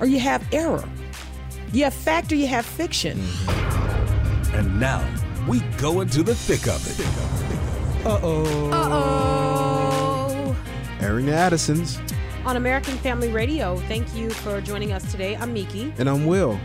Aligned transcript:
or 0.00 0.06
you 0.06 0.18
have 0.18 0.46
error. 0.52 0.88
You 1.72 1.84
have 1.84 1.94
fact 1.94 2.32
or 2.32 2.34
you 2.34 2.46
have 2.48 2.66
fiction. 2.66 3.18
Mm-hmm. 3.18 4.56
And 4.56 4.80
now 4.80 5.06
we 5.46 5.60
go 5.78 6.00
into 6.00 6.22
the 6.22 6.34
thick 6.34 6.66
of 6.66 6.84
it. 6.88 8.06
Uh 8.06 8.18
oh. 8.22 8.70
Uh 8.70 8.88
oh. 8.90 10.56
Airing 11.00 11.26
the 11.26 11.34
Addisons. 11.34 11.98
On 12.44 12.56
American 12.56 12.96
Family 12.98 13.28
Radio, 13.28 13.76
thank 13.80 14.12
you 14.14 14.30
for 14.30 14.60
joining 14.62 14.92
us 14.92 15.08
today. 15.12 15.36
I'm 15.36 15.52
Miki. 15.52 15.92
And 15.98 16.08
I'm 16.08 16.26
Will. 16.26 16.58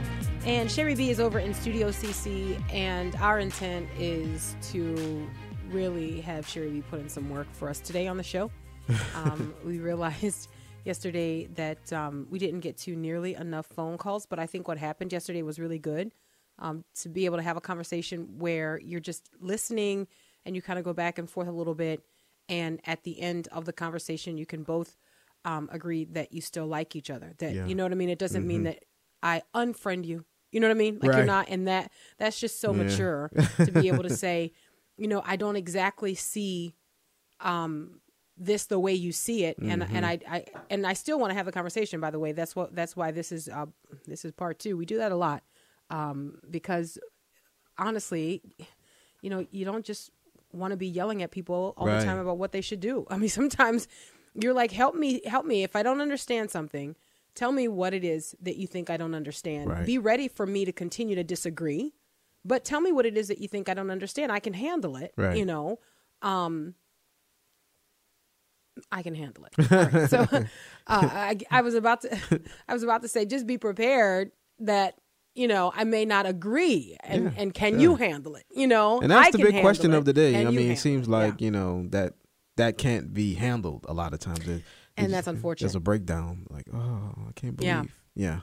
And 0.45 0.71
Sherry 0.71 0.95
B 0.95 1.09
is 1.09 1.20
over 1.20 1.40
in 1.40 1.54
Studio 1.54 1.90
CC, 1.90 2.62
and 2.71 3.15
our 3.15 3.40
intent 3.40 3.90
is 3.99 4.55
to 4.71 5.27
really 5.71 6.21
have 6.21 6.48
Sherry 6.48 6.70
B 6.70 6.84
put 6.90 7.02
in 7.02 7.09
some 7.09 7.29
work 7.29 7.48
for 7.52 7.67
us 7.70 7.79
today 7.79 8.07
on 8.07 8.17
the 8.17 8.23
show. 8.23 8.49
Um, 9.15 9.55
we 9.65 9.79
realized 9.79 10.49
yesterday 10.85 11.48
that 11.55 11.91
um, 11.91 12.27
we 12.30 12.39
didn't 12.39 12.62
get 12.62 12.77
to 12.77 12.95
nearly 12.95 13.35
enough 13.35 13.66
phone 13.66 13.98
calls, 13.98 14.26
but 14.26 14.39
I 14.39 14.45
think 14.45 14.67
what 14.67 14.77
happened 14.77 15.12
yesterday 15.12 15.41
was 15.41 15.59
really 15.59 15.80
good 15.80 16.13
um, 16.59 16.85
to 17.01 17.10
be 17.10 17.26
able 17.26 17.37
to 17.37 17.43
have 17.43 17.57
a 17.57 17.62
conversation 17.62 18.37
where 18.37 18.79
you're 18.82 18.99
just 18.99 19.29
listening 19.41 20.07
and 20.45 20.55
you 20.55 20.62
kind 20.62 20.79
of 20.79 20.85
go 20.85 20.93
back 20.93 21.18
and 21.18 21.29
forth 21.29 21.48
a 21.48 21.51
little 21.51 21.76
bit. 21.76 22.01
And 22.48 22.79
at 22.85 23.04
the 23.04 23.20
end 23.20 23.48
of 23.51 23.65
the 23.65 23.73
conversation, 23.73 24.37
you 24.37 24.45
can 24.45 24.63
both 24.63 24.95
um, 25.43 25.68
agree 25.71 26.05
that 26.05 26.32
you 26.32 26.41
still 26.41 26.68
like 26.68 26.95
each 26.95 27.10
other. 27.10 27.34
That 27.40 27.54
yeah. 27.54 27.65
you 27.65 27.76
know 27.76 27.84
what 27.84 27.91
I 27.91 27.95
mean. 27.95 28.10
It 28.10 28.20
doesn't 28.20 28.41
mm-hmm. 28.41 28.48
mean 28.48 28.63
that 28.63 28.85
I 29.23 29.41
unfriend 29.55 30.05
you. 30.05 30.26
You 30.51 30.60
know 30.60 30.67
what 30.67 30.76
I 30.76 30.77
mean? 30.77 30.99
Like 31.01 31.12
right. 31.12 31.17
you're 31.17 31.26
not 31.26 31.49
in 31.49 31.65
that. 31.65 31.91
That's 32.17 32.40
just 32.40 32.62
so 32.62 32.71
yeah. 32.71 32.84
mature 32.84 33.32
to 33.57 33.71
be 33.71 33.88
able 33.88 34.04
to 34.04 34.15
say, 34.15 34.54
you 34.98 35.07
know, 35.07 35.21
I 35.26 35.35
don't 35.35 35.55
exactly 35.55 36.15
see 36.15 36.76
um, 37.41 37.99
this 38.38 38.66
the 38.66 38.80
way 38.80 38.94
you 38.94 39.12
see 39.12 39.46
it 39.46 39.58
and 39.60 39.82
mm-hmm. 39.82 39.96
and 39.96 40.05
I, 40.05 40.20
I 40.30 40.46
and 40.70 40.86
I 40.86 40.94
still 40.94 41.20
want 41.20 41.32
to 41.32 41.36
have 41.36 41.48
a 41.48 41.52
conversation 41.52 42.02
by 42.02 42.12
the 42.12 42.20
way 42.20 42.34
that's 42.34 42.55
what 42.55 42.76
that's 42.76 42.96
why 42.96 43.12
this 43.12 43.32
is 43.32 43.48
uh, 43.48 43.66
this 44.05 44.26
is 44.26 44.32
part 44.34 44.60
2 44.60 44.76
we 44.76 44.86
do 44.86 44.98
that 44.98 45.12
a 45.12 45.16
lot 45.16 45.44
um, 45.90 46.40
because 46.50 46.98
honestly 47.78 48.41
you 49.22 49.30
know 49.30 49.46
you 49.52 49.63
don't 49.63 49.86
just 49.86 50.12
want 50.52 50.72
to 50.72 50.78
be 50.78 50.88
yelling 50.88 51.24
at 51.24 51.32
people 51.32 51.74
all 51.78 51.88
right. 51.88 52.00
the 52.00 52.06
time 52.06 52.18
about 52.18 52.38
what 52.38 52.52
they 52.52 52.62
should 52.62 52.82
do 52.82 53.06
I 53.10 53.18
mean 53.18 53.30
sometimes 53.30 53.88
you're 54.34 54.54
like 54.54 54.72
help 54.72 54.96
me 54.96 55.22
help 55.26 55.46
me 55.46 55.63
if 55.63 55.76
I 55.76 55.84
don't 55.84 56.02
understand 56.02 56.52
something 56.52 56.96
tell 57.36 57.54
me 57.54 57.70
what 57.70 57.94
it 57.94 58.04
is 58.04 58.36
that 58.41 58.58
you 58.58 58.68
think 58.68 58.90
I 58.90 58.98
don't 58.98 59.16
understand 59.16 59.70
right. 59.70 59.86
be 59.86 59.98
ready 59.98 60.28
for 60.28 60.46
me 60.46 60.66
to 60.66 60.74
continue 60.74 61.16
to 61.16 61.24
disagree 61.24 61.94
but 62.44 62.66
tell 62.66 62.82
me 62.82 62.91
what 62.91 63.06
it 63.06 63.18
is 63.18 63.30
that 63.30 63.40
you 63.40 63.48
think 63.48 63.70
I 63.70 63.74
don't 63.74 63.91
understand 63.91 64.34
I 64.34 64.40
can 64.40 64.53
handle 64.53 64.97
it 64.97 65.13
right. 65.16 65.38
you 65.38 65.46
know 65.46 65.80
um 66.22 66.75
I 68.91 69.03
can 69.03 69.16
handle 69.16 69.45
it. 69.45 69.72
Right. 69.72 70.09
so 70.09 70.28
uh, 70.31 70.44
I, 70.88 71.38
I 71.51 71.62
was 71.62 71.75
about 71.75 72.01
to, 72.01 72.19
I 72.68 72.73
was 72.73 72.84
about 72.84 73.01
to 73.01 73.07
say, 73.07 73.25
just 73.25 73.47
be 73.47 73.57
prepared 73.57 74.31
that 74.59 74.95
you 75.34 75.47
know 75.47 75.72
I 75.75 75.84
may 75.84 76.06
not 76.06 76.25
agree, 76.25 76.97
and 77.03 77.25
yeah, 77.25 77.31
and 77.38 77.53
can 77.53 77.73
yeah. 77.73 77.79
you 77.79 77.95
handle 77.95 78.35
it? 78.35 78.45
You 78.56 78.67
know, 78.67 79.01
and 79.01 79.12
that's 79.12 79.28
I 79.28 79.31
the 79.31 79.38
big 79.40 79.62
question 79.62 79.94
it. 79.94 79.97
of 79.97 80.06
the 80.06 80.13
day. 80.13 80.45
I 80.45 80.51
mean, 80.51 80.72
it 80.72 80.79
seems 80.79 81.07
like 81.07 81.39
yeah. 81.39 81.45
you 81.45 81.51
know 81.51 81.88
that 81.89 82.13
that 82.57 82.77
can't 82.77 83.13
be 83.13 83.33
handled 83.33 83.85
a 83.88 83.94
lot 83.94 84.13
of 84.13 84.19
times. 84.19 84.47
It, 84.47 84.63
and 84.97 85.13
that's 85.13 85.27
unfortunate. 85.27 85.67
There's 85.67 85.75
a 85.75 85.81
breakdown. 85.81 86.45
Like, 86.50 86.67
oh, 86.73 87.13
I 87.27 87.31
can't 87.35 87.57
believe. 87.57 87.94
Yeah. 88.16 88.41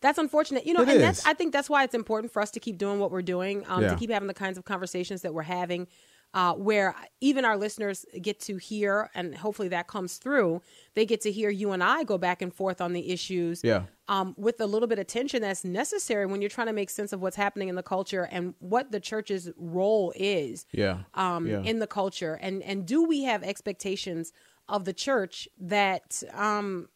That's 0.00 0.18
unfortunate, 0.18 0.66
you 0.66 0.74
know, 0.74 0.82
it 0.82 0.88
and 0.88 0.96
is. 0.96 1.02
that's 1.02 1.26
I 1.26 1.32
think 1.32 1.52
that's 1.52 1.70
why 1.70 1.82
it's 1.82 1.94
important 1.94 2.32
for 2.32 2.42
us 2.42 2.50
to 2.52 2.60
keep 2.60 2.76
doing 2.76 3.00
what 3.00 3.10
we're 3.10 3.22
doing, 3.22 3.64
um, 3.68 3.80
to 3.82 3.96
keep 3.96 4.10
having 4.10 4.28
the 4.28 4.34
kinds 4.34 4.58
of 4.58 4.64
conversations 4.64 5.22
that 5.22 5.32
we're 5.32 5.42
having 5.42 5.88
uh, 6.34 6.52
where 6.52 6.96
even 7.20 7.44
our 7.44 7.56
listeners 7.56 8.04
get 8.20 8.40
to 8.40 8.56
hear, 8.56 9.08
and 9.14 9.36
hopefully 9.36 9.68
that 9.68 9.86
comes 9.86 10.16
through. 10.16 10.60
They 10.94 11.06
get 11.06 11.20
to 11.22 11.32
hear 11.32 11.48
you 11.48 11.70
and 11.70 11.82
I 11.82 12.02
go 12.02 12.18
back 12.18 12.42
and 12.42 12.52
forth 12.52 12.80
on 12.80 12.92
the 12.92 13.10
issues, 13.10 13.62
yeah. 13.62 13.84
um, 14.08 14.34
with 14.36 14.60
a 14.60 14.66
little 14.66 14.88
bit 14.88 14.98
of 14.98 15.06
tension 15.06 15.42
that's 15.42 15.64
necessary 15.64 16.26
when 16.26 16.42
you're 16.42 16.50
trying 16.50 16.66
to 16.66 16.72
make 16.72 16.90
sense 16.90 17.12
of 17.12 17.22
what's 17.22 17.36
happening 17.36 17.68
in 17.68 17.76
the 17.76 17.84
culture 17.84 18.28
and 18.32 18.54
what 18.58 18.90
the 18.90 18.98
church's 18.98 19.48
role 19.56 20.12
is, 20.16 20.66
yeah. 20.72 20.98
Um, 21.14 21.46
yeah. 21.46 21.60
in 21.60 21.78
the 21.78 21.86
culture, 21.86 22.34
and 22.42 22.62
and 22.64 22.84
do 22.84 23.04
we 23.04 23.22
have 23.22 23.44
expectations 23.44 24.32
of 24.68 24.84
the 24.84 24.92
church 24.92 25.48
that 25.60 26.20
um, 26.32 26.88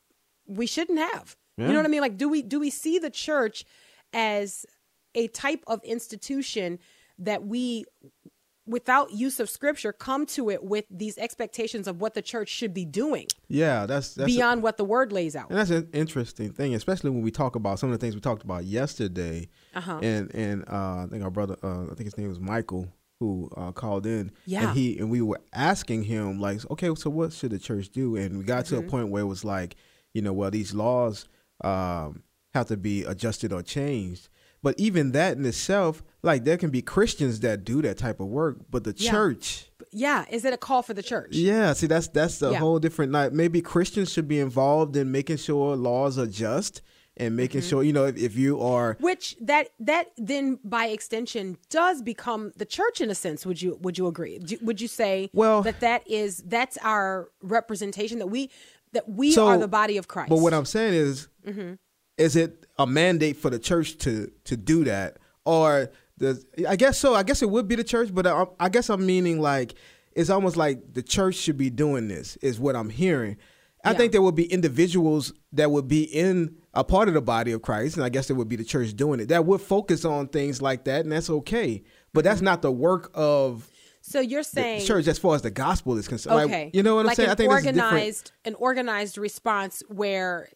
we 0.48 0.66
shouldn't 0.66 0.98
have? 0.98 1.37
Yeah. 1.56 1.66
You 1.66 1.72
know 1.75 1.78
what 1.78 1.87
I 1.87 1.91
mean? 1.91 2.00
Like, 2.00 2.16
do 2.16 2.28
we 2.28 2.43
do 2.43 2.59
we 2.59 2.71
see 2.71 2.98
the 2.98 3.10
church 3.10 3.65
as 4.12 4.66
a 5.15 5.28
type 5.28 5.62
of 5.69 5.82
institution 5.84 6.81
that 7.19 7.44
we 7.44 7.84
without 8.68 9.12
use 9.12 9.40
of 9.40 9.48
scripture 9.48 9.92
come 9.92 10.26
to 10.26 10.50
it 10.50 10.62
with 10.62 10.84
these 10.90 11.18
expectations 11.18 11.88
of 11.88 12.00
what 12.00 12.14
the 12.14 12.22
church 12.22 12.48
should 12.48 12.74
be 12.74 12.84
doing 12.84 13.26
yeah 13.48 13.86
that's, 13.86 14.14
that's 14.14 14.32
beyond 14.32 14.60
a, 14.60 14.62
what 14.62 14.76
the 14.76 14.84
word 14.84 15.12
lays 15.12 15.34
out. 15.34 15.48
And 15.50 15.58
that's 15.58 15.70
an 15.70 15.88
interesting 15.92 16.52
thing 16.52 16.74
especially 16.74 17.10
when 17.10 17.22
we 17.22 17.30
talk 17.30 17.56
about 17.56 17.78
some 17.78 17.90
of 17.90 17.98
the 17.98 18.04
things 18.04 18.14
we 18.14 18.20
talked 18.20 18.42
about 18.42 18.64
yesterday. 18.64 19.48
Uh-huh. 19.74 19.98
and 20.02 20.34
and 20.34 20.64
uh, 20.68 21.04
i 21.04 21.06
think 21.10 21.22
our 21.22 21.30
brother 21.30 21.56
uh, 21.62 21.84
i 21.84 21.94
think 21.94 22.04
his 22.04 22.18
name 22.18 22.28
was 22.28 22.40
michael 22.40 22.88
who 23.20 23.50
uh, 23.56 23.72
called 23.72 24.06
in. 24.06 24.30
Yeah. 24.46 24.68
and 24.68 24.78
he 24.78 24.98
and 24.98 25.10
we 25.10 25.20
were 25.20 25.40
asking 25.52 26.04
him 26.04 26.40
like 26.40 26.68
okay 26.70 26.94
so 26.94 27.10
what 27.10 27.32
should 27.32 27.50
the 27.50 27.58
church 27.58 27.90
do? 27.90 28.16
And 28.16 28.38
we 28.38 28.44
got 28.44 28.66
to 28.66 28.76
mm-hmm. 28.76 28.86
a 28.86 28.90
point 28.90 29.08
where 29.08 29.22
it 29.22 29.26
was 29.26 29.44
like 29.44 29.76
you 30.14 30.22
know 30.22 30.32
well 30.32 30.50
these 30.50 30.74
laws 30.74 31.26
um, 31.62 32.22
have 32.54 32.66
to 32.66 32.76
be 32.76 33.04
adjusted 33.04 33.52
or 33.52 33.62
changed 33.62 34.28
but 34.62 34.74
even 34.78 35.12
that 35.12 35.36
in 35.36 35.44
itself, 35.44 36.02
like 36.22 36.44
there 36.44 36.56
can 36.56 36.70
be 36.70 36.82
Christians 36.82 37.41
that 37.41 37.64
do 37.64 37.82
that 37.82 37.98
type 37.98 38.20
of 38.20 38.26
work, 38.26 38.58
but 38.70 38.84
the 38.84 38.94
yeah. 38.96 39.10
church. 39.10 39.70
Yeah, 39.91 40.24
is 40.30 40.44
it 40.44 40.52
a 40.52 40.58
call 40.58 40.82
for 40.82 40.94
the 40.94 41.02
church? 41.02 41.34
Yeah, 41.34 41.72
see 41.72 41.86
that's 41.86 42.08
that's 42.08 42.42
a 42.42 42.52
yeah. 42.52 42.58
whole 42.58 42.78
different 42.78 43.12
like 43.12 43.32
maybe 43.32 43.62
Christians 43.62 44.12
should 44.12 44.28
be 44.28 44.38
involved 44.38 44.97
in 44.97 45.10
making 45.10 45.38
sure 45.38 45.76
laws 45.76 46.18
are 46.18 46.26
just 46.26 46.82
and 47.18 47.36
making 47.36 47.60
mm-hmm. 47.60 47.68
sure 47.68 47.82
you 47.82 47.92
know 47.92 48.04
if, 48.04 48.16
if, 48.16 48.36
you 48.36 48.60
are 48.60 48.97
which 49.00 49.36
that 49.41 49.70
that 49.80 50.08
then 50.16 50.58
by 50.62 50.86
extension 50.86 51.56
does 51.68 52.00
become 52.00 52.52
the 52.56 52.64
church 52.64 53.00
in 53.00 53.10
a 53.10 53.14
sense 53.14 53.44
would 53.44 53.60
you 53.60 53.76
would 53.82 53.98
you 53.98 54.06
agree 54.06 54.41
would 54.62 54.80
you 54.80 54.88
say 54.88 55.28
well 55.32 55.62
that 55.62 55.80
that 55.80 56.08
is 56.08 56.42
that's 56.47 56.78
our 56.78 57.28
representation 57.42 58.18
that 58.20 58.28
we 58.28 58.50
that 58.92 59.08
we 59.08 59.32
so, 59.32 59.48
are 59.48 59.58
the 59.58 59.68
body 59.68 59.97
of 59.97 60.06
Christ 60.06 60.30
but 60.30 60.38
what 60.38 60.54
I'm 60.54 60.64
saying 60.64 60.94
is 60.94 61.28
mm-hmm 61.44 61.74
is 62.18 62.36
it 62.36 62.66
a 62.78 62.86
mandate 62.86 63.36
for 63.36 63.50
the 63.50 63.58
church 63.58 63.98
to 63.98 64.30
to 64.44 64.56
do 64.56 64.84
that 64.84 65.18
or 65.44 65.90
the 66.18 66.44
I 66.68 66.76
guess 66.76 66.98
so 66.98 67.14
I 67.14 67.22
guess 67.22 67.42
it 67.42 67.50
would 67.50 67.68
be 67.68 67.74
the 67.74 67.84
church 67.84 68.10
but 68.12 68.26
I, 68.26 68.44
I 68.60 68.68
guess 68.68 68.90
I'm 68.90 69.04
meaning 69.06 69.40
like 69.40 69.74
it's 70.12 70.30
almost 70.30 70.56
like 70.56 70.94
the 70.94 71.02
church 71.02 71.36
should 71.36 71.56
be 71.56 71.70
doing 71.70 72.08
this 72.08 72.36
is 72.36 72.58
what 72.58 72.76
I'm 72.76 72.90
hearing 72.90 73.36
I 73.84 73.92
yeah. 73.92 73.96
think 73.96 74.12
there 74.12 74.22
would 74.22 74.34
be 74.34 74.44
individuals 74.52 75.32
that 75.52 75.70
would 75.70 75.88
be 75.88 76.02
in 76.02 76.56
a 76.74 76.84
part 76.84 77.08
of 77.08 77.14
the 77.14 77.20
body 77.20 77.52
of 77.52 77.62
Christ, 77.62 77.96
and 77.96 78.04
I 78.04 78.08
guess 78.08 78.28
it 78.28 78.34
would 78.34 78.48
be 78.48 78.56
the 78.56 78.64
church 78.64 78.94
doing 78.94 79.20
it 79.20 79.28
that 79.28 79.46
would 79.46 79.60
focus 79.60 80.04
on 80.04 80.28
things 80.28 80.60
like 80.60 80.84
that, 80.84 81.02
and 81.02 81.12
that's 81.12 81.30
okay. 81.30 81.82
But 82.12 82.24
that's 82.24 82.38
mm-hmm. 82.38 82.46
not 82.46 82.62
the 82.62 82.72
work 82.72 83.10
of. 83.14 83.68
So 84.00 84.20
you're 84.20 84.42
saying 84.42 84.84
church 84.86 85.06
as 85.06 85.18
far 85.18 85.34
as 85.34 85.42
the 85.42 85.50
gospel 85.50 85.96
is 85.96 86.08
concerned. 86.08 86.40
Okay, 86.42 86.64
like, 86.66 86.74
you 86.74 86.82
know 86.82 86.96
what 86.96 87.00
I'm 87.00 87.06
like 87.06 87.16
saying? 87.16 87.30
I 87.30 87.34
think 87.34 87.50
organized, 87.50 88.32
an 88.44 88.54
organized 88.54 89.18
response 89.18 89.82
where 89.88 90.48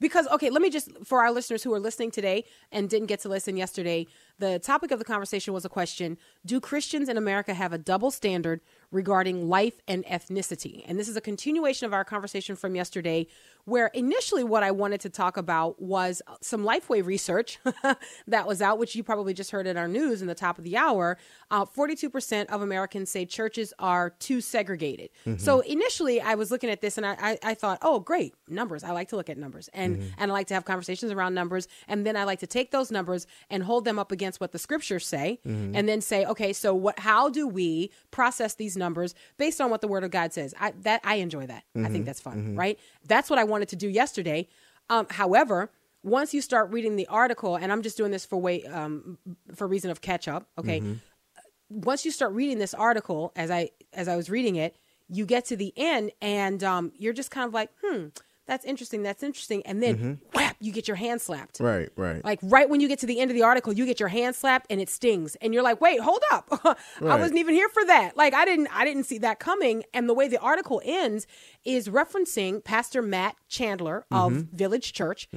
because 0.00 0.26
okay 0.28 0.50
let 0.50 0.62
me 0.62 0.70
just 0.70 0.90
for 1.04 1.20
our 1.22 1.30
listeners 1.32 1.62
who 1.62 1.72
are 1.72 1.80
listening 1.80 2.10
today 2.10 2.44
and 2.72 2.88
didn't 2.88 3.06
get 3.06 3.20
to 3.20 3.28
listen 3.28 3.56
yesterday 3.56 4.06
the 4.38 4.58
topic 4.58 4.90
of 4.90 4.98
the 4.98 5.04
conversation 5.04 5.52
was 5.52 5.64
a 5.64 5.68
question 5.68 6.16
do 6.44 6.60
christians 6.60 7.08
in 7.08 7.16
america 7.16 7.54
have 7.54 7.72
a 7.72 7.78
double 7.78 8.10
standard 8.10 8.60
regarding 8.90 9.48
life 9.48 9.80
and 9.86 10.04
ethnicity 10.06 10.84
and 10.86 10.98
this 10.98 11.08
is 11.08 11.16
a 11.16 11.20
continuation 11.20 11.86
of 11.86 11.92
our 11.92 12.04
conversation 12.04 12.56
from 12.56 12.74
yesterday 12.74 13.26
where 13.68 13.88
initially 13.88 14.42
what 14.42 14.62
I 14.62 14.70
wanted 14.70 15.00
to 15.02 15.10
talk 15.10 15.36
about 15.36 15.80
was 15.80 16.22
some 16.40 16.64
Lifeway 16.64 17.04
research 17.04 17.58
that 18.26 18.46
was 18.46 18.62
out, 18.62 18.78
which 18.78 18.96
you 18.96 19.02
probably 19.02 19.34
just 19.34 19.50
heard 19.50 19.66
in 19.66 19.76
our 19.76 19.86
news 19.86 20.22
in 20.22 20.28
the 20.28 20.34
top 20.34 20.56
of 20.56 20.64
the 20.64 20.76
hour. 20.76 21.18
Uh, 21.50 21.66
42% 21.66 22.46
of 22.46 22.62
Americans 22.62 23.10
say 23.10 23.26
churches 23.26 23.74
are 23.78 24.10
too 24.10 24.40
segregated. 24.40 25.10
Mm-hmm. 25.26 25.38
So 25.38 25.60
initially, 25.60 26.20
I 26.20 26.34
was 26.34 26.50
looking 26.50 26.70
at 26.70 26.80
this 26.80 26.96
and 26.96 27.06
I, 27.06 27.16
I, 27.20 27.38
I, 27.42 27.54
thought, 27.54 27.78
oh, 27.82 28.00
great, 28.00 28.34
numbers. 28.48 28.84
I 28.84 28.92
like 28.92 29.08
to 29.10 29.16
look 29.16 29.28
at 29.28 29.36
numbers 29.36 29.68
and, 29.74 29.96
mm-hmm. 29.96 30.08
and 30.16 30.30
I 30.30 30.34
like 30.34 30.46
to 30.48 30.54
have 30.54 30.64
conversations 30.64 31.12
around 31.12 31.34
numbers. 31.34 31.68
And 31.88 32.06
then 32.06 32.16
I 32.16 32.24
like 32.24 32.40
to 32.40 32.46
take 32.46 32.70
those 32.70 32.90
numbers 32.90 33.26
and 33.50 33.62
hold 33.62 33.84
them 33.84 33.98
up 33.98 34.12
against 34.12 34.27
what 34.36 34.52
the 34.52 34.58
scriptures 34.58 35.06
say 35.06 35.40
mm-hmm. 35.46 35.74
and 35.74 35.88
then 35.88 36.00
say, 36.00 36.24
okay, 36.26 36.52
so 36.52 36.74
what, 36.74 36.98
how 36.98 37.28
do 37.28 37.48
we 37.48 37.90
process 38.10 38.54
these 38.54 38.76
numbers 38.76 39.14
based 39.38 39.60
on 39.60 39.70
what 39.70 39.80
the 39.80 39.88
word 39.88 40.04
of 40.04 40.10
God 40.10 40.32
says? 40.32 40.54
I, 40.60 40.72
that, 40.82 41.00
I 41.04 41.16
enjoy 41.16 41.46
that. 41.46 41.64
I 41.74 41.80
think 41.80 41.88
mm-hmm. 41.88 42.04
that's 42.04 42.20
fun, 42.20 42.36
mm-hmm. 42.36 42.56
right? 42.56 42.78
That's 43.06 43.30
what 43.30 43.38
I 43.38 43.44
wanted 43.44 43.68
to 43.70 43.76
do 43.76 43.88
yesterday. 43.88 44.48
Um, 44.90 45.06
however, 45.10 45.70
once 46.02 46.32
you 46.32 46.40
start 46.40 46.70
reading 46.70 46.96
the 46.96 47.06
article, 47.08 47.56
and 47.56 47.72
I'm 47.72 47.82
just 47.82 47.96
doing 47.96 48.10
this 48.10 48.24
for 48.24 48.38
way 48.40 48.64
um, 48.64 49.18
for 49.54 49.66
reason 49.66 49.90
of 49.90 50.00
catch 50.00 50.28
up. 50.28 50.48
Okay, 50.58 50.80
Mm-hmm. 50.80 51.80
once 51.80 52.04
you 52.04 52.10
start 52.10 52.32
reading 52.32 52.58
this 52.58 52.72
article, 52.74 53.32
as 53.36 53.50
I 53.50 53.70
as 53.92 54.08
I 54.08 54.16
was 54.16 54.30
reading 54.30 54.56
it, 54.56 54.76
you 55.08 55.26
get 55.26 55.44
to 55.46 55.56
the 55.56 55.72
end, 55.76 56.12
and 56.22 56.62
um, 56.62 56.92
you're 56.96 57.12
just 57.12 57.30
kind 57.30 57.46
of 57.46 57.54
like, 57.54 57.70
hmm, 57.82 58.06
that's 58.48 58.64
interesting, 58.64 59.02
that's 59.04 59.22
interesting, 59.22 59.62
and 59.64 59.80
then 59.80 60.18
whap, 60.34 60.56
you 60.58 60.72
get 60.72 60.88
your 60.88 60.96
hand 60.96 61.20
slapped. 61.20 61.58
Mm-hmm. 61.58 61.64
Right, 61.64 61.88
right. 61.94 62.24
Like 62.24 62.40
right 62.42 62.68
when 62.68 62.80
you 62.80 62.88
get 62.88 62.98
to 63.00 63.06
the 63.06 63.20
end 63.20 63.30
of 63.30 63.36
the 63.36 63.42
article, 63.44 63.72
you 63.72 63.86
get 63.86 64.00
your 64.00 64.08
hand 64.08 64.34
slapped 64.34 64.66
and 64.70 64.80
it 64.80 64.88
stings, 64.88 65.36
and 65.36 65.54
you're 65.54 65.62
like, 65.62 65.80
"Wait, 65.80 66.00
hold 66.00 66.22
up! 66.32 66.48
I 67.00 67.16
wasn't 67.16 67.38
even 67.38 67.54
here 67.54 67.68
for 67.68 67.84
that. 67.84 68.16
Like 68.16 68.34
I 68.34 68.44
didn't, 68.44 68.68
I 68.74 68.84
didn't 68.84 69.04
see 69.04 69.18
that 69.18 69.38
coming." 69.38 69.84
And 69.94 70.08
the 70.08 70.14
way 70.14 70.26
the 70.26 70.40
article 70.40 70.82
ends 70.84 71.26
is 71.64 71.88
referencing 71.88 72.64
Pastor 72.64 73.02
Matt 73.02 73.36
Chandler 73.48 74.04
of 74.10 74.32
Mm-hmm. 74.32 74.56
Village 74.56 74.92
Church, 74.92 75.28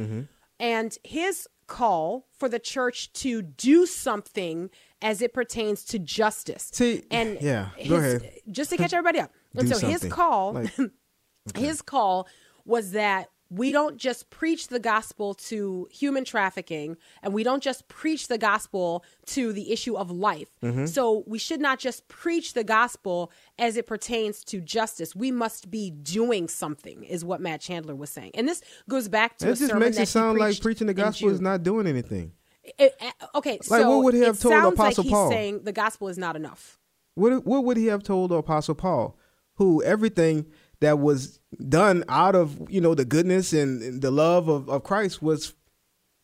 and 0.59 0.97
his 1.03 1.47
call 1.67 2.27
for 2.37 2.49
the 2.49 2.59
church 2.59 3.13
to 3.13 3.41
do 3.41 3.85
something 3.85 4.69
as 5.01 5.21
it 5.21 5.33
pertains 5.33 5.83
to 5.85 5.97
justice. 5.99 6.69
See, 6.73 7.03
and 7.11 7.37
yeah, 7.41 7.69
go 7.87 7.99
his- 7.99 8.13
ahead. 8.21 8.33
Just 8.49 8.69
to 8.71 8.77
catch 8.77 8.93
everybody 8.93 9.19
up, 9.19 9.31
and 9.55 9.69
so 9.69 9.85
his 9.85 10.03
call 10.05 10.53
Like- 10.53 10.71
his 11.55 11.81
call 11.81 12.27
was 12.65 12.91
that 12.91 13.29
we 13.49 13.73
don't 13.73 13.97
just 13.97 14.29
preach 14.29 14.69
the 14.69 14.79
gospel 14.79 15.33
to 15.33 15.85
human 15.91 16.23
trafficking 16.23 16.95
and 17.21 17.33
we 17.33 17.43
don't 17.43 17.61
just 17.61 17.89
preach 17.89 18.29
the 18.29 18.37
gospel 18.37 19.03
to 19.25 19.51
the 19.51 19.73
issue 19.73 19.97
of 19.97 20.09
life. 20.09 20.47
Mm-hmm. 20.63 20.85
So 20.85 21.25
we 21.27 21.37
should 21.37 21.59
not 21.59 21.77
just 21.77 22.07
preach 22.07 22.53
the 22.53 22.63
gospel 22.63 23.29
as 23.59 23.75
it 23.75 23.87
pertains 23.87 24.45
to 24.45 24.61
justice. 24.61 25.13
We 25.13 25.31
must 25.31 25.69
be 25.69 25.91
doing 25.91 26.47
something, 26.47 27.03
is 27.03 27.25
what 27.25 27.41
Matt 27.41 27.59
Chandler 27.59 27.93
was 27.93 28.09
saying. 28.09 28.31
And 28.35 28.47
this 28.47 28.61
goes 28.87 29.09
back 29.09 29.37
to 29.39 29.49
It 29.49 29.57
just 29.57 29.75
makes 29.75 29.97
it 29.97 30.07
sound 30.07 30.39
like 30.39 30.61
preaching 30.61 30.87
the 30.87 30.93
gospel 30.93 31.29
is 31.29 31.41
not 31.41 31.61
doing 31.61 31.87
anything. 31.87 32.31
It- 32.77 32.95
uh, 33.01 33.25
okay, 33.35 33.59
Like, 33.67 33.81
so 33.81 33.89
what 33.97 34.05
would 34.05 34.13
he 34.13 34.21
have 34.21 34.39
told 34.39 34.53
Apostle 34.73 34.83
like 34.85 34.95
he's 34.97 35.11
Paul? 35.11 35.29
saying 35.29 35.63
the 35.63 35.73
gospel 35.73 36.07
is 36.07 36.17
not 36.17 36.37
enough. 36.37 36.79
What 37.15 37.45
what 37.45 37.65
would 37.65 37.75
he 37.75 37.87
have 37.87 38.03
told 38.03 38.31
the 38.31 38.35
apostle 38.35 38.75
Paul, 38.75 39.17
who 39.55 39.83
everything 39.83 40.45
that 40.81 40.99
was 40.99 41.39
done 41.69 42.03
out 42.09 42.35
of 42.35 42.69
you 42.69 42.81
know 42.81 42.93
the 42.93 43.05
goodness 43.05 43.53
and, 43.53 43.81
and 43.81 44.01
the 44.01 44.11
love 44.11 44.49
of, 44.49 44.69
of 44.69 44.83
Christ 44.83 45.21
was 45.21 45.53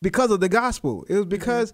because 0.02 0.30
of 0.30 0.40
the 0.40 0.48
gospel. 0.48 1.04
It 1.08 1.14
was 1.14 1.22
Mm-hmm. 1.22 1.30
because 1.30 1.72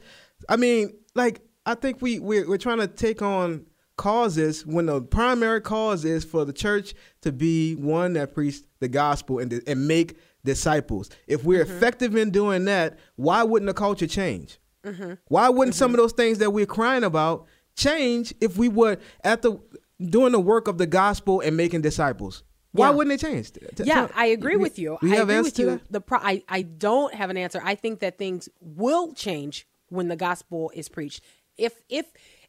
I 0.49 0.57
mean, 0.57 0.95
like 1.15 1.41
I 1.67 1.75
think 1.75 2.01
we 2.01 2.19
we're, 2.21 2.49
we're 2.49 2.59
trying 2.59 2.79
to 2.79 2.87
take 2.87 3.21
on 3.23 3.67
causes 3.97 4.67
when 4.67 4.87
the 4.87 5.01
primary 5.01 5.61
cause 5.61 6.05
is 6.05 6.25
for 6.25 6.45
the 6.45 6.53
church 6.53 6.95
to 7.23 7.31
be 7.33 7.75
one 7.77 8.15
that 8.15 8.35
preach 8.35 8.57
the 8.81 8.89
gospel 8.89 9.39
and 9.39 9.63
and 9.67 9.87
make 9.89 10.17
disciples. 10.45 11.11
If 11.27 11.45
we're 11.45 11.65
Mm-hmm. 11.65 11.77
effective 11.77 12.17
in 12.17 12.31
doing 12.31 12.65
that, 12.67 12.99
why 13.17 13.43
wouldn't 13.45 13.67
the 13.69 13.75
culture 13.75 14.07
change? 14.07 14.59
Mm-hmm. 14.85 15.15
Why 15.29 15.49
wouldn't 15.49 15.75
some 15.75 15.93
of 15.93 15.97
those 15.97 16.13
things 16.13 16.39
that 16.39 16.51
we're 16.51 16.67
crying 16.67 17.05
about 17.05 17.47
change 17.77 18.35
if 18.43 18.59
we 18.59 18.69
were 18.69 18.99
at 19.23 19.41
the 19.41 19.59
doing 19.99 20.33
the 20.33 20.41
work 20.41 20.69
of 20.69 20.77
the 20.77 20.87
gospel 20.87 21.41
and 21.41 21.57
making 21.57 21.81
disciples? 21.81 22.43
Why 22.75 22.89
Yeah. 22.89 22.95
wouldn't 22.97 23.15
it 23.15 23.25
change? 23.27 23.53
T- 23.53 23.85
Yeah, 23.85 24.09
I 24.17 24.27
agree 24.27 24.57
with 24.57 24.79
you. 24.81 24.99
We 25.01 25.13
I 25.13 25.17
have 25.17 25.29
agree 25.31 25.43
with 25.43 25.55
to 25.55 25.63
you. 25.63 25.71
that? 25.71 25.81
The 25.93 26.01
pro- 26.01 26.19
I, 26.19 26.43
I 26.49 26.63
don't 26.63 27.15
have 27.15 27.31
an 27.31 27.37
answer. 27.37 27.61
I 27.65 27.77
think 27.77 28.01
that 28.01 28.19
things 28.19 28.49
will 28.61 29.13
change 29.13 29.67
when 29.91 30.09
the 30.09 30.17
gospel 30.17 30.73
is 30.75 30.89
preached. 30.89 31.21
If 31.57 31.75
if 31.89 32.07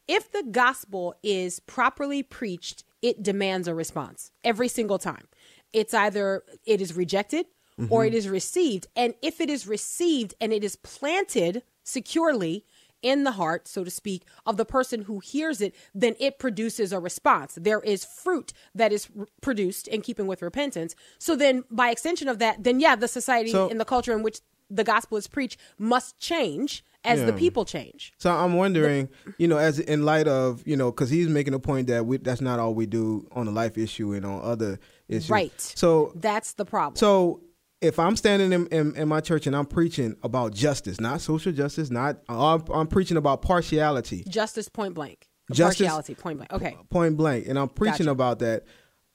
if 0.08 0.32
the 0.32 0.44
gospel 0.50 1.14
is 1.22 1.60
properly 1.60 2.24
preached, 2.24 2.84
it 3.04 3.22
demands 3.22 3.68
a 3.68 3.76
response 3.76 4.32
every 4.44 4.68
single 4.68 4.98
time. 4.98 5.28
It's 5.74 5.94
either 5.94 6.44
it 6.66 6.82
is 6.82 6.96
rejected 6.96 7.46
or 7.90 8.02
Mm-hmm. 8.02 8.08
it 8.08 8.14
is 8.16 8.28
received. 8.30 8.88
And 8.96 9.14
if 9.22 9.40
it 9.42 9.50
is 9.50 9.68
received 9.68 10.34
and 10.42 10.52
it 10.54 10.64
is 10.64 10.76
planted 10.78 11.62
securely 11.84 12.66
in 13.06 13.24
the 13.24 13.32
heart, 13.34 13.68
so 13.68 13.84
to 13.84 13.92
speak, 13.92 14.24
of 14.46 14.58
the 14.58 14.66
person 14.66 15.04
who 15.04 15.20
hears 15.20 15.62
it, 15.62 15.76
then 15.94 16.16
it 16.20 16.40
produces 16.40 16.92
a 16.92 17.00
response. 17.00 17.58
There 17.62 17.80
is 17.82 18.04
fruit 18.04 18.52
that 18.74 18.92
is 18.92 19.08
r- 19.18 19.28
produced 19.42 19.88
in 19.88 20.02
keeping 20.02 20.28
with 20.28 20.42
repentance. 20.42 20.96
So 21.20 21.36
then, 21.36 21.64
by 21.70 21.90
extension 21.92 22.28
of 22.28 22.40
that, 22.40 22.64
then 22.64 22.80
yeah, 22.80 22.96
the 22.96 23.08
society 23.08 23.52
So- 23.52 23.70
and 23.70 23.80
the 23.80 23.86
culture 23.86 24.14
in 24.14 24.24
which 24.24 24.40
the 24.70 24.84
gospel 24.84 25.18
is 25.18 25.28
preached 25.28 25.60
must 25.78 26.18
change 26.20 26.84
as 27.04 27.24
the 27.24 27.34
people 27.34 27.66
change. 27.66 28.14
So 28.18 28.32
I'm 28.32 28.56
wondering, 28.56 29.10
you 29.38 29.48
know, 29.48 29.58
as 29.58 29.78
in 29.80 30.04
light 30.06 30.28
of, 30.28 30.66
you 30.66 30.76
know, 30.76 30.90
because 30.92 31.12
he's 31.12 31.28
making 31.30 31.54
a 31.54 31.60
point 31.60 31.86
that 31.88 32.08
we, 32.08 32.18
that's 32.18 32.42
not 32.42 32.58
all 32.58 32.74
we 32.74 32.88
do 32.88 33.28
on 33.32 33.46
the 33.46 33.52
life 33.52 33.78
issue 33.78 34.14
and 34.14 34.26
on 34.26 34.42
other 34.42 34.80
issues. 35.08 35.30
Right. 35.30 35.62
So 35.62 36.12
That's 36.16 36.54
the 36.54 36.66
problem. 36.66 36.96
So 36.96 37.42
if 37.82 38.00
I'm 38.00 38.16
standing 38.16 38.52
in, 38.54 38.68
in, 38.68 38.96
in 38.96 39.08
my 39.08 39.20
church 39.20 39.48
and 39.48 39.56
I'm 39.56 39.66
preaching 39.66 40.16
about 40.24 40.54
justice, 40.54 41.00
not 41.00 41.22
social 41.22 41.52
justice, 41.52 41.90
not 41.92 42.18
I'm, 42.30 42.64
I'm 42.74 42.88
preaching 42.88 43.18
about 43.18 43.42
partiality, 43.42 44.24
Justice 44.28 44.70
point 44.70 44.94
blank. 44.94 45.28
Justice- 45.52 45.86
Partiality 45.86 46.16
point 46.16 46.38
blank. 46.38 46.54
Okay. 46.54 46.78
point 46.90 47.18
blank, 47.18 47.48
and 47.48 47.60
I'm 47.60 47.70
preaching 47.70 48.06
Gotcha. 48.08 48.12
about 48.12 48.40
that. 48.40 48.64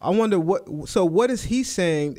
I 0.00 0.10
wonder 0.10 0.38
what. 0.38 0.88
So 0.88 1.04
what 1.04 1.30
is 1.30 1.42
he 1.44 1.62
saying 1.64 2.18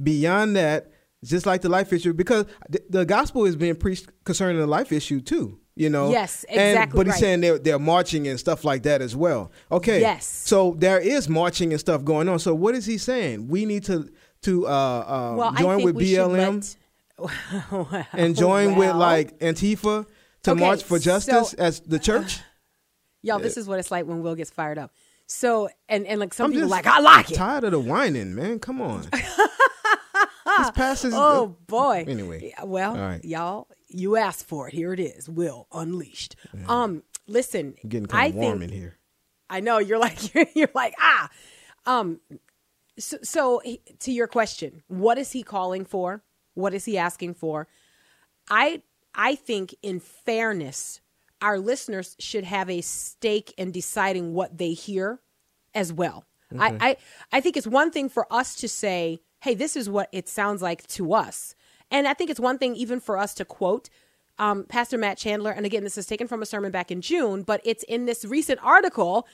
beyond 0.00 0.56
that? 0.56 0.92
Just 1.24 1.46
like 1.46 1.62
the 1.62 1.68
life 1.68 1.92
issue, 1.92 2.12
because 2.12 2.46
the, 2.68 2.80
the 2.88 3.04
gospel 3.04 3.44
is 3.44 3.56
being 3.56 3.74
preached 3.74 4.08
concerning 4.24 4.58
the 4.58 4.68
life 4.68 4.92
issue 4.92 5.20
too. 5.20 5.58
You 5.74 5.90
know. 5.90 6.10
Yes, 6.10 6.44
And- 6.48 6.60
exactly 6.60 6.96
but 6.96 7.06
he's 7.06 7.14
right. 7.14 7.20
saying 7.20 7.40
they're 7.40 7.58
they're 7.58 7.78
marching 7.80 8.28
and 8.28 8.38
stuff 8.38 8.64
like 8.64 8.84
that 8.84 9.02
as 9.02 9.16
well. 9.16 9.50
Okay. 9.72 10.00
Yes. 10.00 10.26
So 10.26 10.74
there 10.78 11.00
is 11.00 11.28
marching 11.28 11.72
and 11.72 11.80
stuff 11.80 12.04
going 12.04 12.28
on. 12.28 12.38
So 12.38 12.54
what 12.54 12.74
is 12.76 12.86
he 12.86 12.98
saying? 12.98 13.48
We 13.48 13.64
need 13.64 13.82
to 13.84 14.08
to 14.42 14.66
uh, 14.66 14.70
uh, 14.70 15.34
Well, 15.36 15.52
join 15.54 15.82
with 15.82 15.96
BLM 15.96 16.76
let- 17.18 18.06
and 18.12 18.36
join 18.36 18.76
with 18.76 18.94
like 18.94 19.38
Antifa 19.40 20.06
to 20.44 20.50
Okay, 20.52 20.60
march 20.60 20.84
for 20.84 20.98
justice 20.98 21.50
so- 21.50 21.56
as 21.58 21.80
the 21.80 21.98
church. 21.98 22.40
y'all. 23.22 23.38
This 23.38 23.56
is 23.56 23.66
what 23.66 23.78
it's 23.78 23.90
like 23.90 24.06
when 24.06 24.22
Will 24.22 24.34
gets 24.34 24.50
fired 24.50 24.78
up. 24.78 24.92
So 25.26 25.68
and 25.88 26.06
and 26.06 26.20
like 26.20 26.32
some 26.32 26.46
I'm 26.46 26.52
people 26.52 26.68
like 26.68 26.86
I 26.86 27.00
like 27.00 27.30
it. 27.30 27.34
Tired 27.34 27.64
of 27.64 27.72
the 27.72 27.80
whining, 27.80 28.34
man. 28.34 28.58
Come 28.60 28.80
on. 28.80 29.02
this 29.12 30.70
passes. 30.74 31.12
Oh 31.14 31.56
boy. 31.66 32.04
Anyway. 32.08 32.52
Yeah, 32.56 32.64
well, 32.64 32.94
right. 32.96 33.22
y'all, 33.24 33.68
you 33.88 34.16
asked 34.16 34.46
for 34.46 34.68
it. 34.68 34.74
Here 34.74 34.92
it 34.94 35.00
is. 35.00 35.28
Will 35.28 35.66
unleashed. 35.72 36.36
Um, 36.66 37.02
listen, 37.26 37.74
getting 37.86 38.06
I 38.10 38.30
kind 38.30 38.34
of 38.34 38.34
warm 38.36 38.60
think 38.60 38.72
in 38.72 38.78
here. 38.78 38.98
I 39.50 39.60
know 39.60 39.78
you're 39.78 39.98
like 39.98 40.34
you're, 40.34 40.46
you're 40.54 40.70
like 40.74 40.94
ah, 40.98 41.28
um, 41.84 42.20
so, 42.98 43.18
so 43.22 43.62
to 44.00 44.12
your 44.12 44.26
question, 44.26 44.82
what 44.88 45.18
is 45.18 45.32
he 45.32 45.42
calling 45.42 45.84
for? 45.84 46.22
What 46.54 46.74
is 46.74 46.84
he 46.84 46.98
asking 46.98 47.34
for? 47.34 47.68
I 48.50 48.82
I 49.14 49.34
think 49.34 49.74
in 49.82 50.00
fairness, 50.00 51.00
our 51.40 51.58
listeners 51.58 52.16
should 52.18 52.44
have 52.44 52.68
a 52.68 52.80
stake 52.80 53.54
in 53.56 53.70
deciding 53.70 54.34
what 54.34 54.58
they 54.58 54.72
hear 54.72 55.20
as 55.74 55.92
well. 55.92 56.24
I, 56.58 56.76
I 56.80 56.96
I 57.30 57.40
think 57.40 57.56
it's 57.56 57.66
one 57.66 57.90
thing 57.90 58.08
for 58.08 58.26
us 58.32 58.54
to 58.56 58.68
say, 58.68 59.20
"Hey, 59.40 59.54
this 59.54 59.76
is 59.76 59.90
what 59.90 60.08
it 60.12 60.28
sounds 60.28 60.62
like 60.62 60.86
to 60.88 61.12
us," 61.12 61.54
and 61.90 62.08
I 62.08 62.14
think 62.14 62.30
it's 62.30 62.40
one 62.40 62.58
thing 62.58 62.74
even 62.74 63.00
for 63.00 63.18
us 63.18 63.34
to 63.34 63.44
quote 63.44 63.90
um, 64.38 64.64
Pastor 64.64 64.96
Matt 64.96 65.18
Chandler. 65.18 65.50
And 65.50 65.66
again, 65.66 65.84
this 65.84 65.98
is 65.98 66.06
taken 66.06 66.26
from 66.26 66.42
a 66.42 66.46
sermon 66.46 66.72
back 66.72 66.90
in 66.90 67.00
June, 67.00 67.42
but 67.42 67.60
it's 67.64 67.82
in 67.84 68.06
this 68.06 68.24
recent 68.24 68.60
article 68.62 69.26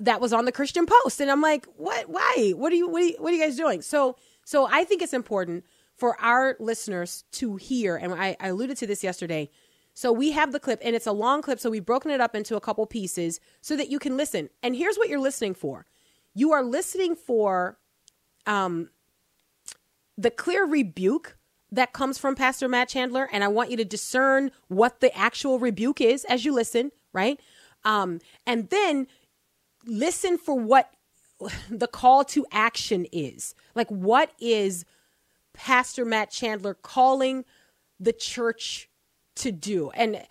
that 0.00 0.20
was 0.20 0.32
on 0.32 0.44
the 0.44 0.52
Christian 0.52 0.86
Post, 0.86 1.20
and 1.20 1.30
I'm 1.30 1.40
like, 1.40 1.66
"What? 1.76 2.08
Why? 2.08 2.52
What 2.56 2.72
are 2.72 2.76
you? 2.76 2.88
What 2.88 3.02
are 3.02 3.06
you, 3.06 3.16
what 3.18 3.32
are 3.32 3.36
you 3.36 3.42
guys 3.42 3.56
doing?" 3.56 3.82
So, 3.82 4.16
so 4.44 4.66
I 4.70 4.84
think 4.84 5.02
it's 5.02 5.12
important 5.12 5.64
for 5.94 6.20
our 6.20 6.56
listeners 6.58 7.24
to 7.32 7.56
hear, 7.56 7.96
and 7.96 8.14
I, 8.14 8.36
I 8.40 8.48
alluded 8.48 8.76
to 8.78 8.86
this 8.86 9.04
yesterday. 9.04 9.50
So 9.94 10.10
we 10.10 10.32
have 10.32 10.52
the 10.52 10.60
clip, 10.60 10.80
and 10.82 10.96
it's 10.96 11.06
a 11.06 11.12
long 11.12 11.42
clip. 11.42 11.60
So 11.60 11.68
we've 11.68 11.84
broken 11.84 12.10
it 12.10 12.20
up 12.20 12.34
into 12.34 12.56
a 12.56 12.60
couple 12.60 12.86
pieces 12.86 13.40
so 13.60 13.76
that 13.76 13.90
you 13.90 13.98
can 13.98 14.16
listen. 14.16 14.48
And 14.62 14.74
here's 14.74 14.96
what 14.96 15.08
you're 15.08 15.20
listening 15.20 15.54
for: 15.54 15.86
you 16.34 16.52
are 16.52 16.64
listening 16.64 17.14
for 17.14 17.78
um, 18.46 18.88
the 20.16 20.30
clear 20.30 20.64
rebuke 20.64 21.36
that 21.70 21.92
comes 21.92 22.18
from 22.18 22.34
Pastor 22.34 22.68
Matt 22.68 22.88
Chandler, 22.88 23.28
and 23.32 23.42
I 23.42 23.48
want 23.48 23.70
you 23.70 23.76
to 23.78 23.84
discern 23.84 24.50
what 24.68 25.00
the 25.00 25.14
actual 25.16 25.58
rebuke 25.58 26.00
is 26.00 26.24
as 26.24 26.44
you 26.44 26.52
listen, 26.52 26.92
right? 27.12 27.40
Um, 27.84 28.20
and 28.46 28.68
then 28.70 29.06
listen 29.86 30.38
for 30.38 30.54
what 30.58 30.92
the 31.68 31.88
call 31.88 32.24
to 32.24 32.46
action 32.52 33.06
is. 33.12 33.54
Like, 33.74 33.88
what 33.88 34.32
is 34.40 34.84
Pastor 35.52 36.04
Matt 36.04 36.30
Chandler 36.30 36.74
calling 36.74 37.44
the 37.98 38.12
church 38.12 38.88
to 39.36 39.50
do? 39.50 39.90
And 39.90 40.22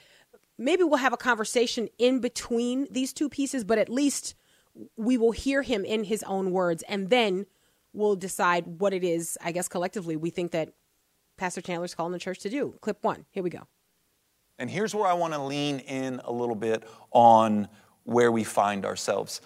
maybe 0.58 0.84
we'll 0.84 0.98
have 0.98 1.14
a 1.14 1.18
conversation 1.18 1.90
in 1.98 2.20
between 2.20 2.88
these 2.92 3.14
two 3.14 3.30
pieces, 3.30 3.64
but 3.64 3.78
at 3.78 3.90
least 3.90 4.36
we 4.96 5.18
will 5.18 5.32
hear 5.32 5.64
him 5.64 5.84
in 5.84 6.06
his 6.06 6.24
own 6.24 6.52
words, 6.52 6.84
and 6.88 7.10
then 7.10 7.46
we'll 7.94 8.16
decide 8.16 8.80
what 8.80 8.94
it 8.94 9.04
is, 9.04 9.38
I 9.42 9.52
guess, 9.52 9.68
collectively, 9.68 10.16
we 10.16 10.30
think 10.30 10.52
that 10.52 10.74
Pastor 11.36 11.60
Chandler's 11.60 11.94
calling 11.94 12.14
the 12.14 12.20
church 12.20 12.40
to 12.40 12.50
do. 12.50 12.76
Clip 12.82 13.04
one. 13.04 13.26
Here 13.32 13.44
we 13.44 13.50
go. 13.50 13.68
And 14.58 14.70
here's 14.70 14.94
where 14.94 15.08
I 15.08 15.14
want 15.14 15.34
to 15.34 15.42
lean 15.42 15.80
in 15.80 16.22
a 16.24 16.32
little 16.32 16.56
bit 16.56 16.84
on 17.12 17.68
where 18.04 18.32
we 18.32 18.44
find 18.44 18.86
ourselves. 18.86 19.42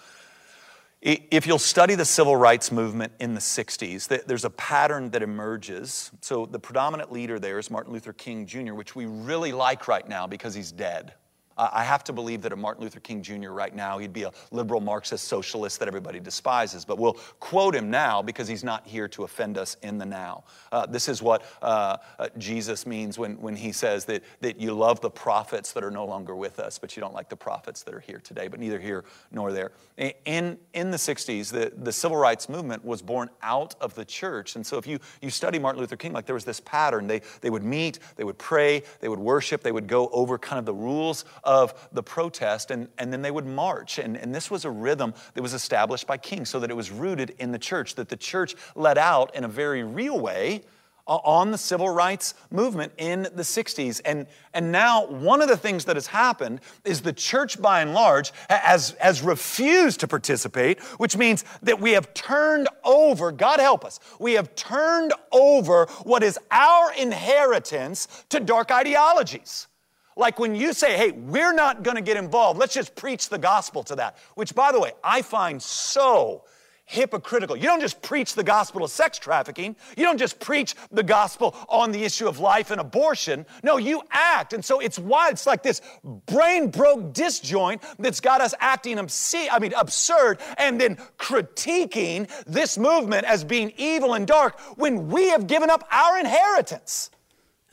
If 1.02 1.46
you'll 1.46 1.58
study 1.58 1.94
the 1.94 2.04
civil 2.04 2.36
rights 2.36 2.72
movement 2.72 3.12
in 3.20 3.34
the 3.34 3.40
60s, 3.40 4.08
there's 4.26 4.44
a 4.44 4.50
pattern 4.50 5.10
that 5.10 5.22
emerges. 5.22 6.10
So, 6.20 6.46
the 6.46 6.58
predominant 6.58 7.12
leader 7.12 7.38
there 7.38 7.58
is 7.58 7.70
Martin 7.70 7.92
Luther 7.92 8.12
King 8.12 8.46
Jr., 8.46 8.74
which 8.74 8.96
we 8.96 9.06
really 9.06 9.52
like 9.52 9.86
right 9.86 10.08
now 10.08 10.26
because 10.26 10.54
he's 10.54 10.72
dead. 10.72 11.14
I 11.58 11.84
have 11.84 12.04
to 12.04 12.12
believe 12.12 12.42
that 12.42 12.52
a 12.52 12.56
Martin 12.56 12.84
Luther 12.84 13.00
King 13.00 13.22
Jr. 13.22 13.50
right 13.50 13.74
now, 13.74 13.98
he'd 13.98 14.12
be 14.12 14.24
a 14.24 14.32
liberal 14.50 14.80
Marxist 14.80 15.26
socialist 15.26 15.78
that 15.78 15.88
everybody 15.88 16.20
despises. 16.20 16.84
But 16.84 16.98
we'll 16.98 17.14
quote 17.40 17.74
him 17.74 17.90
now 17.90 18.20
because 18.22 18.46
he's 18.46 18.64
not 18.64 18.86
here 18.86 19.08
to 19.08 19.24
offend 19.24 19.56
us 19.56 19.76
in 19.82 19.98
the 19.98 20.04
now. 20.04 20.44
Uh, 20.70 20.86
this 20.86 21.08
is 21.08 21.22
what 21.22 21.42
uh, 21.62 21.96
uh, 22.18 22.28
Jesus 22.36 22.86
means 22.86 23.18
when, 23.18 23.40
when 23.40 23.56
he 23.56 23.72
says 23.72 24.04
that, 24.06 24.22
that 24.40 24.60
you 24.60 24.74
love 24.74 25.00
the 25.00 25.10
prophets 25.10 25.72
that 25.72 25.82
are 25.82 25.90
no 25.90 26.04
longer 26.04 26.36
with 26.36 26.58
us, 26.58 26.78
but 26.78 26.96
you 26.96 27.00
don't 27.00 27.14
like 27.14 27.28
the 27.28 27.36
prophets 27.36 27.82
that 27.84 27.94
are 27.94 28.00
here 28.00 28.20
today, 28.22 28.48
but 28.48 28.60
neither 28.60 28.78
here 28.78 29.04
nor 29.30 29.52
there. 29.52 29.72
In, 29.96 30.58
in 30.74 30.90
the 30.90 30.96
60s, 30.98 31.50
the, 31.50 31.72
the 31.76 31.92
civil 31.92 32.18
rights 32.18 32.48
movement 32.48 32.84
was 32.84 33.00
born 33.00 33.30
out 33.42 33.74
of 33.80 33.94
the 33.94 34.04
church. 34.04 34.56
And 34.56 34.66
so 34.66 34.76
if 34.76 34.86
you, 34.86 34.98
you 35.22 35.30
study 35.30 35.58
Martin 35.58 35.80
Luther 35.80 35.96
King, 35.96 36.12
like 36.12 36.26
there 36.26 36.34
was 36.34 36.44
this 36.44 36.60
pattern. 36.60 37.06
They, 37.06 37.22
they 37.40 37.50
would 37.50 37.64
meet, 37.64 37.98
they 38.16 38.24
would 38.24 38.38
pray, 38.38 38.82
they 39.00 39.08
would 39.08 39.18
worship, 39.18 39.62
they 39.62 39.72
would 39.72 39.86
go 39.86 40.08
over 40.08 40.38
kind 40.38 40.58
of 40.58 40.66
the 40.66 40.74
rules 40.74 41.24
of 41.46 41.88
the 41.92 42.02
protest, 42.02 42.70
and, 42.70 42.88
and 42.98 43.10
then 43.12 43.22
they 43.22 43.30
would 43.30 43.46
march. 43.46 43.98
And, 43.98 44.16
and 44.16 44.34
this 44.34 44.50
was 44.50 44.66
a 44.66 44.70
rhythm 44.70 45.14
that 45.34 45.40
was 45.40 45.54
established 45.54 46.06
by 46.06 46.18
King 46.18 46.44
so 46.44 46.60
that 46.60 46.70
it 46.70 46.76
was 46.76 46.90
rooted 46.90 47.34
in 47.38 47.52
the 47.52 47.58
church, 47.58 47.94
that 47.94 48.10
the 48.10 48.16
church 48.16 48.54
let 48.74 48.98
out 48.98 49.34
in 49.34 49.44
a 49.44 49.48
very 49.48 49.84
real 49.84 50.20
way 50.20 50.62
uh, 51.08 51.18
on 51.22 51.52
the 51.52 51.58
civil 51.58 51.88
rights 51.88 52.34
movement 52.50 52.92
in 52.98 53.22
the 53.22 53.42
60s. 53.42 54.00
And, 54.04 54.26
and 54.52 54.72
now, 54.72 55.06
one 55.06 55.40
of 55.40 55.48
the 55.48 55.56
things 55.56 55.84
that 55.84 55.94
has 55.94 56.08
happened 56.08 56.60
is 56.84 57.00
the 57.00 57.12
church, 57.12 57.62
by 57.62 57.80
and 57.80 57.94
large, 57.94 58.32
has, 58.50 58.96
has 59.00 59.22
refused 59.22 60.00
to 60.00 60.08
participate, 60.08 60.80
which 60.98 61.16
means 61.16 61.44
that 61.62 61.80
we 61.80 61.92
have 61.92 62.12
turned 62.12 62.68
over, 62.82 63.30
God 63.30 63.60
help 63.60 63.84
us, 63.84 64.00
we 64.18 64.32
have 64.32 64.52
turned 64.56 65.12
over 65.30 65.86
what 66.02 66.24
is 66.24 66.40
our 66.50 66.92
inheritance 66.94 68.24
to 68.30 68.40
dark 68.40 68.72
ideologies. 68.72 69.68
Like 70.16 70.38
when 70.38 70.54
you 70.54 70.72
say, 70.72 70.96
hey, 70.96 71.10
we're 71.12 71.52
not 71.52 71.82
going 71.82 71.96
to 71.96 72.02
get 72.02 72.16
involved, 72.16 72.58
let's 72.58 72.74
just 72.74 72.94
preach 72.96 73.28
the 73.28 73.38
gospel 73.38 73.82
to 73.84 73.96
that, 73.96 74.16
which, 74.34 74.54
by 74.54 74.72
the 74.72 74.80
way, 74.80 74.92
I 75.04 75.20
find 75.22 75.62
so 75.62 76.44
hypocritical. 76.86 77.56
You 77.56 77.64
don't 77.64 77.80
just 77.80 78.00
preach 78.00 78.34
the 78.34 78.44
gospel 78.44 78.84
of 78.84 78.90
sex 78.90 79.18
trafficking. 79.18 79.76
You 79.96 80.04
don't 80.04 80.18
just 80.18 80.38
preach 80.38 80.74
the 80.90 81.02
gospel 81.02 81.54
on 81.68 81.90
the 81.90 82.02
issue 82.04 82.28
of 82.28 82.38
life 82.38 82.70
and 82.70 82.80
abortion. 82.80 83.44
No, 83.62 83.76
you 83.76 84.02
act. 84.10 84.52
And 84.52 84.64
so 84.64 84.78
it's 84.78 84.98
why 84.98 85.28
it's 85.28 85.46
like 85.46 85.62
this 85.62 85.82
brain 86.26 86.70
broke 86.70 87.12
disjoint 87.12 87.82
that's 87.98 88.20
got 88.20 88.40
us 88.40 88.54
acting 88.60 88.98
obscene, 88.98 89.48
I 89.50 89.58
mean 89.58 89.74
absurd 89.74 90.38
and 90.58 90.80
then 90.80 90.96
critiquing 91.18 92.30
this 92.46 92.78
movement 92.78 93.26
as 93.26 93.42
being 93.42 93.72
evil 93.76 94.14
and 94.14 94.26
dark 94.26 94.58
when 94.76 95.08
we 95.08 95.28
have 95.30 95.48
given 95.48 95.70
up 95.70 95.86
our 95.90 96.18
inheritance. 96.18 97.10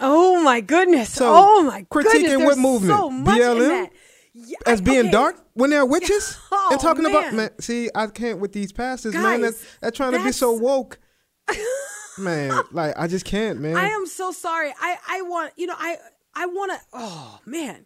Oh 0.05 0.43
my 0.43 0.59
goodness. 0.59 1.13
So 1.13 1.31
oh 1.33 1.63
my 1.63 1.83
critiquing 1.83 2.25
goodness. 2.25 2.43
what 2.43 2.57
movement? 2.57 2.99
So 2.99 3.09
BLM? 3.09 3.89
Yeah, 4.33 4.57
As 4.65 4.81
being 4.81 4.99
okay. 4.99 5.11
dark 5.11 5.37
when 5.53 5.69
they're 5.69 5.85
witches 5.95 6.37
oh, 6.51 6.69
and 6.71 6.79
talking 6.79 7.03
man. 7.03 7.11
about 7.11 7.33
man. 7.33 7.49
See, 7.61 7.89
I 7.95 8.07
can't 8.07 8.39
with 8.39 8.51
these 8.51 8.73
pastors, 8.73 9.13
Guys, 9.13 9.23
man. 9.23 9.41
That's, 9.41 9.77
that's 9.79 9.97
trying 9.97 10.11
that's... 10.11 10.23
to 10.23 10.27
be 10.27 10.33
so 10.33 10.53
woke. 10.53 10.99
man, 12.17 12.61
like 12.71 12.95
I 12.97 13.07
just 13.07 13.25
can't, 13.25 13.61
man. 13.61 13.77
I 13.77 13.87
am 13.87 14.05
so 14.05 14.31
sorry. 14.31 14.73
I 14.77 14.97
I 15.07 15.21
want 15.21 15.53
you 15.55 15.67
know 15.67 15.75
I 15.77 15.97
I 16.35 16.47
want 16.47 16.73
to. 16.73 16.79
Oh 16.91 17.39
man. 17.45 17.85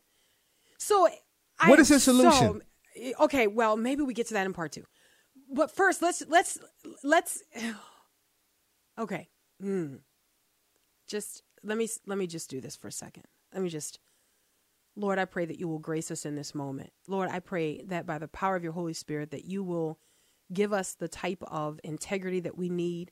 So 0.79 1.07
what 1.65 1.79
is 1.79 1.89
his 1.89 2.03
solution? 2.03 2.61
So, 2.95 3.13
okay, 3.25 3.45
well 3.45 3.77
maybe 3.77 4.01
we 4.01 4.15
get 4.15 4.27
to 4.27 4.33
that 4.33 4.45
in 4.45 4.53
part 4.53 4.71
two, 4.71 4.85
but 5.53 5.69
first 5.75 6.01
let's 6.01 6.23
let's 6.27 6.57
let's. 7.03 7.43
Okay. 8.99 9.29
Mm. 9.61 9.99
Just 11.07 11.43
let 11.67 11.77
me 11.77 11.87
let 12.07 12.17
me 12.17 12.25
just 12.25 12.49
do 12.49 12.61
this 12.61 12.75
for 12.75 12.87
a 12.87 12.91
second. 12.91 13.25
Let 13.53 13.61
me 13.61 13.69
just 13.69 13.99
Lord, 14.95 15.19
I 15.19 15.25
pray 15.25 15.45
that 15.45 15.59
you 15.59 15.67
will 15.67 15.77
grace 15.77 16.09
us 16.09 16.25
in 16.25 16.35
this 16.35 16.55
moment. 16.55 16.91
Lord, 17.07 17.29
I 17.29 17.39
pray 17.39 17.83
that 17.83 18.07
by 18.07 18.17
the 18.17 18.27
power 18.27 18.55
of 18.55 18.63
your 18.63 18.73
Holy 18.73 18.93
Spirit 18.93 19.29
that 19.29 19.45
you 19.45 19.63
will 19.63 19.99
give 20.51 20.73
us 20.73 20.93
the 20.93 21.07
type 21.07 21.43
of 21.45 21.79
integrity 21.83 22.39
that 22.39 22.57
we 22.57 22.67
need 22.67 23.11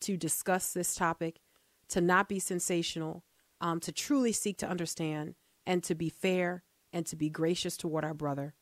to 0.00 0.16
discuss 0.16 0.72
this 0.72 0.94
topic, 0.94 1.40
to 1.88 2.00
not 2.00 2.28
be 2.28 2.38
sensational, 2.38 3.22
um, 3.60 3.80
to 3.80 3.92
truly 3.92 4.32
seek 4.32 4.56
to 4.58 4.68
understand, 4.68 5.34
and 5.66 5.82
to 5.84 5.94
be 5.94 6.08
fair 6.08 6.62
and 6.90 7.04
to 7.06 7.16
be 7.16 7.28
gracious 7.28 7.76
toward 7.76 8.04
our 8.04 8.14
brother. 8.14 8.54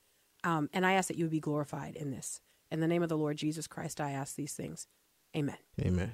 Um, 0.42 0.68
and 0.72 0.84
I 0.84 0.94
ask 0.94 1.06
that 1.08 1.16
you 1.16 1.24
would 1.24 1.30
be 1.30 1.40
glorified 1.40 1.94
in 1.94 2.10
this. 2.10 2.40
In 2.72 2.80
the 2.80 2.88
name 2.88 3.04
of 3.04 3.08
the 3.08 3.18
Lord 3.18 3.36
Jesus 3.36 3.68
Christ, 3.68 4.00
I 4.00 4.10
ask 4.10 4.34
these 4.34 4.54
things. 4.54 4.88
Amen. 5.36 5.58
Amen. 5.80 6.12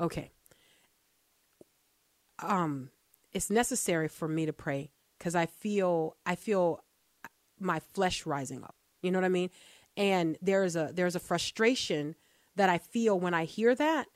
Okay 0.00 0.32
um, 2.42 2.90
it's 3.32 3.50
necessary 3.50 4.08
for 4.08 4.28
me 4.28 4.46
to 4.46 4.52
pray 4.52 4.90
because 5.18 5.34
I 5.34 5.46
feel 5.46 6.16
I 6.26 6.34
feel 6.34 6.82
my 7.58 7.80
flesh 7.80 8.26
rising 8.26 8.62
up. 8.62 8.74
You 9.02 9.10
know 9.10 9.18
what 9.18 9.26
I 9.26 9.30
mean? 9.30 9.50
And 9.96 10.36
there's 10.40 10.76
a 10.76 10.90
there's 10.92 11.16
a 11.16 11.20
frustration 11.20 12.14
that 12.56 12.68
I 12.68 12.78
feel 12.78 13.18
when 13.18 13.34
I 13.34 13.44
hear 13.44 13.74
that 13.74 14.06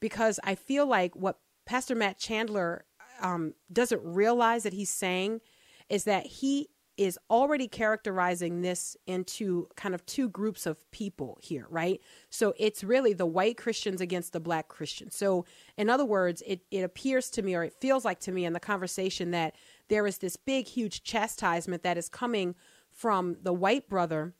because 0.00 0.40
I 0.44 0.54
feel 0.54 0.86
like 0.86 1.14
what 1.14 1.38
Pastor 1.66 1.94
Matt 1.94 2.18
Chandler 2.18 2.84
um, 3.20 3.54
doesn't 3.72 4.02
realize 4.02 4.62
that 4.62 4.72
he's 4.72 4.90
saying 4.90 5.40
is 5.88 6.04
that 6.04 6.26
he 6.26 6.68
is 6.96 7.18
already 7.30 7.68
characterizing 7.68 8.62
this 8.62 8.96
into 9.06 9.68
kind 9.76 9.94
of 9.94 10.04
two 10.06 10.28
groups 10.28 10.66
of 10.66 10.90
people 10.90 11.38
here, 11.42 11.66
right? 11.68 12.00
So 12.30 12.54
it's 12.58 12.82
really 12.82 13.12
the 13.12 13.26
white 13.26 13.56
Christians 13.56 14.00
against 14.00 14.32
the 14.32 14.40
black 14.40 14.68
Christians. 14.68 15.14
So, 15.14 15.44
in 15.76 15.90
other 15.90 16.04
words, 16.04 16.42
it, 16.46 16.62
it 16.70 16.80
appears 16.80 17.30
to 17.30 17.42
me, 17.42 17.54
or 17.54 17.64
it 17.64 17.74
feels 17.80 18.04
like 18.04 18.20
to 18.20 18.32
me 18.32 18.44
in 18.44 18.52
the 18.52 18.60
conversation, 18.60 19.30
that 19.32 19.54
there 19.88 20.06
is 20.06 20.18
this 20.18 20.36
big, 20.36 20.66
huge 20.66 21.02
chastisement 21.02 21.82
that 21.82 21.98
is 21.98 22.08
coming 22.08 22.54
from 22.90 23.36
the 23.42 23.52
white 23.52 23.88
brother 23.88 24.34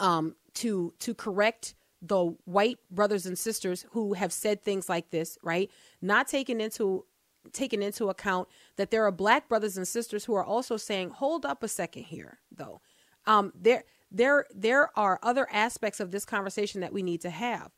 um, 0.00 0.36
to 0.54 0.92
to 1.00 1.14
correct 1.14 1.74
the 2.00 2.36
white 2.44 2.78
brothers 2.90 3.26
and 3.26 3.38
sisters 3.38 3.84
who 3.90 4.12
have 4.12 4.32
said 4.32 4.62
things 4.62 4.88
like 4.88 5.10
this, 5.10 5.36
right? 5.42 5.70
Not 6.00 6.28
taking 6.28 6.60
into 6.60 7.06
taken 7.52 7.82
into 7.82 8.08
account 8.08 8.48
that 8.76 8.90
there 8.90 9.04
are 9.04 9.12
black 9.12 9.48
brothers 9.48 9.76
and 9.76 9.86
sisters 9.86 10.24
who 10.24 10.34
are 10.34 10.44
also 10.44 10.76
saying, 10.76 11.10
hold 11.10 11.44
up 11.44 11.62
a 11.62 11.68
second 11.68 12.04
here, 12.04 12.38
though. 12.50 12.80
Um, 13.26 13.52
there, 13.54 13.84
there, 14.10 14.46
there 14.54 14.96
are 14.98 15.18
other 15.22 15.46
aspects 15.52 16.00
of 16.00 16.10
this 16.10 16.24
conversation 16.24 16.80
that 16.80 16.92
we 16.92 17.02
need 17.02 17.20
to 17.22 17.30
have. 17.30 17.70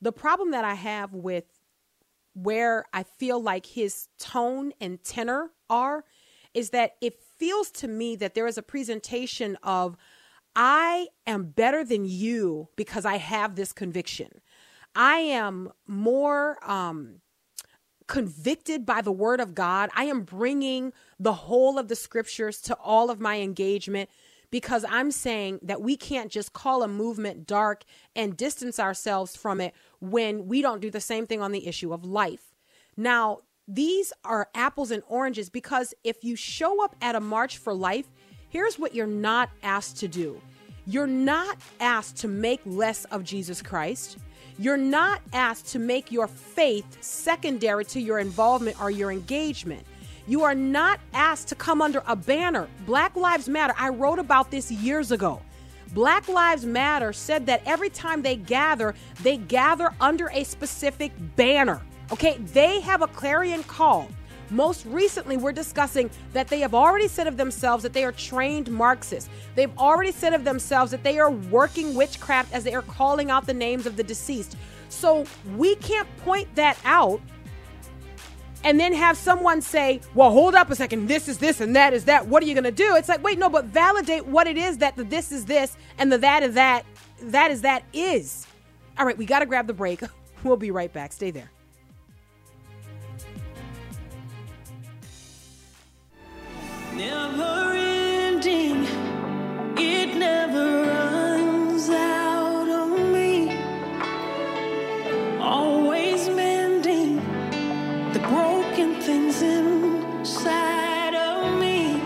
The 0.00 0.12
problem 0.12 0.50
that 0.52 0.64
I 0.64 0.74
have 0.74 1.14
with 1.14 1.44
where 2.34 2.84
I 2.92 3.02
feel 3.02 3.42
like 3.42 3.66
his 3.66 4.08
tone 4.18 4.72
and 4.80 5.02
tenor 5.02 5.50
are 5.68 6.04
is 6.54 6.70
that 6.70 6.92
it 7.00 7.20
feels 7.38 7.70
to 7.70 7.88
me 7.88 8.16
that 8.16 8.34
there 8.34 8.46
is 8.46 8.58
a 8.58 8.62
presentation 8.62 9.56
of, 9.62 9.96
I 10.54 11.08
am 11.26 11.44
better 11.44 11.84
than 11.84 12.04
you 12.04 12.68
because 12.76 13.04
I 13.04 13.16
have 13.16 13.54
this 13.54 13.72
conviction. 13.72 14.40
I 14.94 15.18
am 15.18 15.70
more 15.86 16.58
um, 16.68 17.20
convicted 18.08 18.84
by 18.84 19.00
the 19.00 19.12
word 19.12 19.38
of 19.38 19.54
God. 19.54 19.90
I 19.94 20.04
am 20.04 20.22
bringing 20.22 20.92
the 21.20 21.32
whole 21.32 21.78
of 21.78 21.88
the 21.88 21.94
scriptures 21.94 22.60
to 22.62 22.74
all 22.74 23.10
of 23.10 23.20
my 23.20 23.40
engagement 23.40 24.10
because 24.50 24.84
I'm 24.88 25.10
saying 25.10 25.60
that 25.62 25.82
we 25.82 25.96
can't 25.96 26.32
just 26.32 26.54
call 26.54 26.82
a 26.82 26.88
movement 26.88 27.46
dark 27.46 27.84
and 28.16 28.36
distance 28.36 28.80
ourselves 28.80 29.36
from 29.36 29.60
it 29.60 29.74
when 30.00 30.48
we 30.48 30.62
don't 30.62 30.80
do 30.80 30.90
the 30.90 31.00
same 31.00 31.26
thing 31.26 31.42
on 31.42 31.52
the 31.52 31.66
issue 31.66 31.92
of 31.92 32.04
life. 32.04 32.54
Now, 32.96 33.40
these 33.68 34.14
are 34.24 34.48
apples 34.54 34.90
and 34.90 35.02
oranges 35.06 35.50
because 35.50 35.92
if 36.02 36.24
you 36.24 36.34
show 36.34 36.82
up 36.82 36.96
at 37.02 37.14
a 37.14 37.20
March 37.20 37.58
for 37.58 37.74
Life, 37.74 38.06
here's 38.48 38.78
what 38.78 38.94
you're 38.94 39.06
not 39.06 39.50
asked 39.62 39.98
to 39.98 40.08
do. 40.08 40.40
You're 40.86 41.06
not 41.06 41.58
asked 41.78 42.16
to 42.18 42.28
make 42.28 42.62
less 42.64 43.04
of 43.06 43.22
Jesus 43.22 43.60
Christ. 43.60 44.16
You're 44.60 44.76
not 44.76 45.22
asked 45.32 45.68
to 45.68 45.78
make 45.78 46.10
your 46.10 46.26
faith 46.26 46.84
secondary 47.00 47.84
to 47.86 48.00
your 48.00 48.18
involvement 48.18 48.80
or 48.82 48.90
your 48.90 49.12
engagement. 49.12 49.86
You 50.26 50.42
are 50.42 50.54
not 50.54 50.98
asked 51.14 51.46
to 51.48 51.54
come 51.54 51.80
under 51.80 52.02
a 52.08 52.16
banner. 52.16 52.68
Black 52.84 53.14
Lives 53.14 53.48
Matter, 53.48 53.72
I 53.78 53.90
wrote 53.90 54.18
about 54.18 54.50
this 54.50 54.72
years 54.72 55.12
ago. 55.12 55.40
Black 55.94 56.26
Lives 56.26 56.66
Matter 56.66 57.12
said 57.12 57.46
that 57.46 57.62
every 57.66 57.88
time 57.88 58.20
they 58.20 58.34
gather, 58.34 58.96
they 59.22 59.36
gather 59.36 59.94
under 60.00 60.28
a 60.30 60.42
specific 60.42 61.12
banner. 61.36 61.80
Okay, 62.10 62.36
they 62.38 62.80
have 62.80 63.00
a 63.00 63.06
clarion 63.06 63.62
call. 63.62 64.08
Most 64.50 64.86
recently, 64.86 65.36
we're 65.36 65.52
discussing 65.52 66.10
that 66.32 66.48
they 66.48 66.60
have 66.60 66.74
already 66.74 67.08
said 67.08 67.26
of 67.26 67.36
themselves 67.36 67.82
that 67.82 67.92
they 67.92 68.04
are 68.04 68.12
trained 68.12 68.70
Marxists. 68.70 69.28
They've 69.54 69.76
already 69.78 70.12
said 70.12 70.32
of 70.32 70.44
themselves 70.44 70.90
that 70.90 71.02
they 71.02 71.18
are 71.18 71.30
working 71.30 71.94
witchcraft 71.94 72.52
as 72.52 72.64
they 72.64 72.74
are 72.74 72.82
calling 72.82 73.30
out 73.30 73.46
the 73.46 73.54
names 73.54 73.86
of 73.86 73.96
the 73.96 74.02
deceased. 74.02 74.56
So 74.88 75.26
we 75.56 75.74
can't 75.76 76.08
point 76.18 76.54
that 76.54 76.78
out 76.84 77.20
and 78.64 78.78
then 78.78 78.92
have 78.92 79.16
someone 79.16 79.60
say, 79.60 80.00
well, 80.14 80.30
hold 80.30 80.54
up 80.54 80.70
a 80.70 80.74
second, 80.74 81.06
this 81.06 81.28
is 81.28 81.38
this 81.38 81.60
and 81.60 81.76
that 81.76 81.92
is 81.92 82.04
that. 82.06 82.26
What 82.26 82.42
are 82.42 82.46
you 82.46 82.54
going 82.54 82.64
to 82.64 82.70
do? 82.70 82.96
It's 82.96 83.08
like, 83.08 83.22
wait, 83.22 83.38
no, 83.38 83.48
but 83.48 83.66
validate 83.66 84.26
what 84.26 84.46
it 84.46 84.56
is 84.56 84.78
that 84.78 84.96
the 84.96 85.04
this 85.04 85.30
is 85.30 85.44
this 85.44 85.76
and 85.98 86.10
the 86.10 86.18
that 86.18 86.42
is 86.42 86.54
that, 86.54 86.84
that 87.22 87.50
is 87.50 87.62
that 87.62 87.84
is. 87.92 88.46
All 88.98 89.06
right, 89.06 89.16
we 89.16 89.26
got 89.26 89.40
to 89.40 89.46
grab 89.46 89.66
the 89.66 89.74
break. 89.74 90.02
We'll 90.44 90.56
be 90.56 90.70
right 90.70 90.92
back. 90.92 91.12
Stay 91.12 91.32
there. 91.32 91.50
Never 96.98 97.74
ending, 97.76 98.84
it 99.76 100.16
never 100.16 100.82
runs 100.82 101.88
out 101.90 102.68
on 102.68 103.12
me. 103.12 103.56
Always 105.38 106.28
mending 106.28 107.18
the 108.12 108.18
broken 108.18 109.00
things 109.00 109.42
inside 109.42 111.14
of 111.14 111.60
me. 111.60 112.00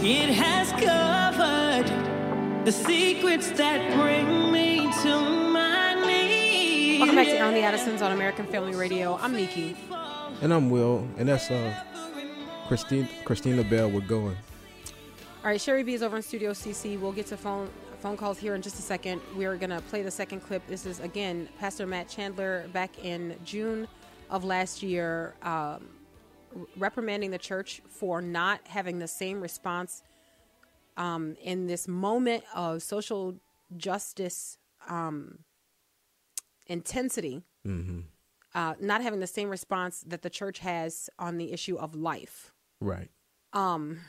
It 0.00 0.30
has 0.30 0.72
covered 0.72 2.64
the 2.64 2.72
secrets 2.72 3.50
that 3.50 3.92
bring 3.92 4.50
me 4.50 4.90
to 5.02 5.20
my 5.52 6.02
knees. 6.06 7.00
Welcome 7.00 7.16
back 7.16 7.26
to 7.26 7.40
On 7.40 7.52
the 7.52 7.60
Addisons 7.60 8.00
on 8.00 8.12
American 8.12 8.46
Family 8.46 8.74
Radio. 8.74 9.18
I'm 9.20 9.32
Miki. 9.32 9.76
And 10.40 10.54
I'm 10.54 10.70
Will, 10.70 11.06
and 11.18 11.28
that's 11.28 11.50
uh 11.50 11.74
Christine 12.72 13.06
Christina 13.26 13.62
Bell. 13.62 13.90
We're 13.90 14.00
going. 14.00 14.34
All 15.44 15.50
right, 15.50 15.60
Sherry 15.60 15.82
B 15.82 15.92
is 15.92 16.02
over 16.02 16.16
in 16.16 16.22
Studio 16.22 16.52
CC. 16.52 16.98
We'll 16.98 17.12
get 17.12 17.26
to 17.26 17.36
phone 17.36 17.68
phone 17.98 18.16
calls 18.16 18.38
here 18.38 18.54
in 18.54 18.62
just 18.62 18.78
a 18.78 18.82
second. 18.82 19.20
We're 19.36 19.58
gonna 19.58 19.82
play 19.90 20.00
the 20.00 20.10
second 20.10 20.40
clip. 20.40 20.66
This 20.68 20.86
is 20.86 20.98
again 21.00 21.50
Pastor 21.58 21.86
Matt 21.86 22.08
Chandler 22.08 22.66
back 22.72 23.04
in 23.04 23.36
June 23.44 23.86
of 24.30 24.44
last 24.44 24.82
year, 24.82 25.34
um, 25.42 25.86
reprimanding 26.78 27.30
the 27.30 27.36
church 27.36 27.82
for 27.90 28.22
not 28.22 28.66
having 28.66 29.00
the 29.00 29.08
same 29.08 29.42
response 29.42 30.02
um, 30.96 31.36
in 31.42 31.66
this 31.66 31.86
moment 31.86 32.42
of 32.54 32.82
social 32.82 33.34
justice 33.76 34.56
um, 34.88 35.40
intensity. 36.68 37.42
Uh, 38.54 38.74
not 38.80 39.02
having 39.02 39.20
the 39.20 39.26
same 39.26 39.50
response 39.50 40.02
that 40.06 40.22
the 40.22 40.30
church 40.30 40.60
has 40.60 41.10
on 41.18 41.36
the 41.36 41.52
issue 41.52 41.76
of 41.76 41.94
life. 41.94 42.50
Right. 42.82 43.08
Um, 43.52 44.00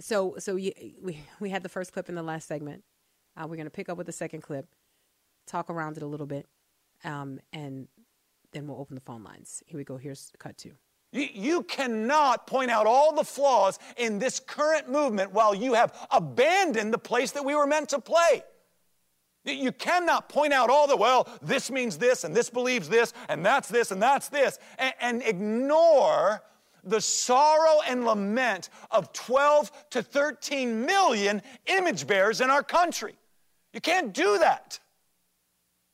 so 0.00 0.36
so 0.38 0.56
you, 0.56 0.72
we 1.02 1.18
we 1.40 1.50
had 1.50 1.62
the 1.62 1.68
first 1.68 1.92
clip 1.92 2.08
in 2.08 2.14
the 2.14 2.22
last 2.22 2.48
segment. 2.48 2.84
Uh, 3.36 3.46
we're 3.48 3.56
gonna 3.56 3.70
pick 3.70 3.88
up 3.88 3.98
with 3.98 4.06
the 4.06 4.12
second 4.12 4.40
clip, 4.40 4.66
talk 5.46 5.68
around 5.70 5.96
it 5.96 6.02
a 6.02 6.06
little 6.06 6.26
bit, 6.26 6.46
um, 7.04 7.38
and 7.52 7.88
then 8.52 8.66
we'll 8.66 8.78
open 8.80 8.94
the 8.94 9.00
phone 9.00 9.22
lines. 9.22 9.62
Here 9.66 9.76
we 9.78 9.84
go. 9.84 9.96
Here's 9.96 10.30
cut 10.38 10.56
two. 10.56 10.72
You, 11.12 11.28
you 11.32 11.62
cannot 11.64 12.46
point 12.46 12.70
out 12.70 12.86
all 12.86 13.14
the 13.14 13.24
flaws 13.24 13.78
in 13.98 14.18
this 14.18 14.40
current 14.40 14.88
movement 14.90 15.32
while 15.32 15.54
you 15.54 15.74
have 15.74 15.94
abandoned 16.10 16.92
the 16.94 16.98
place 16.98 17.32
that 17.32 17.44
we 17.44 17.54
were 17.54 17.66
meant 17.66 17.90
to 17.90 17.98
play. 18.00 18.42
You- 19.44 19.54
You 19.54 19.72
cannot 19.72 20.28
point 20.30 20.52
out 20.54 20.70
all 20.70 20.86
the, 20.86 20.96
well, 20.96 21.28
this 21.42 21.70
means 21.70 21.98
this, 21.98 22.24
and 22.24 22.34
this 22.34 22.48
believes 22.48 22.88
this, 22.88 23.12
and 23.28 23.44
that's 23.44 23.68
this, 23.68 23.90
and 23.90 24.00
that's 24.00 24.28
this, 24.30 24.58
and, 24.78 24.94
and 25.00 25.22
ignore 25.22 26.42
the 26.84 27.00
sorrow 27.00 27.80
and 27.86 28.04
lament 28.04 28.68
of 28.90 29.12
12 29.12 29.70
to 29.90 30.02
13 30.02 30.84
million 30.84 31.42
image 31.66 32.06
bearers 32.06 32.40
in 32.40 32.50
our 32.50 32.62
country. 32.62 33.14
You 33.72 33.80
can't 33.80 34.12
do 34.12 34.38
that. 34.38 34.78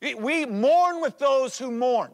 We- 0.00 0.46
mourn 0.46 1.00
with 1.00 1.18
those 1.18 1.58
who 1.58 1.70
mourn. 1.70 2.12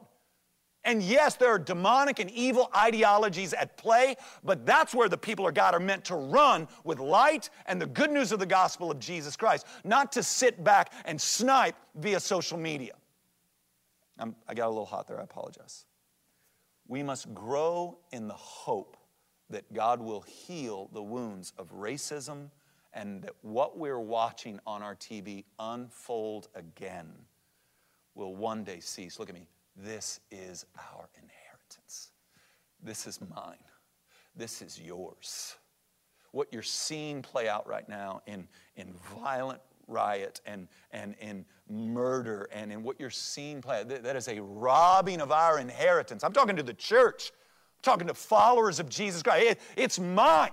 And 0.85 1.03
yes, 1.03 1.37
there 1.37 1.49
are 1.49 1.59
demonic 1.59 2.19
and 2.19 2.31
evil 2.31 2.71
ideologies 2.77 3.55
at 3.55 3.77
play, 3.79 4.17
but 4.43 4.67
that's 4.67 4.95
where 4.95 5.09
the 5.09 5.17
people 5.17 5.49
of 5.49 5.55
God 5.55 5.75
are 5.75 5.81
meant 5.81 6.05
to 6.07 6.15
run 6.15 6.69
with 6.85 6.99
light 6.99 7.49
and 7.67 7.81
the 7.81 7.87
good 7.87 8.11
news 8.11 8.33
of 8.33 8.39
the 8.39 8.47
gospel 8.47 8.91
of 8.91 8.99
Jesus 8.99 9.35
Christ, 9.35 9.67
not 9.83 10.13
to 10.13 10.23
sit 10.23 10.63
back 10.63 10.93
and 11.07 11.19
snipe 11.19 11.77
via 11.95 12.21
social 12.21 12.59
media. 12.59 12.93
I'm, 14.19 14.37
I 14.47 14.53
got 14.53 14.67
a 14.67 14.69
little 14.69 14.85
hot 14.85 15.09
there, 15.09 15.19
I 15.19 15.23
apologize. 15.23 15.87
We 16.87 17.03
must 17.03 17.33
grow 17.35 17.99
in 18.13 18.29
the 18.29 18.35
hope 18.35 18.97
that 19.51 19.73
God 19.73 20.01
will 20.01 20.23
heal 20.23 20.91
the 20.93 21.03
wounds 21.03 21.53
of 21.59 21.73
racism 21.73 22.51
and 22.93 23.23
that 23.23 23.33
what 23.43 23.77
we're 23.77 24.01
watching 24.01 24.61
on 24.67 24.83
our 24.83 24.95
TV 24.95 25.45
unfold 25.59 26.49
again 26.55 27.13
will 28.15 28.35
one 28.37 28.65
day 28.65 28.81
cease. 28.81 29.19
Look 29.19 29.29
at 29.29 29.35
me. 29.35 29.49
This 29.77 30.21
is 30.31 30.67
our 30.77 31.09
inheritance. 31.15 32.11
This 32.83 33.07
is 33.07 33.19
mine. 33.35 33.57
This 34.37 34.63
is 34.63 34.81
yours. 34.81 35.57
What 36.31 36.53
you're 36.53 36.63
seeing 36.63 37.23
play 37.23 37.49
out 37.49 37.67
right 37.69 37.89
now 37.89 38.23
in, 38.27 38.47
in 38.77 38.93
violent 39.21 39.61
riot 39.87 40.41
and, 40.47 40.69
and 40.93 41.15
in 41.21 41.45
murder 41.69 42.49
and 42.53 42.73
in 42.73 42.83
what 42.83 43.01
you're 43.01 43.11
seeing 43.11 43.63
play 43.63 43.83
that 43.85 44.17
is 44.17 44.29
a 44.29 44.41
robbing 44.41 45.21
of 45.21 45.33
our 45.33 45.59
inheritance. 45.59 46.23
I'm 46.23 46.33
talking 46.33 46.57
to 46.57 46.63
the 46.63 46.75
church. 46.75 47.33
I'm 47.79 47.83
talking 47.83 48.07
to 48.09 48.15
followers 48.15 48.81
of 48.81 48.89
Jesus 48.89 49.23
Christ. 49.23 49.47
It- 49.47 49.61
it's 49.77 49.99
mine. 49.99 50.53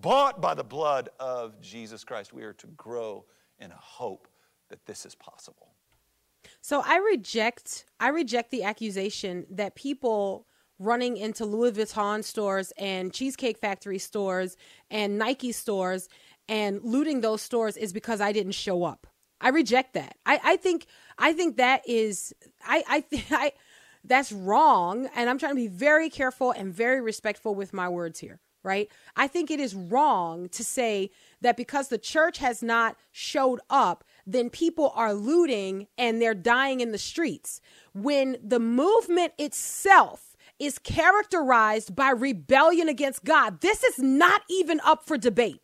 Bought 0.00 0.40
by 0.40 0.54
the 0.54 0.64
blood 0.64 1.10
of 1.20 1.60
Jesus 1.60 2.02
Christ. 2.04 2.32
We 2.32 2.42
are 2.42 2.54
to 2.54 2.66
grow 2.68 3.24
in 3.58 3.70
a 3.70 3.76
hope 3.76 4.28
that 4.68 4.84
this 4.86 5.06
is 5.06 5.14
possible. 5.14 5.74
So 6.60 6.82
I 6.84 6.96
reject 6.96 7.86
I 8.00 8.08
reject 8.08 8.50
the 8.50 8.64
accusation 8.64 9.46
that 9.50 9.74
people 9.74 10.46
running 10.78 11.16
into 11.16 11.44
Louis 11.44 11.72
Vuitton 11.72 12.24
stores 12.24 12.72
and 12.76 13.12
Cheesecake 13.12 13.58
Factory 13.58 13.98
stores 13.98 14.56
and 14.90 15.18
Nike 15.18 15.52
stores 15.52 16.08
and 16.48 16.82
looting 16.82 17.20
those 17.20 17.42
stores 17.42 17.76
is 17.76 17.92
because 17.92 18.20
I 18.20 18.32
didn't 18.32 18.52
show 18.52 18.82
up. 18.82 19.06
I 19.42 19.50
reject 19.50 19.94
that. 19.94 20.16
I, 20.24 20.40
I 20.42 20.56
think 20.56 20.86
I 21.18 21.34
think 21.34 21.56
that 21.58 21.82
is 21.86 22.32
I 22.64 22.82
I 22.88 23.04
I 23.30 23.52
that's 24.04 24.32
wrong 24.32 25.08
and 25.14 25.28
I'm 25.28 25.38
trying 25.38 25.52
to 25.52 25.56
be 25.56 25.68
very 25.68 26.08
careful 26.08 26.52
and 26.52 26.72
very 26.72 27.00
respectful 27.00 27.54
with 27.54 27.72
my 27.72 27.88
words 27.88 28.20
here 28.20 28.40
right? 28.64 28.90
I 29.16 29.26
think 29.26 29.50
it 29.50 29.60
is 29.60 29.74
wrong 29.74 30.48
to 30.50 30.64
say 30.64 31.10
that 31.40 31.56
because 31.56 31.88
the 31.88 31.98
church 31.98 32.38
has 32.38 32.62
not 32.62 32.96
showed 33.10 33.60
up, 33.68 34.04
then 34.26 34.50
people 34.50 34.92
are 34.94 35.14
looting 35.14 35.88
and 35.98 36.20
they're 36.20 36.34
dying 36.34 36.80
in 36.80 36.92
the 36.92 36.98
streets. 36.98 37.60
When 37.92 38.36
the 38.42 38.60
movement 38.60 39.32
itself 39.38 40.36
is 40.58 40.78
characterized 40.78 41.96
by 41.96 42.10
rebellion 42.10 42.88
against 42.88 43.24
God, 43.24 43.60
this 43.60 43.82
is 43.82 43.98
not 43.98 44.42
even 44.48 44.80
up 44.84 45.04
for 45.04 45.18
debate. 45.18 45.60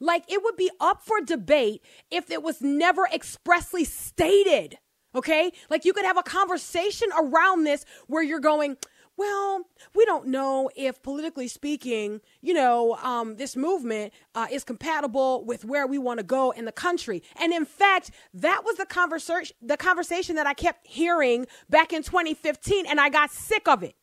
Like 0.00 0.24
it 0.30 0.42
would 0.42 0.56
be 0.56 0.70
up 0.80 1.02
for 1.02 1.20
debate 1.20 1.82
if 2.10 2.30
it 2.30 2.42
was 2.42 2.60
never 2.60 3.06
expressly 3.12 3.84
stated. 3.84 4.78
Okay? 5.14 5.52
Like 5.70 5.84
you 5.84 5.92
could 5.92 6.04
have 6.04 6.18
a 6.18 6.22
conversation 6.22 7.08
around 7.18 7.64
this 7.64 7.84
where 8.06 8.22
you're 8.22 8.40
going, 8.40 8.76
well, 9.16 9.62
we 9.94 10.04
don't 10.04 10.26
know 10.26 10.70
if 10.76 11.02
politically 11.02 11.48
speaking, 11.48 12.20
you 12.42 12.52
know, 12.52 12.96
um, 13.02 13.36
this 13.36 13.56
movement 13.56 14.12
uh, 14.34 14.46
is 14.50 14.62
compatible 14.62 15.44
with 15.44 15.64
where 15.64 15.86
we 15.86 15.96
want 15.96 16.18
to 16.18 16.24
go 16.24 16.50
in 16.50 16.66
the 16.66 16.72
country. 16.72 17.22
And 17.40 17.52
in 17.52 17.64
fact, 17.64 18.10
that 18.34 18.62
was 18.64 18.76
the 18.76 18.84
conversation, 18.84 19.56
the 19.62 19.78
conversation 19.78 20.36
that 20.36 20.46
I 20.46 20.52
kept 20.52 20.86
hearing 20.86 21.46
back 21.70 21.92
in 21.92 22.02
2015, 22.02 22.84
and 22.86 23.00
I 23.00 23.08
got 23.08 23.30
sick 23.30 23.66
of 23.66 23.82
it. 23.82 23.94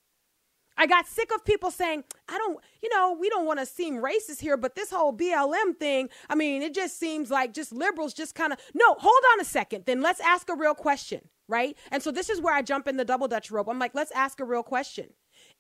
I 0.78 0.88
got 0.88 1.08
sick 1.08 1.32
of 1.34 1.46
people 1.46 1.72
saying, 1.72 2.04
I 2.28 2.38
don't, 2.38 2.60
you 2.82 2.90
know, 2.90 3.16
we 3.20 3.30
don't 3.30 3.46
want 3.46 3.60
to 3.60 3.66
seem 3.66 4.02
racist 4.02 4.40
here, 4.40 4.58
but 4.58 4.76
this 4.76 4.92
whole 4.92 5.14
BLM 5.14 5.78
thing, 5.78 6.10
I 6.30 6.36
mean, 6.36 6.62
it 6.62 6.74
just 6.74 7.00
seems 7.00 7.30
like 7.30 7.54
just 7.54 7.72
liberals 7.72 8.14
just 8.14 8.36
kind 8.36 8.54
of, 8.54 8.60
no, 8.74 8.96
hold 8.96 9.24
on 9.34 9.42
a 9.42 9.46
second. 9.46 9.86
Then 9.86 10.02
let's 10.02 10.20
ask 10.22 10.50
a 10.50 10.56
real 10.56 10.74
question, 10.74 11.22
right? 11.48 11.78
And 11.92 12.02
so 12.02 12.12
this 12.12 12.30
is 12.30 12.42
where 12.42 12.56
I 12.56 12.62
jump 12.62 12.88
in 12.88 12.98
the 12.98 13.06
double 13.06 13.28
dutch 13.28 13.52
rope. 13.52 13.68
I'm 13.70 13.80
like, 13.80 13.94
let's 13.94 14.12
ask 14.12 14.40
a 14.40 14.46
real 14.46 14.64
question. 14.64 15.10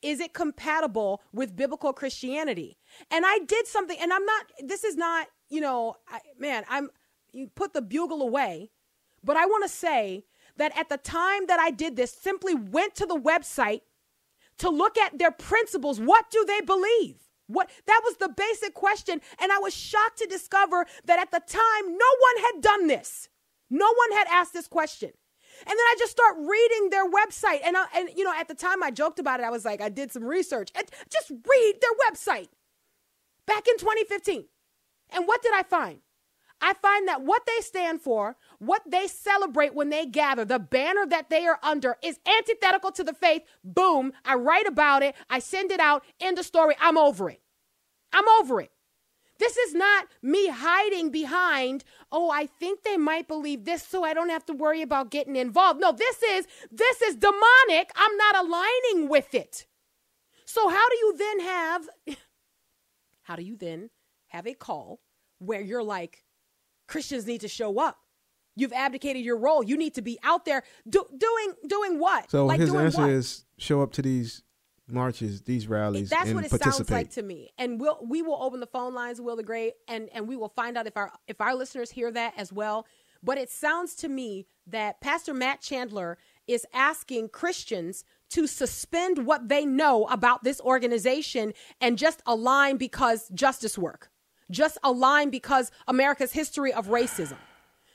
Is 0.01 0.19
it 0.19 0.33
compatible 0.33 1.21
with 1.31 1.55
biblical 1.55 1.93
Christianity? 1.93 2.77
And 3.11 3.25
I 3.25 3.39
did 3.39 3.67
something, 3.67 3.97
and 3.99 4.11
I'm 4.11 4.25
not, 4.25 4.45
this 4.63 4.83
is 4.83 4.95
not, 4.95 5.27
you 5.49 5.61
know, 5.61 5.95
I, 6.07 6.19
man, 6.37 6.63
I'm, 6.69 6.89
you 7.31 7.49
put 7.55 7.73
the 7.73 7.81
bugle 7.81 8.21
away, 8.21 8.71
but 9.23 9.37
I 9.37 9.45
want 9.45 9.63
to 9.63 9.69
say 9.69 10.25
that 10.57 10.77
at 10.77 10.89
the 10.89 10.97
time 10.97 11.47
that 11.47 11.59
I 11.59 11.71
did 11.71 11.95
this, 11.95 12.11
simply 12.11 12.53
went 12.53 12.95
to 12.95 13.05
the 13.05 13.19
website 13.19 13.81
to 14.59 14.69
look 14.69 14.97
at 14.97 15.17
their 15.17 15.31
principles. 15.31 15.99
What 15.99 16.29
do 16.31 16.45
they 16.45 16.61
believe? 16.61 17.15
What 17.47 17.69
that 17.87 18.01
was 18.03 18.17
the 18.17 18.29
basic 18.29 18.73
question 18.73 19.21
and 19.39 19.51
I 19.51 19.59
was 19.59 19.73
shocked 19.73 20.17
to 20.19 20.27
discover 20.27 20.85
that 21.05 21.19
at 21.19 21.31
the 21.31 21.41
time 21.45 21.87
no 21.87 22.11
one 22.19 22.43
had 22.43 22.61
done 22.61 22.87
this. 22.87 23.29
No 23.69 23.85
one 23.85 24.17
had 24.17 24.27
asked 24.29 24.53
this 24.53 24.67
question. 24.67 25.11
And 25.59 25.69
then 25.69 25.77
I 25.77 25.95
just 25.99 26.11
start 26.11 26.35
reading 26.39 26.89
their 26.89 27.09
website 27.09 27.59
and 27.63 27.75
I, 27.77 27.85
and 27.95 28.09
you 28.15 28.23
know 28.23 28.33
at 28.33 28.47
the 28.47 28.55
time 28.55 28.81
I 28.81 28.91
joked 28.91 29.19
about 29.19 29.39
it 29.39 29.45
I 29.45 29.49
was 29.49 29.65
like 29.65 29.81
I 29.81 29.89
did 29.89 30.11
some 30.11 30.23
research 30.23 30.71
and 30.75 30.87
just 31.11 31.29
read 31.29 31.73
their 31.81 32.09
website. 32.09 32.47
Back 33.45 33.67
in 33.67 33.77
2015. 33.77 34.45
And 35.09 35.27
what 35.27 35.41
did 35.41 35.53
I 35.53 35.63
find? 35.63 35.99
I 36.63 36.73
find 36.75 37.09
that 37.09 37.23
what 37.23 37.45
they 37.45 37.59
stand 37.59 38.01
for, 38.01 38.37
what 38.57 38.83
they 38.89 39.07
celebrate 39.07 39.75
when 39.75 39.89
they 39.89 40.05
gather, 40.05 40.45
the 40.45 40.59
banner 40.59 41.05
that 41.05 41.29
they 41.29 41.45
are 41.45 41.59
under 41.61 41.97
is 42.01 42.21
antithetical 42.25 42.89
to 42.93 43.03
the 43.03 43.13
faith. 43.13 43.43
Boom. 43.65 44.13
I 44.23 44.35
write 44.35 44.65
about 44.65 45.03
it. 45.03 45.13
I 45.29 45.39
send 45.39 45.71
it 45.71 45.81
out. 45.81 46.05
End 46.21 46.39
of 46.39 46.45
story. 46.45 46.75
I'm 46.79 46.97
over 46.97 47.29
it. 47.29 47.41
I'm 48.13 48.23
over 48.39 48.61
it. 48.61 48.71
This 49.39 49.57
is 49.57 49.73
not 49.73 50.07
me 50.21 50.47
hiding 50.47 51.09
behind, 51.09 51.83
oh, 52.13 52.31
I 52.31 52.45
think 52.45 52.83
they 52.83 52.95
might 52.95 53.27
believe 53.27 53.65
this 53.65 53.83
so 53.83 54.05
I 54.05 54.13
don't 54.13 54.29
have 54.29 54.45
to 54.45 54.53
worry 54.53 54.81
about 54.81 55.11
getting 55.11 55.35
involved. 55.35 55.81
No, 55.81 55.91
this 55.91 56.23
is 56.23 56.47
this 56.71 57.01
is 57.01 57.17
demonic. 57.17 57.91
I'm 57.93 58.15
not 58.15 58.37
aligning 58.37 59.09
with 59.09 59.33
it. 59.33 59.65
So 60.45 60.69
how 60.69 60.87
do 60.87 60.95
you 60.95 61.17
then 61.17 61.39
have 61.41 61.89
how 63.23 63.35
do 63.35 63.43
you 63.43 63.57
then 63.57 63.89
have 64.27 64.47
a 64.47 64.53
call 64.53 65.01
where 65.39 65.61
you're 65.61 65.83
like 65.83 66.23
Christians 66.87 67.25
need 67.25 67.41
to 67.41 67.47
show 67.47 67.79
up? 67.79 67.99
You've 68.55 68.73
abdicated 68.73 69.23
your 69.23 69.37
role. 69.37 69.63
You 69.63 69.77
need 69.77 69.95
to 69.95 70.01
be 70.01 70.19
out 70.23 70.45
there 70.45 70.63
do, 70.87 71.05
doing 71.17 71.53
doing 71.67 71.99
what? 71.99 72.29
So 72.29 72.45
like 72.45 72.59
his 72.59 72.73
answer 72.73 73.01
what? 73.01 73.09
is 73.09 73.45
show 73.57 73.81
up 73.81 73.91
to 73.93 74.01
these 74.01 74.43
marches, 74.87 75.41
these 75.41 75.67
rallies, 75.67 76.09
That's 76.09 76.31
what 76.31 76.45
it 76.45 76.51
sounds 76.51 76.89
like 76.89 77.11
to 77.11 77.23
me. 77.23 77.51
And 77.57 77.79
we'll 77.79 77.99
we 78.07 78.21
will 78.21 78.41
open 78.41 78.59
the 78.59 78.67
phone 78.67 78.93
lines, 78.93 79.19
Will 79.19 79.35
the 79.35 79.43
Great, 79.43 79.73
and 79.87 80.09
and 80.13 80.27
we 80.27 80.35
will 80.35 80.49
find 80.49 80.77
out 80.77 80.87
if 80.87 80.95
our 80.97 81.11
if 81.27 81.41
our 81.41 81.55
listeners 81.55 81.91
hear 81.91 82.11
that 82.11 82.33
as 82.37 82.53
well. 82.53 82.85
But 83.23 83.37
it 83.37 83.49
sounds 83.49 83.95
to 83.97 84.09
me 84.09 84.45
that 84.67 84.99
Pastor 84.99 85.33
Matt 85.33 85.61
Chandler 85.61 86.17
is 86.45 86.65
asking 86.73 87.29
Christians 87.29 88.03
to 88.31 88.47
suspend 88.47 89.25
what 89.25 89.47
they 89.47 89.65
know 89.65 90.05
about 90.05 90.43
this 90.43 90.59
organization 90.59 91.53
and 91.79 91.97
just 91.97 92.21
align 92.25 92.77
because 92.77 93.29
justice 93.29 93.77
work. 93.77 94.09
Just 94.51 94.77
align 94.83 95.29
because 95.29 95.71
America's 95.87 96.31
history 96.33 96.73
of 96.73 96.87
racism. 96.87 97.37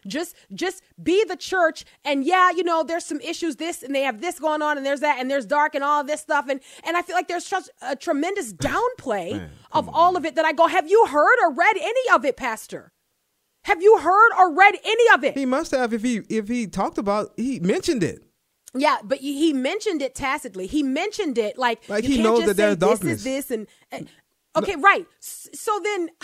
Just 0.06 0.36
just 0.54 0.82
be 1.02 1.24
the 1.24 1.36
church 1.36 1.84
and 2.04 2.24
yeah, 2.24 2.50
you 2.50 2.62
know, 2.62 2.82
there's 2.82 3.04
some 3.04 3.20
issues 3.20 3.56
this 3.56 3.82
and 3.82 3.94
they 3.94 4.02
have 4.02 4.20
this 4.20 4.38
going 4.38 4.62
on 4.62 4.76
and 4.76 4.86
there's 4.86 5.00
that 5.00 5.18
and 5.20 5.30
there's 5.30 5.44
dark 5.44 5.74
and 5.74 5.82
all 5.82 6.04
this 6.04 6.20
stuff 6.20 6.46
and 6.48 6.60
and 6.84 6.96
I 6.96 7.02
feel 7.02 7.16
like 7.16 7.28
there's 7.28 7.44
such 7.44 7.68
a 7.82 7.96
tremendous 7.96 8.52
downplay 8.52 9.32
Man, 9.32 9.50
of 9.72 9.88
all 9.92 10.16
of 10.16 10.24
it 10.24 10.36
that 10.36 10.44
I 10.44 10.52
go, 10.52 10.66
"Have 10.68 10.88
you 10.88 11.06
heard 11.06 11.36
or 11.42 11.52
read 11.52 11.76
any 11.76 12.14
of 12.14 12.24
it, 12.24 12.36
pastor? 12.36 12.92
Have 13.64 13.82
you 13.82 13.98
heard 13.98 14.30
or 14.38 14.54
read 14.54 14.76
any 14.84 15.04
of 15.14 15.24
it?" 15.24 15.36
He 15.36 15.44
must 15.44 15.72
have 15.72 15.92
if 15.92 16.02
he 16.02 16.22
if 16.28 16.48
he 16.48 16.68
talked 16.68 16.96
about 16.96 17.32
he 17.36 17.58
mentioned 17.58 18.02
it. 18.04 18.22
Yeah, 18.74 18.98
but 19.02 19.18
he 19.18 19.52
mentioned 19.52 20.00
it 20.02 20.14
tacitly. 20.14 20.66
He 20.66 20.82
mentioned 20.82 21.38
it 21.38 21.58
like, 21.58 21.88
Like 21.88 22.04
he 22.04 22.22
knows 22.22 22.44
that 22.44 22.56
there's 22.56 22.72
say 22.72 22.76
this 22.76 22.88
darkness. 22.88 23.12
is 23.18 23.24
this 23.24 23.50
and, 23.50 23.66
and 23.90 24.08
okay, 24.56 24.76
right. 24.76 25.06
So 25.20 25.80
then 25.82 26.10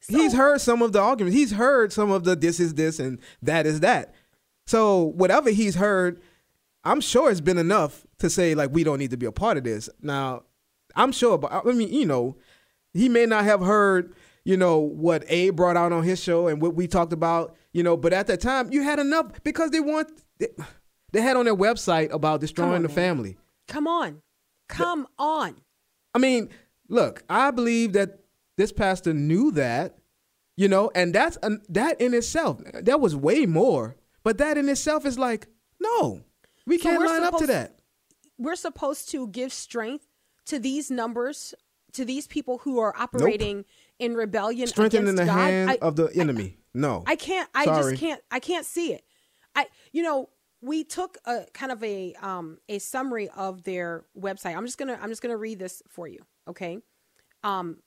so- 0.00 0.16
He's 0.16 0.32
heard 0.34 0.60
some 0.60 0.82
of 0.82 0.92
the 0.92 1.00
arguments. 1.00 1.36
He's 1.36 1.52
heard 1.52 1.92
some 1.92 2.10
of 2.10 2.24
the 2.24 2.36
this 2.36 2.60
is 2.60 2.74
this 2.74 2.98
and 2.98 3.18
that 3.42 3.66
is 3.66 3.80
that. 3.80 4.14
So 4.66 5.02
whatever 5.02 5.50
he's 5.50 5.76
heard, 5.76 6.20
I'm 6.84 7.00
sure 7.00 7.30
it's 7.30 7.40
been 7.40 7.58
enough 7.58 8.06
to 8.18 8.30
say 8.30 8.54
like 8.54 8.70
we 8.72 8.84
don't 8.84 8.98
need 8.98 9.10
to 9.10 9.16
be 9.16 9.26
a 9.26 9.32
part 9.32 9.56
of 9.56 9.64
this. 9.64 9.88
Now, 10.00 10.42
I'm 10.94 11.12
sure, 11.12 11.38
but 11.38 11.52
I 11.52 11.72
mean, 11.72 11.92
you 11.92 12.06
know, 12.06 12.36
he 12.94 13.08
may 13.08 13.26
not 13.26 13.44
have 13.44 13.60
heard, 13.60 14.14
you 14.44 14.56
know, 14.56 14.78
what 14.78 15.24
A 15.28 15.50
brought 15.50 15.76
out 15.76 15.92
on 15.92 16.02
his 16.04 16.22
show 16.22 16.48
and 16.48 16.60
what 16.62 16.74
we 16.74 16.86
talked 16.86 17.12
about, 17.12 17.56
you 17.72 17.82
know, 17.82 17.96
but 17.96 18.12
at 18.12 18.26
that 18.28 18.40
time 18.40 18.72
you 18.72 18.82
had 18.82 18.98
enough 18.98 19.42
because 19.44 19.70
they 19.70 19.80
want 19.80 20.08
they, 20.38 20.48
they 21.12 21.20
had 21.20 21.36
on 21.36 21.44
their 21.44 21.56
website 21.56 22.10
about 22.12 22.40
destroying 22.40 22.74
on, 22.74 22.82
the 22.82 22.88
man. 22.88 22.94
family. 22.94 23.36
come 23.68 23.86
on. 23.86 24.22
Come 24.68 25.06
on. 25.18 25.56
I 26.14 26.18
mean, 26.18 26.48
look, 26.88 27.22
I 27.28 27.50
believe 27.50 27.92
that 27.94 28.20
this 28.56 28.72
pastor 28.72 29.12
knew 29.14 29.50
that, 29.52 29.98
you 30.56 30.68
know, 30.68 30.90
and 30.94 31.14
that's 31.14 31.36
an, 31.42 31.62
that 31.68 32.00
in 32.00 32.14
itself, 32.14 32.60
that 32.74 33.00
was 33.00 33.14
way 33.14 33.46
more. 33.46 33.96
But 34.22 34.38
that 34.38 34.56
in 34.58 34.68
itself 34.68 35.04
is 35.06 35.18
like, 35.18 35.46
no, 35.80 36.22
we 36.66 36.78
can't 36.78 36.98
we're 36.98 37.06
line 37.06 37.22
up 37.22 37.32
to 37.34 37.38
supposed- 37.40 37.50
that. 37.50 37.78
we're 38.38 38.56
supposed 38.56 39.08
to 39.10 39.28
give 39.28 39.52
strength 39.52 40.06
to 40.46 40.58
these 40.58 40.90
numbers, 40.90 41.54
to 41.92 42.04
these 42.04 42.26
people 42.26 42.58
who 42.58 42.78
are 42.78 42.94
operating 42.98 43.64
in 43.98 44.14
rebellion 44.14 44.66
Strengthening 44.66 45.04
against 45.08 45.22
the 45.22 45.26
God. 45.26 45.36
hand 45.38 45.70
I- 45.70 45.78
of 45.82 45.96
the 45.96 46.10
enemy. 46.14 46.58
no, 46.74 47.02
I 47.06 47.16
can't. 47.16 47.48
I 47.54 47.64
Sorry. 47.66 47.92
just 47.92 48.00
can't. 48.00 48.20
I 48.30 48.40
can't 48.40 48.66
see 48.66 48.92
it. 48.92 49.04
I. 49.54 49.66
You 49.92 50.02
know, 50.02 50.28
we 50.60 50.84
took 50.84 51.18
a 51.24 51.44
kind 51.54 51.70
of 51.72 51.82
a 51.84 52.14
um 52.20 52.58
a 52.68 52.78
summary 52.78 53.28
of 53.30 53.62
their 53.62 54.04
website. 54.18 54.56
I'm 54.56 54.66
just 54.66 54.76
gonna 54.78 54.98
I'm 55.00 55.08
just 55.10 55.22
gonna 55.22 55.36
read 55.36 55.58
this 55.58 55.82
for 55.88 56.06
you. 56.08 56.18
Okay. 56.48 56.78
Um, 57.42 57.78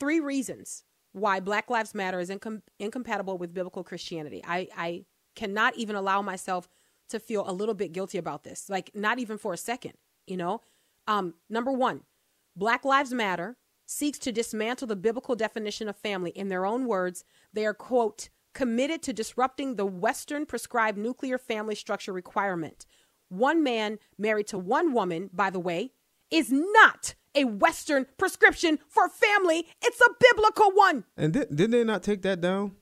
three 0.00 0.20
reasons 0.20 0.84
why 1.12 1.40
Black 1.40 1.70
Lives 1.70 1.94
Matter 1.94 2.20
is 2.20 2.30
incom- 2.30 2.62
incompatible 2.78 3.38
with 3.38 3.54
biblical 3.54 3.82
Christianity. 3.84 4.42
I 4.46 4.68
I 4.76 5.04
cannot 5.34 5.76
even 5.76 5.96
allow 5.96 6.22
myself 6.22 6.68
to 7.08 7.18
feel 7.18 7.48
a 7.48 7.52
little 7.52 7.74
bit 7.74 7.92
guilty 7.92 8.18
about 8.18 8.44
this. 8.44 8.68
Like 8.68 8.90
not 8.94 9.18
even 9.18 9.38
for 9.38 9.52
a 9.52 9.58
second. 9.58 9.94
You 10.26 10.36
know. 10.36 10.60
Um, 11.06 11.34
number 11.48 11.72
one, 11.72 12.02
Black 12.54 12.84
Lives 12.84 13.12
Matter 13.12 13.56
seeks 13.86 14.18
to 14.18 14.30
dismantle 14.30 14.86
the 14.86 14.96
biblical 14.96 15.34
definition 15.34 15.88
of 15.88 15.96
family. 15.96 16.30
In 16.32 16.48
their 16.48 16.66
own 16.66 16.84
words, 16.84 17.24
they 17.54 17.64
are, 17.64 17.72
quote, 17.72 18.28
committed 18.52 19.02
to 19.02 19.14
disrupting 19.14 19.76
the 19.76 19.86
Western 19.86 20.44
prescribed 20.44 20.98
nuclear 20.98 21.38
family 21.38 21.74
structure 21.74 22.12
requirement. 22.12 22.84
One 23.30 23.62
man 23.62 23.98
married 24.18 24.48
to 24.48 24.58
one 24.58 24.92
woman, 24.92 25.30
by 25.32 25.48
the 25.48 25.60
way, 25.60 25.92
is 26.30 26.52
not 26.52 27.14
a 27.40 27.44
Western 27.44 28.06
prescription 28.16 28.78
for 28.88 29.08
family. 29.08 29.66
It's 29.82 30.00
a 30.00 30.10
biblical 30.20 30.70
one. 30.72 31.04
and 31.16 31.32
did, 31.32 31.54
did 31.54 31.70
they 31.70 31.84
not 31.84 32.02
take 32.02 32.22
that 32.22 32.40
down 32.40 32.72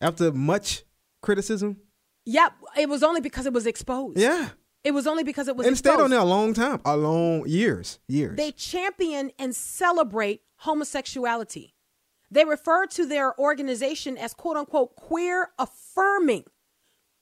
after 0.00 0.32
much 0.32 0.84
criticism? 1.22 1.78
Yep, 2.26 2.52
it 2.78 2.88
was 2.88 3.02
only 3.02 3.20
because 3.20 3.46
it 3.46 3.52
was 3.52 3.66
exposed. 3.66 4.18
Yeah, 4.18 4.50
It 4.82 4.92
was 4.92 5.06
only 5.06 5.24
because 5.24 5.46
it 5.48 5.56
was 5.56 5.66
and 5.66 5.76
stayed 5.76 6.00
on 6.00 6.10
there 6.10 6.20
a 6.20 6.24
long 6.24 6.54
time, 6.54 6.80
a 6.84 6.96
long 6.96 7.46
years, 7.46 7.98
years. 8.08 8.36
They 8.36 8.50
champion 8.52 9.30
and 9.38 9.54
celebrate 9.54 10.40
homosexuality. 10.58 11.74
They 12.30 12.44
refer 12.44 12.86
to 12.86 13.04
their 13.06 13.38
organization 13.38 14.16
as 14.16 14.32
quote 14.34 14.56
unquote 14.56 14.96
queer 14.96 15.50
affirming. 15.58 16.44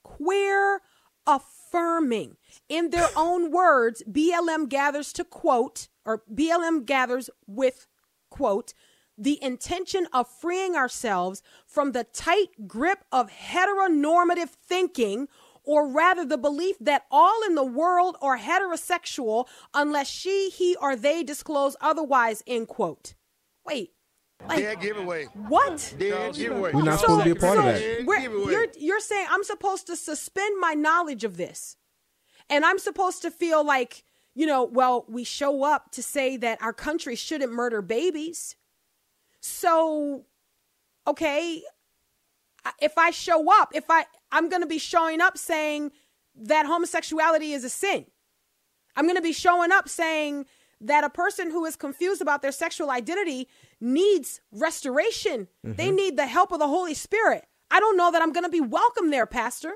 Queer 0.04 0.80
affirming. 1.26 2.36
In 2.68 2.90
their 2.90 3.08
own 3.16 3.50
words, 3.50 4.02
BLM 4.10 4.68
gathers 4.68 5.12
to 5.14 5.24
quote, 5.24 5.88
or 6.04 6.22
BLM 6.32 6.84
gathers 6.84 7.30
with 7.46 7.86
quote, 8.30 8.72
the 9.18 9.42
intention 9.42 10.06
of 10.12 10.26
freeing 10.28 10.74
ourselves 10.74 11.42
from 11.66 11.92
the 11.92 12.04
tight 12.04 12.66
grip 12.66 13.04
of 13.12 13.30
heteronormative 13.30 14.48
thinking, 14.48 15.28
or 15.64 15.86
rather 15.86 16.24
the 16.24 16.38
belief 16.38 16.76
that 16.80 17.04
all 17.10 17.42
in 17.46 17.54
the 17.54 17.64
world 17.64 18.16
are 18.22 18.38
heterosexual 18.38 19.46
unless 19.74 20.08
she, 20.08 20.48
he, 20.50 20.74
or 20.76 20.96
they 20.96 21.22
disclose 21.22 21.76
otherwise, 21.80 22.42
end 22.46 22.68
quote. 22.68 23.14
Wait. 23.66 23.92
Like, 24.48 24.58
Dead 24.58 24.80
giveaway. 24.80 25.26
what? 25.34 25.94
Dead 25.98 26.34
giveaway. 26.34 26.72
We're 26.72 26.82
not 26.82 26.98
supposed 26.98 27.20
to 27.20 27.24
be 27.24 27.30
a 27.30 27.34
part 27.40 27.58
of 27.58 27.64
that. 27.66 28.04
we're- 28.06 28.22
You're, 28.50 28.66
you're 28.76 28.98
saying 29.00 29.26
I'm 29.30 29.44
supposed 29.44 29.86
to 29.86 29.94
suspend 29.94 30.58
my 30.58 30.72
knowledge 30.74 31.22
of 31.22 31.36
this. 31.36 31.76
And 32.50 32.64
I'm 32.64 32.78
supposed 32.80 33.22
to 33.22 33.30
feel 33.30 33.64
like, 33.64 34.02
you 34.34 34.46
know, 34.46 34.64
well, 34.64 35.04
we 35.08 35.24
show 35.24 35.64
up 35.64 35.90
to 35.92 36.02
say 36.02 36.36
that 36.38 36.62
our 36.62 36.72
country 36.72 37.16
shouldn't 37.16 37.52
murder 37.52 37.82
babies. 37.82 38.56
So, 39.40 40.24
okay, 41.06 41.62
if 42.80 42.96
I 42.96 43.10
show 43.10 43.52
up, 43.52 43.72
if 43.74 43.84
I, 43.90 44.06
I'm 44.30 44.48
going 44.48 44.62
to 44.62 44.68
be 44.68 44.78
showing 44.78 45.20
up 45.20 45.36
saying 45.36 45.92
that 46.34 46.66
homosexuality 46.66 47.52
is 47.52 47.64
a 47.64 47.70
sin. 47.70 48.06
I'm 48.96 49.04
going 49.04 49.16
to 49.16 49.22
be 49.22 49.32
showing 49.32 49.72
up 49.72 49.88
saying 49.88 50.46
that 50.80 51.04
a 51.04 51.10
person 51.10 51.50
who 51.50 51.64
is 51.64 51.76
confused 51.76 52.20
about 52.20 52.42
their 52.42 52.52
sexual 52.52 52.90
identity 52.90 53.48
needs 53.80 54.40
restoration. 54.50 55.48
They 55.62 55.86
mm-hmm. 55.86 55.96
need 55.96 56.16
the 56.16 56.26
help 56.26 56.52
of 56.52 56.58
the 56.58 56.68
Holy 56.68 56.94
Spirit. 56.94 57.44
I 57.70 57.80
don't 57.80 57.96
know 57.96 58.10
that 58.10 58.20
I'm 58.20 58.32
going 58.32 58.44
to 58.44 58.50
be 58.50 58.60
welcome 58.60 59.10
there, 59.10 59.26
pastor. 59.26 59.72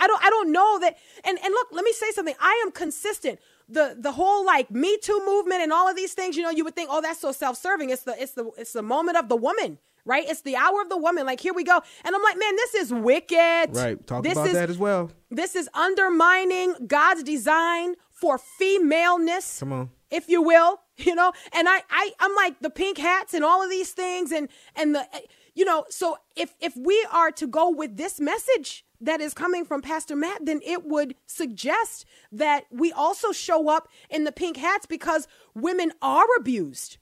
I 0.00 0.06
don't 0.06 0.22
I 0.24 0.30
don't 0.30 0.50
know 0.52 0.78
that 0.80 0.96
and 1.24 1.38
and 1.44 1.52
look, 1.52 1.68
let 1.72 1.84
me 1.84 1.92
say 1.92 2.10
something. 2.12 2.34
I 2.40 2.60
am 2.64 2.72
consistent. 2.72 3.38
The 3.68 3.96
the 3.98 4.12
whole 4.12 4.44
like 4.44 4.70
Me 4.70 4.98
Too 4.98 5.20
movement 5.24 5.60
and 5.62 5.72
all 5.72 5.88
of 5.88 5.94
these 5.94 6.14
things, 6.14 6.36
you 6.36 6.42
know, 6.42 6.50
you 6.50 6.64
would 6.64 6.74
think, 6.74 6.88
"Oh, 6.90 7.00
that's 7.00 7.20
so 7.20 7.30
self-serving. 7.30 7.90
It's 7.90 8.02
the 8.02 8.20
it's 8.20 8.32
the 8.32 8.50
it's 8.58 8.72
the 8.72 8.82
moment 8.82 9.16
of 9.18 9.28
the 9.28 9.36
woman." 9.36 9.78
Right? 10.06 10.24
It's 10.26 10.40
the 10.40 10.56
hour 10.56 10.80
of 10.80 10.88
the 10.88 10.96
woman. 10.96 11.26
Like, 11.26 11.40
here 11.40 11.52
we 11.52 11.62
go. 11.62 11.78
And 12.04 12.16
I'm 12.16 12.22
like, 12.22 12.38
man, 12.38 12.56
this 12.56 12.74
is 12.74 12.92
wicked. 12.92 13.76
right, 13.76 14.04
talk 14.06 14.22
this 14.24 14.32
about 14.32 14.46
is, 14.46 14.52
that 14.54 14.70
as 14.70 14.78
well. 14.78 15.10
this 15.30 15.54
is 15.54 15.68
undermining 15.74 16.74
God's 16.86 17.22
design 17.22 17.96
for 18.10 18.38
femaleness, 18.38 19.58
Come 19.60 19.72
on. 19.72 19.90
if 20.10 20.28
you 20.28 20.42
will. 20.42 20.80
You 21.00 21.14
know, 21.14 21.32
and 21.54 21.66
I, 21.66 21.82
I, 21.88 22.12
I'm 22.20 22.34
like 22.34 22.60
the 22.60 22.68
pink 22.68 22.98
hats 22.98 23.32
and 23.32 23.42
all 23.42 23.62
of 23.62 23.70
these 23.70 23.92
things, 23.92 24.32
and 24.32 24.50
and 24.76 24.94
the, 24.94 25.00
eh, 25.14 25.20
you 25.54 25.64
know, 25.64 25.86
so 25.88 26.18
if 26.36 26.54
if 26.60 26.76
we 26.76 27.06
are 27.10 27.30
to 27.32 27.46
go 27.46 27.70
with 27.70 27.96
this 27.96 28.20
message 28.20 28.84
that 29.00 29.20
is 29.20 29.34
coming 29.34 29.64
from 29.64 29.82
Pastor 29.82 30.14
Matt, 30.14 30.44
then 30.44 30.60
it 30.64 30.84
would 30.84 31.14
suggest 31.26 32.04
that 32.30 32.64
we 32.70 32.92
also 32.92 33.32
show 33.32 33.68
up 33.68 33.88
in 34.08 34.24
the 34.24 34.32
pink 34.32 34.56
hats 34.56 34.86
because 34.86 35.26
women 35.54 35.92
are 36.02 36.26
abused. 36.38 36.98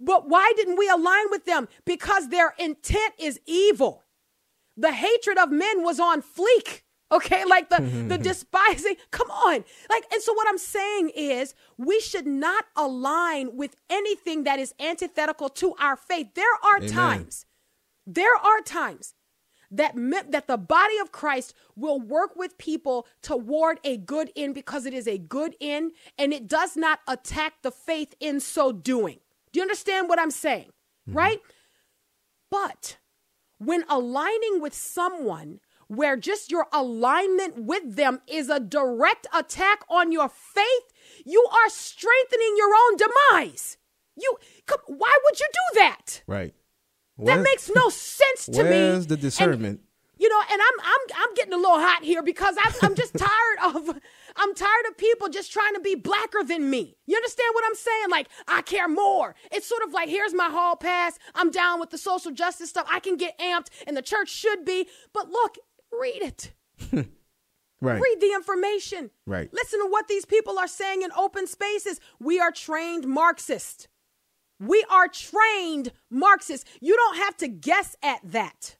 But 0.00 0.28
why 0.28 0.52
didn't 0.56 0.76
we 0.76 0.88
align 0.88 1.26
with 1.30 1.44
them? 1.44 1.68
Because 1.84 2.28
their 2.28 2.54
intent 2.58 3.14
is 3.18 3.40
evil. 3.46 4.04
The 4.76 4.92
hatred 4.92 5.38
of 5.38 5.50
men 5.50 5.82
was 5.82 5.98
on 5.98 6.22
fleek. 6.22 6.82
Okay, 7.10 7.44
like 7.46 7.70
the 7.70 7.80
the 7.80 8.18
despising. 8.22 8.96
Come 9.10 9.30
on. 9.30 9.64
Like 9.88 10.04
and 10.12 10.22
so 10.22 10.34
what 10.34 10.46
I'm 10.48 10.58
saying 10.58 11.10
is 11.16 11.54
we 11.78 12.00
should 12.00 12.26
not 12.26 12.66
align 12.76 13.56
with 13.56 13.76
anything 13.88 14.44
that 14.44 14.58
is 14.58 14.74
antithetical 14.78 15.48
to 15.50 15.74
our 15.80 15.96
faith. 15.96 16.34
There 16.34 16.44
are 16.62 16.76
Amen. 16.76 16.90
times. 16.90 17.46
There 18.06 18.36
are 18.36 18.60
times 18.60 19.14
that 19.70 19.96
meant 19.96 20.32
that 20.32 20.46
the 20.46 20.56
body 20.56 20.98
of 20.98 21.12
Christ 21.12 21.54
will 21.76 22.00
work 22.00 22.36
with 22.36 22.58
people 22.58 23.06
toward 23.22 23.78
a 23.84 23.96
good 23.96 24.30
end 24.36 24.54
because 24.54 24.86
it 24.86 24.94
is 24.94 25.06
a 25.06 25.18
good 25.18 25.56
end 25.60 25.92
and 26.16 26.32
it 26.32 26.48
does 26.48 26.76
not 26.76 27.00
attack 27.06 27.62
the 27.62 27.70
faith 27.70 28.14
in 28.20 28.40
so 28.40 28.72
doing. 28.72 29.18
Do 29.52 29.58
you 29.58 29.62
understand 29.62 30.08
what 30.08 30.18
I'm 30.18 30.30
saying? 30.30 30.70
Mm-hmm. 31.08 31.18
Right? 31.18 31.40
But 32.50 32.98
when 33.58 33.84
aligning 33.88 34.60
with 34.60 34.74
someone 34.74 35.60
where 35.88 36.16
just 36.16 36.50
your 36.50 36.66
alignment 36.72 37.64
with 37.64 37.96
them 37.96 38.20
is 38.26 38.48
a 38.48 38.60
direct 38.60 39.26
attack 39.34 39.80
on 39.88 40.12
your 40.12 40.28
faith, 40.28 40.92
you 41.24 41.46
are 41.50 41.70
strengthening 41.70 42.54
your 42.56 42.70
own 42.74 42.96
demise. 42.96 43.78
You 44.16 44.36
come, 44.66 44.80
why 44.86 45.16
would 45.24 45.40
you 45.40 45.46
do 45.52 45.80
that? 45.80 46.22
Right. 46.26 46.54
That 47.18 47.40
makes 47.42 47.70
no 47.74 47.88
sense 47.88 48.46
to 48.46 48.62
me. 48.62 48.70
Where's 48.70 49.06
the 49.06 49.14
And, 49.14 49.22
discernment? 49.22 49.80
you 50.18 50.28
know, 50.28 50.40
and 50.50 50.60
I'm 50.60 50.80
I'm 50.84 51.22
I'm 51.28 51.34
getting 51.34 51.52
a 51.52 51.56
little 51.56 51.78
hot 51.80 52.02
here 52.04 52.22
because 52.22 52.56
I'm 52.64 52.72
I'm 52.82 52.94
just 52.94 53.14
tired 53.18 53.58
of 53.74 53.98
I'm 54.36 54.54
tired 54.54 54.86
of 54.88 54.96
people 54.96 55.28
just 55.28 55.52
trying 55.52 55.74
to 55.74 55.80
be 55.80 55.94
blacker 55.94 56.42
than 56.44 56.70
me. 56.70 56.96
You 57.06 57.16
understand 57.16 57.50
what 57.54 57.64
I'm 57.66 57.74
saying? 57.74 58.10
Like 58.10 58.28
I 58.46 58.62
care 58.62 58.88
more. 58.88 59.34
It's 59.50 59.66
sort 59.66 59.82
of 59.82 59.92
like 59.92 60.08
here's 60.08 60.34
my 60.34 60.48
hall 60.48 60.76
pass. 60.76 61.18
I'm 61.34 61.50
down 61.50 61.80
with 61.80 61.90
the 61.90 61.98
social 61.98 62.30
justice 62.32 62.70
stuff. 62.70 62.86
I 62.90 63.00
can 63.00 63.16
get 63.16 63.38
amped, 63.38 63.68
and 63.86 63.96
the 63.96 64.02
church 64.02 64.28
should 64.28 64.64
be. 64.64 64.88
But 65.12 65.28
look, 65.30 65.56
read 65.92 66.22
it. 66.22 66.52
right. 67.80 68.00
Read 68.00 68.20
the 68.20 68.32
information. 68.34 69.10
Right. 69.26 69.52
Listen 69.52 69.80
to 69.80 69.86
what 69.90 70.08
these 70.08 70.24
people 70.24 70.58
are 70.58 70.68
saying 70.68 71.02
in 71.02 71.10
open 71.12 71.46
spaces. 71.46 72.00
We 72.20 72.38
are 72.40 72.50
trained 72.52 73.06
Marxists. 73.06 73.88
We 74.60 74.84
are 74.90 75.08
trained 75.08 75.92
Marxists. 76.10 76.68
You 76.80 76.96
don't 76.96 77.16
have 77.16 77.36
to 77.38 77.48
guess 77.48 77.96
at 78.02 78.20
that. 78.24 78.76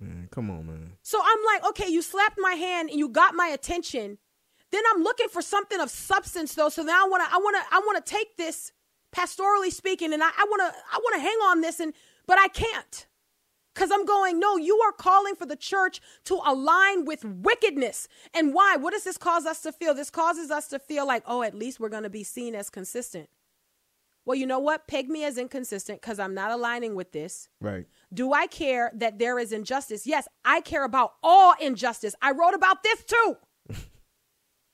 Man, 0.00 0.28
come 0.30 0.50
on, 0.50 0.66
man. 0.66 0.92
So 1.02 1.20
I'm 1.22 1.38
like, 1.54 1.68
okay, 1.70 1.88
you 1.88 2.02
slapped 2.02 2.38
my 2.38 2.52
hand 2.52 2.90
and 2.90 2.98
you 2.98 3.08
got 3.08 3.34
my 3.34 3.46
attention. 3.46 4.18
Then 4.70 4.82
I'm 4.92 5.02
looking 5.02 5.28
for 5.28 5.42
something 5.42 5.78
of 5.78 5.90
substance 5.90 6.54
though. 6.54 6.70
So 6.70 6.82
now 6.82 7.04
I 7.04 7.08
wanna 7.08 7.24
I 7.30 7.38
wanna 7.38 7.58
I 7.70 7.82
wanna 7.86 8.00
take 8.00 8.36
this 8.36 8.72
pastorally 9.14 9.70
speaking 9.70 10.14
and 10.14 10.22
I, 10.22 10.28
I 10.28 10.46
wanna 10.50 10.72
I 10.92 11.00
wanna 11.04 11.20
hang 11.20 11.36
on 11.44 11.60
this 11.60 11.78
and 11.78 11.92
but 12.26 12.38
I 12.38 12.48
can't. 12.48 13.06
Because 13.74 13.90
I'm 13.90 14.04
going, 14.04 14.38
no, 14.38 14.58
you 14.58 14.78
are 14.80 14.92
calling 14.92 15.34
for 15.34 15.46
the 15.46 15.56
church 15.56 16.00
to 16.24 16.38
align 16.44 17.06
with 17.06 17.24
wickedness. 17.24 18.06
And 18.34 18.52
why? 18.52 18.76
What 18.76 18.92
does 18.92 19.04
this 19.04 19.16
cause 19.16 19.46
us 19.46 19.62
to 19.62 19.72
feel? 19.72 19.94
This 19.94 20.10
causes 20.10 20.50
us 20.50 20.68
to 20.68 20.78
feel 20.78 21.06
like, 21.06 21.22
oh, 21.26 21.42
at 21.42 21.54
least 21.54 21.80
we're 21.80 21.88
going 21.88 22.02
to 22.02 22.10
be 22.10 22.22
seen 22.22 22.54
as 22.54 22.68
consistent. 22.68 23.30
Well, 24.24 24.36
you 24.36 24.46
know 24.46 24.60
what? 24.60 24.86
Peg 24.86 25.08
me 25.08 25.24
as 25.24 25.36
inconsistent 25.36 26.00
because 26.00 26.20
I'm 26.20 26.34
not 26.34 26.52
aligning 26.52 26.94
with 26.94 27.12
this. 27.12 27.48
Right. 27.60 27.86
Do 28.12 28.32
I 28.32 28.46
care 28.46 28.92
that 28.94 29.18
there 29.18 29.38
is 29.38 29.52
injustice? 29.52 30.06
Yes, 30.06 30.28
I 30.44 30.60
care 30.60 30.84
about 30.84 31.14
all 31.22 31.54
injustice. 31.60 32.14
I 32.22 32.30
wrote 32.30 32.54
about 32.54 32.84
this 32.84 33.02
too. 33.04 33.36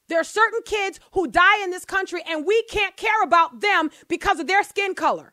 there 0.08 0.20
are 0.20 0.24
certain 0.24 0.60
kids 0.64 1.00
who 1.12 1.26
die 1.26 1.64
in 1.64 1.70
this 1.70 1.86
country 1.86 2.22
and 2.28 2.46
we 2.46 2.62
can't 2.64 2.96
care 2.96 3.22
about 3.22 3.60
them 3.60 3.90
because 4.06 4.38
of 4.38 4.46
their 4.46 4.62
skin 4.62 4.94
color. 4.94 5.32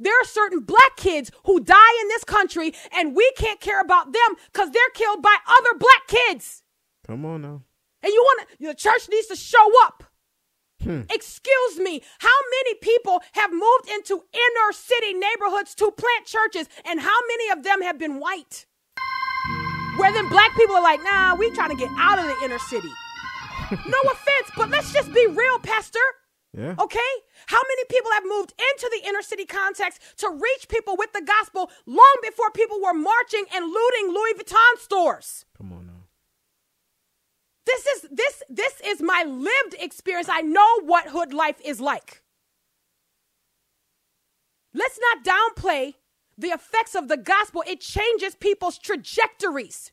There 0.00 0.18
are 0.20 0.24
certain 0.24 0.60
black 0.60 0.96
kids 0.96 1.30
who 1.44 1.60
die 1.60 2.00
in 2.00 2.08
this 2.08 2.24
country 2.24 2.72
and 2.92 3.14
we 3.14 3.30
can't 3.36 3.60
care 3.60 3.80
about 3.80 4.12
them 4.12 4.36
because 4.52 4.70
they're 4.70 4.82
killed 4.94 5.22
by 5.22 5.36
other 5.46 5.78
black 5.78 6.06
kids. 6.08 6.62
Come 7.06 7.24
on 7.26 7.42
now. 7.42 7.62
And 8.02 8.12
you 8.12 8.22
want 8.22 8.48
to, 8.48 8.66
the 8.66 8.74
church 8.74 9.08
needs 9.10 9.26
to 9.28 9.36
show 9.36 9.66
up. 9.84 10.03
Hmm. 10.84 11.02
Excuse 11.10 11.78
me, 11.78 12.02
how 12.18 12.38
many 12.50 12.74
people 12.74 13.22
have 13.32 13.52
moved 13.52 13.88
into 13.90 14.24
inner 14.32 14.72
city 14.72 15.14
neighborhoods 15.14 15.74
to 15.76 15.90
plant 15.90 16.26
churches, 16.26 16.68
and 16.84 17.00
how 17.00 17.18
many 17.28 17.50
of 17.50 17.64
them 17.64 17.82
have 17.82 17.98
been 17.98 18.20
white? 18.20 18.66
Where 19.96 20.12
then 20.12 20.28
black 20.28 20.54
people 20.56 20.76
are 20.76 20.82
like, 20.82 21.02
nah, 21.02 21.34
we 21.36 21.50
trying 21.52 21.70
to 21.70 21.76
get 21.76 21.90
out 21.96 22.18
of 22.18 22.26
the 22.26 22.36
inner 22.44 22.58
city. 22.58 22.90
no 23.70 24.00
offense, 24.12 24.50
but 24.56 24.68
let's 24.68 24.92
just 24.92 25.12
be 25.14 25.26
real, 25.26 25.58
Pastor. 25.60 26.00
Yeah. 26.56 26.74
Okay? 26.78 27.12
How 27.46 27.60
many 27.62 27.84
people 27.88 28.10
have 28.12 28.24
moved 28.24 28.52
into 28.58 28.90
the 28.92 29.08
inner 29.08 29.22
city 29.22 29.44
context 29.44 30.00
to 30.18 30.30
reach 30.30 30.68
people 30.68 30.96
with 30.96 31.12
the 31.12 31.22
gospel 31.22 31.70
long 31.86 32.16
before 32.22 32.50
people 32.50 32.80
were 32.80 32.94
marching 32.94 33.44
and 33.54 33.66
looting 33.66 34.08
Louis 34.08 34.34
Vuitton 34.34 34.78
stores? 34.78 35.44
Come 35.56 35.72
on 35.72 35.86
now. 35.86 35.93
This 37.66 37.86
is 37.86 38.06
this 38.10 38.42
this 38.48 38.80
is 38.84 39.00
my 39.02 39.24
lived 39.26 39.74
experience. 39.78 40.28
I 40.30 40.42
know 40.42 40.80
what 40.82 41.08
hood 41.08 41.32
life 41.32 41.60
is 41.64 41.80
like. 41.80 42.22
Let's 44.74 44.98
not 44.98 45.24
downplay 45.24 45.94
the 46.36 46.48
effects 46.48 46.94
of 46.94 47.08
the 47.08 47.16
gospel. 47.16 47.62
It 47.66 47.80
changes 47.80 48.34
people's 48.34 48.78
trajectories. 48.78 49.92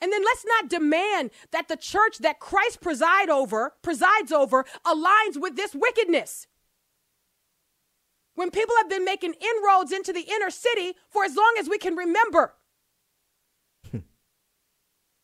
And 0.00 0.12
then 0.12 0.22
let's 0.22 0.44
not 0.44 0.68
demand 0.68 1.30
that 1.52 1.68
the 1.68 1.76
church 1.76 2.18
that 2.18 2.40
Christ 2.40 2.80
preside 2.80 3.30
over, 3.30 3.72
presides 3.80 4.32
over 4.32 4.66
aligns 4.84 5.40
with 5.40 5.56
this 5.56 5.74
wickedness. 5.74 6.46
When 8.34 8.50
people 8.50 8.74
have 8.78 8.90
been 8.90 9.04
making 9.04 9.34
inroads 9.34 9.92
into 9.92 10.12
the 10.12 10.26
inner 10.28 10.50
city 10.50 10.94
for 11.08 11.24
as 11.24 11.36
long 11.36 11.54
as 11.58 11.68
we 11.68 11.78
can 11.78 11.94
remember. 11.94 12.54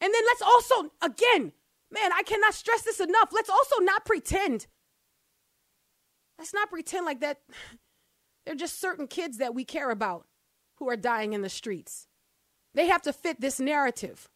And 0.00 0.12
then 0.14 0.22
let's 0.26 0.42
also, 0.42 0.90
again, 1.02 1.52
man, 1.90 2.12
I 2.12 2.22
cannot 2.22 2.54
stress 2.54 2.82
this 2.82 3.00
enough. 3.00 3.30
Let's 3.32 3.50
also 3.50 3.76
not 3.80 4.04
pretend. 4.04 4.66
Let's 6.38 6.54
not 6.54 6.70
pretend 6.70 7.06
like 7.06 7.20
that. 7.20 7.40
They're 8.46 8.54
just 8.54 8.80
certain 8.80 9.06
kids 9.06 9.36
that 9.36 9.54
we 9.54 9.64
care 9.64 9.90
about 9.90 10.26
who 10.76 10.88
are 10.88 10.96
dying 10.96 11.34
in 11.34 11.42
the 11.42 11.50
streets. 11.50 12.08
They 12.74 12.86
have 12.86 13.02
to 13.02 13.12
fit 13.12 13.40
this 13.40 13.60
narrative. 13.60 14.28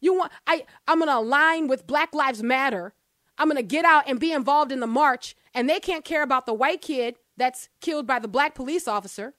You 0.00 0.14
want 0.14 0.32
I 0.46 0.64
I'm 0.86 0.98
going 0.98 1.08
to 1.08 1.18
align 1.18 1.66
with 1.66 1.86
Black 1.86 2.14
Lives 2.14 2.42
Matter. 2.42 2.94
I'm 3.36 3.48
going 3.48 3.56
to 3.56 3.62
get 3.62 3.84
out 3.84 4.04
and 4.06 4.20
be 4.20 4.32
involved 4.32 4.70
in 4.70 4.80
the 4.80 4.86
march 4.86 5.34
and 5.52 5.68
they 5.68 5.80
can't 5.80 6.04
care 6.04 6.22
about 6.22 6.46
the 6.46 6.54
white 6.54 6.80
kid 6.80 7.16
that's 7.36 7.68
killed 7.80 8.06
by 8.06 8.18
the 8.18 8.28
black 8.28 8.54
police 8.54 8.86
officer. 8.86 9.34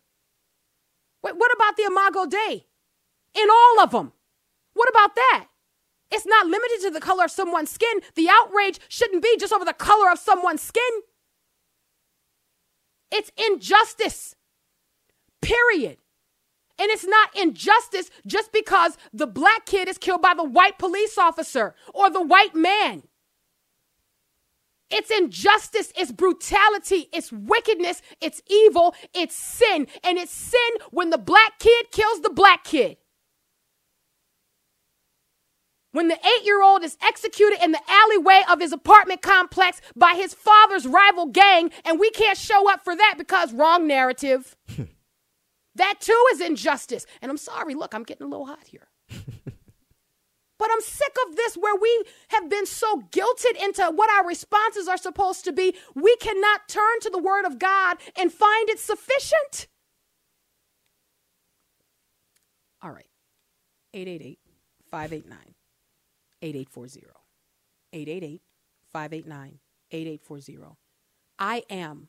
Wait, 1.24 1.36
what 1.38 1.54
about 1.54 1.78
the 1.78 1.84
Imago 1.84 2.26
Dei? 2.26 2.66
In 3.36 3.50
all 3.50 3.84
of 3.84 3.92
them. 3.92 4.12
What 4.74 4.90
about 4.90 5.16
that? 5.16 5.48
It's 6.12 6.26
not 6.26 6.48
limited 6.48 6.82
to 6.82 6.92
the 6.92 7.00
color 7.00 7.26
of 7.26 7.32
someone's 7.32 7.72
skin. 7.72 8.02
The 8.16 8.28
outrage 8.30 8.80
shouldn't 8.90 9.24
be 9.24 9.38
just 9.40 9.54
over 9.54 9.66
the 9.66 9.74
color 9.74 10.12
of 10.12 10.20
someone's 10.20 10.62
skin. 10.62 10.84
It's 13.12 13.32
injustice. 13.38 14.36
Period. 15.42 15.98
And 16.80 16.90
it's 16.90 17.06
not 17.06 17.36
injustice 17.38 18.10
just 18.26 18.52
because 18.52 18.98
the 19.14 19.28
black 19.28 19.66
kid 19.66 19.88
is 19.88 19.98
killed 19.98 20.22
by 20.22 20.34
the 20.34 20.44
white 20.44 20.80
police 20.80 21.18
officer 21.18 21.76
or 21.94 22.10
the 22.10 22.22
white 22.22 22.56
man. 22.56 23.04
It's 24.90 25.10
injustice, 25.10 25.94
it's 25.96 26.12
brutality, 26.12 27.08
it's 27.14 27.32
wickedness, 27.32 28.02
it's 28.20 28.42
evil, 28.48 28.94
it's 29.14 29.36
sin. 29.36 29.88
And 30.04 30.18
it's 30.18 30.34
sin 30.34 30.60
when 30.90 31.12
the 31.12 31.18
black 31.18 31.60
kid 31.60 31.92
kills 31.92 32.22
the 32.22 32.30
black 32.30 32.66
kid. 32.66 32.98
When 35.92 36.08
the 36.08 36.16
eight 36.16 36.46
year 36.46 36.62
old 36.62 36.84
is 36.84 36.98
executed 37.02 37.62
in 37.64 37.74
the 37.74 37.82
alleyway 37.88 38.44
of 38.50 38.62
his 38.62 38.72
apartment 38.72 39.22
complex 39.22 39.82
by 39.96 40.14
his 40.16 40.34
father's 40.34 40.88
rival 40.88 41.26
gang, 41.26 41.72
and 41.84 42.00
we 42.00 42.10
can't 42.12 42.38
show 42.38 42.72
up 42.72 42.84
for 42.84 42.96
that 42.96 43.16
because 43.18 43.54
wrong 43.54 43.88
narrative. 43.88 44.56
that 45.76 45.96
too 46.00 46.26
is 46.32 46.40
injustice. 46.40 47.06
And 47.22 47.30
I'm 47.30 47.38
sorry, 47.38 47.76
look, 47.76 47.94
I'm 47.94 48.04
getting 48.04 48.26
a 48.26 48.30
little 48.30 48.46
hot 48.46 48.68
here. 48.68 48.88
but 49.10 50.70
I'm 50.72 50.82
sick 50.82 51.16
of 51.28 51.36
this 51.36 51.56
where 51.56 51.76
we 51.76 52.06
have 52.30 52.50
been 52.50 52.66
so 52.66 53.02
guilted 53.12 53.62
into 53.62 53.92
what 53.94 54.10
our 54.10 54.26
responses 54.26 54.88
are 54.88 54.98
supposed 54.98 55.44
to 55.44 55.52
be, 55.52 55.76
we 55.94 56.16
cannot 56.18 56.70
turn 56.70 57.02
to 57.02 57.10
the 57.10 57.20
Word 57.20 57.46
of 57.46 57.60
God 57.60 57.98
and 58.18 58.32
find 58.32 58.70
it 58.70 58.80
sufficient. 58.80 59.68
All 62.82 62.92
right. 62.92 63.06
888 63.94 64.40
589 64.90 65.51
8840. 66.42 67.08
888 67.94 68.42
589 68.92 69.60
8840. 69.92 70.78
I 71.40 71.64
am, 71.70 72.08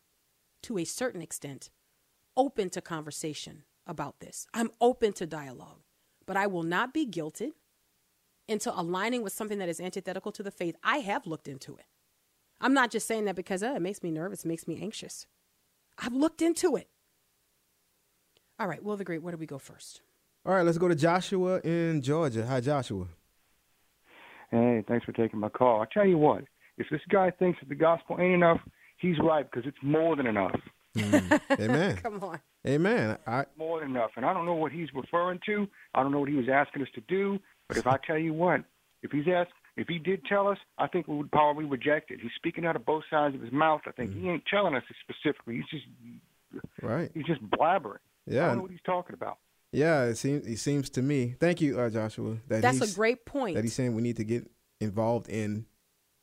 to 0.62 0.78
a 0.78 0.84
certain 0.84 1.22
extent, 1.22 1.70
open 2.36 2.70
to 2.70 2.80
conversation 2.80 3.64
about 3.86 4.20
this. 4.20 4.46
I'm 4.54 4.70
open 4.80 5.12
to 5.14 5.26
dialogue, 5.26 5.80
but 6.26 6.36
I 6.36 6.46
will 6.46 6.62
not 6.62 6.94
be 6.94 7.06
guilted 7.06 7.52
into 8.48 8.78
aligning 8.78 9.22
with 9.22 9.32
something 9.32 9.58
that 9.58 9.68
is 9.68 9.80
antithetical 9.80 10.32
to 10.32 10.42
the 10.42 10.50
faith. 10.50 10.76
I 10.82 10.98
have 10.98 11.26
looked 11.26 11.48
into 11.48 11.76
it. 11.76 11.86
I'm 12.60 12.74
not 12.74 12.90
just 12.90 13.06
saying 13.06 13.24
that 13.24 13.34
because 13.34 13.62
oh, 13.62 13.74
it 13.74 13.82
makes 13.82 14.02
me 14.02 14.10
nervous, 14.10 14.44
makes 14.44 14.68
me 14.68 14.80
anxious. 14.80 15.26
I've 15.98 16.14
looked 16.14 16.42
into 16.42 16.76
it. 16.76 16.88
All 18.58 18.68
right, 18.68 18.82
Will 18.82 18.96
the 18.96 19.04
Great, 19.04 19.22
where 19.22 19.32
do 19.32 19.38
we 19.38 19.46
go 19.46 19.58
first? 19.58 20.02
All 20.44 20.54
right, 20.54 20.64
let's 20.64 20.78
go 20.78 20.88
to 20.88 20.94
Joshua 20.94 21.60
in 21.60 22.02
Georgia. 22.02 22.46
Hi, 22.46 22.60
Joshua. 22.60 23.06
Hey, 24.52 24.84
thanks 24.86 25.04
for 25.04 25.12
taking 25.12 25.40
my 25.40 25.48
call. 25.48 25.80
I 25.80 25.86
tell 25.92 26.06
you 26.06 26.18
what, 26.18 26.44
if 26.76 26.86
this 26.90 27.00
guy 27.08 27.30
thinks 27.30 27.58
that 27.60 27.68
the 27.68 27.74
gospel 27.74 28.18
ain't 28.20 28.34
enough, 28.34 28.60
he's 28.98 29.18
right 29.18 29.50
because 29.50 29.66
it's 29.66 29.82
more 29.82 30.14
than 30.14 30.26
enough. 30.26 30.60
Mm. 30.96 31.40
Amen. 31.58 31.96
Come 31.96 32.22
on. 32.22 32.38
Amen. 32.66 33.16
I 33.26 33.46
More 33.56 33.80
than 33.80 33.90
enough. 33.90 34.10
And 34.16 34.26
I 34.26 34.34
don't 34.34 34.44
know 34.44 34.54
what 34.54 34.70
he's 34.70 34.88
referring 34.94 35.40
to. 35.46 35.66
I 35.94 36.02
don't 36.02 36.12
know 36.12 36.20
what 36.20 36.28
he 36.28 36.34
was 36.34 36.48
asking 36.52 36.82
us 36.82 36.88
to 36.94 37.00
do. 37.08 37.38
But 37.66 37.78
if 37.78 37.86
I 37.86 37.96
tell 38.06 38.18
you 38.18 38.34
what, 38.34 38.62
if 39.02 39.10
he's 39.10 39.24
asked, 39.26 39.52
if 39.76 39.88
he 39.88 39.98
did 39.98 40.22
tell 40.26 40.48
us, 40.48 40.58
I 40.76 40.86
think 40.86 41.08
we 41.08 41.16
would 41.16 41.32
probably 41.32 41.64
reject 41.64 42.10
it. 42.10 42.20
He's 42.20 42.30
speaking 42.36 42.66
out 42.66 42.76
of 42.76 42.84
both 42.84 43.04
sides 43.10 43.34
of 43.34 43.40
his 43.40 43.52
mouth. 43.52 43.80
I 43.86 43.92
think 43.92 44.12
he 44.12 44.20
mm. 44.20 44.34
ain't 44.34 44.44
telling 44.46 44.74
us 44.74 44.82
specifically. 45.00 45.56
He's 45.56 45.80
just 45.80 46.62
right. 46.82 47.10
he's 47.14 47.24
just 47.24 47.42
blabbering. 47.50 47.98
Yeah. 48.26 48.44
I 48.44 48.46
don't 48.48 48.56
know 48.56 48.62
what 48.62 48.70
he's 48.70 48.80
talking 48.84 49.14
about. 49.14 49.38
Yeah, 49.72 50.04
it 50.04 50.16
seems 50.16 50.46
it 50.46 50.58
seems 50.58 50.90
to 50.90 51.02
me. 51.02 51.34
Thank 51.40 51.60
you, 51.60 51.80
uh, 51.80 51.88
Joshua. 51.88 52.36
That 52.48 52.62
That's 52.62 52.80
a 52.80 52.94
great 52.94 53.24
point. 53.24 53.56
that 53.56 53.64
he's 53.64 53.74
saying 53.74 53.94
we 53.94 54.02
need 54.02 54.18
to 54.18 54.24
get 54.24 54.48
involved 54.80 55.28
in 55.28 55.64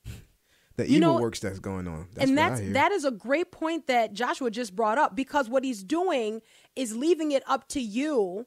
the 0.75 0.88
You 0.88 0.97
evil 0.97 1.15
know, 1.15 1.21
works 1.21 1.39
that's 1.39 1.59
going 1.59 1.88
on. 1.88 2.07
That's 2.13 2.29
and 2.29 2.38
that's 2.38 2.62
that 2.73 2.91
is 2.91 3.05
a 3.05 3.12
great 3.12 3.51
point 3.51 3.88
that 3.88 4.13
Joshua 4.13 4.51
just 4.51 4.75
brought 4.75 4.97
up 4.99 5.15
because 5.15 5.49
what 5.49 5.63
he's 5.63 5.83
doing 5.83 6.41
is 6.75 6.95
leaving 6.95 7.31
it 7.31 7.43
up 7.47 7.67
to 7.69 7.81
you 7.81 8.45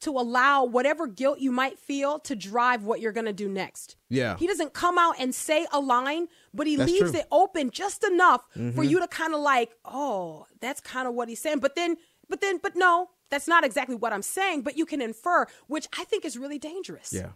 to 0.00 0.10
allow 0.12 0.64
whatever 0.64 1.06
guilt 1.06 1.40
you 1.40 1.52
might 1.52 1.78
feel 1.78 2.18
to 2.20 2.34
drive 2.34 2.84
what 2.84 3.00
you're 3.00 3.12
going 3.12 3.26
to 3.26 3.34
do 3.34 3.48
next. 3.48 3.96
Yeah. 4.08 4.36
He 4.38 4.46
doesn't 4.46 4.72
come 4.72 4.98
out 4.98 5.16
and 5.20 5.34
say 5.34 5.66
a 5.72 5.78
line, 5.78 6.26
but 6.54 6.66
he 6.66 6.76
That's 6.76 6.90
leaves 6.90 7.10
true. 7.10 7.10
Mm-hmm. 7.10 7.18
it 7.18 7.26
open 7.30 7.70
just 7.70 8.02
enough 8.04 8.46
for 8.74 8.82
you 8.82 8.98
to 8.98 9.06
kind 9.06 9.34
of 9.34 9.40
like, 9.40 9.70
"Oh, 9.84 10.46
that's 10.60 10.80
kind 10.80 11.06
of 11.06 11.14
what 11.14 11.28
he's 11.28 11.40
saying." 11.40 11.60
But 11.60 11.76
then 11.76 11.96
but 12.28 12.40
then 12.40 12.58
but 12.62 12.74
no, 12.76 13.10
that's 13.30 13.48
not 13.48 13.64
exactly 13.64 13.94
what 13.94 14.12
I'm 14.12 14.22
saying, 14.22 14.62
but 14.62 14.76
you 14.76 14.84
can 14.84 15.00
infer, 15.00 15.46
which 15.68 15.86
I 15.98 16.04
think 16.04 16.24
is 16.24 16.36
really 16.36 16.58
dangerous. 16.58 17.12
yeah. 17.12 17.30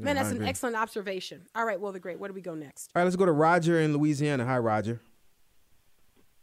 Man, 0.00 0.14
Yeah, 0.14 0.20
I 0.20 0.24
that's 0.24 0.36
an 0.36 0.44
excellent 0.44 0.76
observation. 0.76 1.46
All 1.56 1.64
right, 1.64 1.80
well, 1.80 1.90
the 1.90 1.98
great. 1.98 2.20
Where 2.20 2.28
do 2.28 2.34
we 2.34 2.40
go 2.40 2.54
next? 2.54 2.90
All 2.94 3.00
right, 3.00 3.04
let's 3.04 3.16
go 3.16 3.26
to 3.26 3.32
Roger 3.32 3.80
in 3.80 3.92
Louisiana. 3.92 4.44
Hi, 4.44 4.58
Roger. 4.58 5.00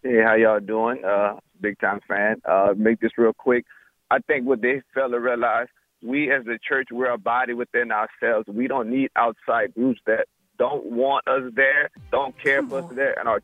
Hey, 0.04 0.22
how 0.22 0.36
y'all 0.36 0.60
doing? 0.60 1.04
Uh, 1.06 1.40
big 1.62 1.80
time 1.80 2.00
fan. 2.08 2.42
Uh, 2.44 2.74
make 2.76 3.00
this 3.00 3.12
real 3.18 3.34
quick. 3.34 3.66
I 4.12 4.20
think 4.20 4.46
what 4.46 4.62
they 4.62 4.82
fail 4.94 5.10
to 5.10 5.20
realize, 5.20 5.68
we 6.04 6.32
as 6.32 6.44
the 6.46 6.60
church, 6.68 6.90
we're 6.92 7.12
a 7.12 7.18
body 7.18 7.54
within 7.54 7.92
ourselves. 7.92 8.48
We 8.48 8.68
don't 8.68 8.90
need 8.90 9.10
outside 9.16 9.74
groups 9.74 10.02
that 10.06 10.28
don't 10.60 10.86
want 10.86 11.28
us 11.28 11.52
there, 11.56 11.90
don't 12.12 12.38
care 12.42 12.62
for 12.62 12.80
us 12.80 12.92
there, 12.94 13.18
and 13.18 13.28
are 13.28 13.42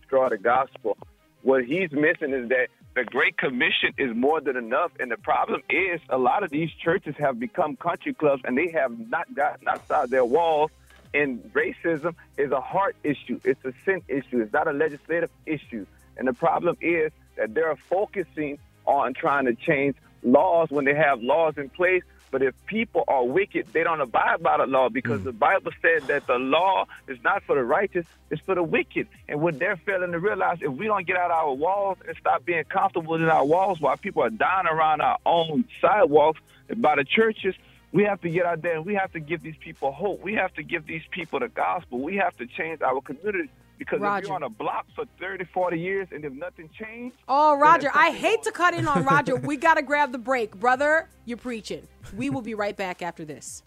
destroy 0.00 0.28
the 0.28 0.38
gospel. 0.38 0.96
What 1.42 1.64
he's 1.64 1.90
missing 1.90 2.32
is 2.32 2.48
that 2.50 2.68
the 2.94 3.04
Great 3.04 3.36
Commission 3.36 3.92
is 3.98 4.14
more 4.14 4.40
than 4.40 4.56
enough, 4.56 4.92
and 5.00 5.10
the 5.10 5.16
problem 5.16 5.62
is 5.68 6.00
a 6.08 6.18
lot 6.18 6.42
of 6.42 6.50
these 6.50 6.70
churches 6.72 7.14
have 7.18 7.40
become 7.40 7.76
country 7.76 8.14
clubs, 8.14 8.42
and 8.44 8.56
they 8.56 8.70
have 8.70 8.98
not 8.98 9.34
gotten 9.34 9.66
outside 9.68 10.10
their 10.10 10.24
walls 10.24 10.70
and 11.14 11.40
racism 11.54 12.14
is 12.36 12.50
a 12.50 12.60
heart 12.60 12.96
issue. 13.04 13.40
It's 13.44 13.64
a 13.64 13.72
sin 13.84 14.02
issue. 14.08 14.40
It's 14.40 14.52
not 14.52 14.66
a 14.66 14.72
legislative 14.72 15.30
issue. 15.46 15.86
And 16.16 16.28
the 16.28 16.32
problem 16.32 16.76
is 16.80 17.12
that 17.36 17.54
they're 17.54 17.76
focusing 17.76 18.58
on 18.84 19.14
trying 19.14 19.46
to 19.46 19.54
change 19.54 19.96
laws 20.22 20.70
when 20.70 20.84
they 20.84 20.94
have 20.94 21.22
laws 21.22 21.54
in 21.56 21.68
place. 21.70 22.02
But 22.34 22.42
if 22.42 22.66
people 22.66 23.04
are 23.06 23.22
wicked, 23.22 23.68
they 23.72 23.84
don't 23.84 24.00
abide 24.00 24.42
by 24.42 24.56
the 24.56 24.66
law 24.66 24.88
because 24.88 25.20
hmm. 25.20 25.26
the 25.26 25.32
Bible 25.32 25.70
said 25.80 26.02
that 26.08 26.26
the 26.26 26.34
law 26.34 26.86
is 27.06 27.16
not 27.22 27.44
for 27.44 27.54
the 27.54 27.62
righteous, 27.62 28.06
it's 28.28 28.42
for 28.42 28.56
the 28.56 28.62
wicked. 28.64 29.06
And 29.28 29.40
what 29.40 29.60
they're 29.60 29.76
failing 29.76 30.10
to 30.10 30.18
realize, 30.18 30.58
if 30.60 30.72
we 30.72 30.86
don't 30.86 31.06
get 31.06 31.16
out 31.16 31.30
our 31.30 31.54
walls 31.54 31.98
and 32.04 32.16
stop 32.16 32.44
being 32.44 32.64
comfortable 32.64 33.14
in 33.14 33.22
our 33.22 33.44
walls 33.44 33.80
while 33.80 33.96
people 33.96 34.24
are 34.24 34.30
dying 34.30 34.66
around 34.66 35.00
our 35.00 35.18
own 35.24 35.64
sidewalks 35.80 36.40
and 36.68 36.82
by 36.82 36.96
the 36.96 37.04
churches, 37.04 37.54
we 37.92 38.02
have 38.02 38.20
to 38.22 38.28
get 38.28 38.46
out 38.46 38.62
there 38.62 38.74
and 38.74 38.84
we 38.84 38.96
have 38.96 39.12
to 39.12 39.20
give 39.20 39.40
these 39.40 39.54
people 39.60 39.92
hope. 39.92 40.20
We 40.20 40.34
have 40.34 40.52
to 40.54 40.64
give 40.64 40.88
these 40.88 41.04
people 41.12 41.38
the 41.38 41.46
gospel. 41.46 42.00
We 42.00 42.16
have 42.16 42.36
to 42.38 42.48
change 42.48 42.82
our 42.82 43.00
community 43.00 43.48
because 43.78 43.96
if 43.96 44.02
Roger. 44.02 44.26
you're 44.26 44.36
on 44.36 44.42
a 44.44 44.48
block 44.48 44.86
for 44.94 45.04
30, 45.20 45.44
40 45.52 45.78
years 45.78 46.08
and 46.12 46.24
if 46.24 46.32
nothing 46.32 46.68
changed, 46.78 47.16
Oh, 47.28 47.56
Roger, 47.56 47.90
I 47.94 48.06
something 48.08 48.22
hate 48.22 48.42
to 48.44 48.52
cut 48.52 48.74
in 48.74 48.86
on 48.88 49.04
Roger. 49.14 49.36
we 49.36 49.56
got 49.56 49.74
to 49.74 49.82
grab 49.82 50.12
the 50.12 50.18
break. 50.18 50.54
Brother, 50.58 51.08
you're 51.24 51.36
preaching. 51.36 51.86
We 52.16 52.30
will 52.30 52.42
be 52.42 52.54
right 52.54 52.76
back 52.76 53.02
after 53.02 53.24
this. 53.24 53.62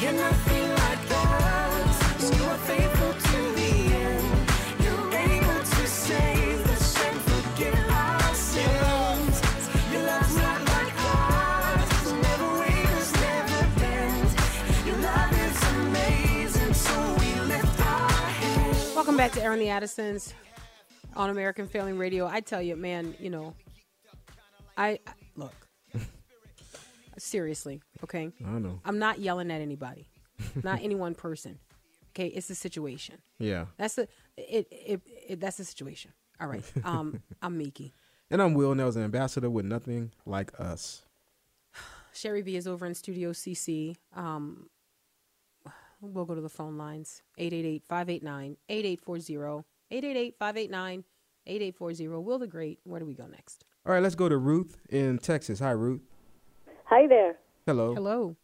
You're 0.00 0.12
nothing 0.12 0.68
like 0.70 0.98
us. 1.10 2.38
You 2.38 2.44
are 2.44 2.58
faithful 2.58 2.95
Welcome 19.16 19.30
back 19.30 19.38
to 19.38 19.44
Aaron 19.46 19.60
the 19.60 19.70
Addisons 19.70 20.34
on 21.14 21.30
American 21.30 21.66
Family 21.66 21.94
Radio. 21.94 22.26
I 22.26 22.40
tell 22.40 22.60
you, 22.60 22.76
man, 22.76 23.14
you 23.18 23.30
know, 23.30 23.54
I, 24.76 24.98
I 25.06 25.12
look 25.36 25.54
seriously, 27.16 27.80
okay. 28.04 28.30
I 28.46 28.58
know. 28.58 28.78
I'm 28.84 28.98
not 28.98 29.18
yelling 29.18 29.50
at 29.50 29.62
anybody, 29.62 30.06
not 30.62 30.82
any 30.82 30.94
one 30.96 31.14
person. 31.14 31.58
Okay, 32.10 32.26
it's 32.26 32.48
the 32.48 32.54
situation. 32.54 33.14
Yeah. 33.38 33.64
That's 33.78 33.94
the 33.94 34.06
it, 34.36 34.66
it, 34.70 35.00
it 35.26 35.40
that's 35.40 35.56
the 35.56 35.64
situation. 35.64 36.12
All 36.38 36.48
right. 36.48 36.62
Um, 36.84 37.22
I'm 37.40 37.56
Miki. 37.56 37.94
And 38.30 38.42
I'm 38.42 38.52
Will 38.52 38.74
Nels, 38.74 38.96
an 38.96 39.02
ambassador 39.02 39.48
with 39.48 39.64
nothing 39.64 40.12
like 40.26 40.52
us. 40.60 41.04
Sherry 42.12 42.42
B 42.42 42.54
is 42.54 42.66
over 42.66 42.84
in 42.84 42.94
Studio 42.94 43.32
CC. 43.32 43.96
Um, 44.14 44.68
we'll 46.12 46.24
go 46.24 46.34
to 46.34 46.40
the 46.40 46.48
phone 46.48 46.76
lines 46.76 47.22
888 47.38 47.84
589 47.84 48.56
8840. 48.68 49.64
888 49.90 50.34
589 50.38 51.04
8840. 51.46 52.08
Will 52.24 52.38
the 52.38 52.46
Great. 52.46 52.80
Where 52.84 53.00
do 53.00 53.06
we 53.06 53.14
go 53.14 53.26
next? 53.26 53.64
All 53.84 53.92
right, 53.92 54.02
let's 54.02 54.14
go 54.16 54.28
to 54.28 54.36
Ruth 54.36 54.76
in 54.88 55.18
Texas. 55.18 55.60
Hi, 55.60 55.70
Ruth. 55.70 56.02
Hi 56.84 57.06
there. 57.06 57.36
Hello. 57.66 57.94
Hello. 57.94 58.36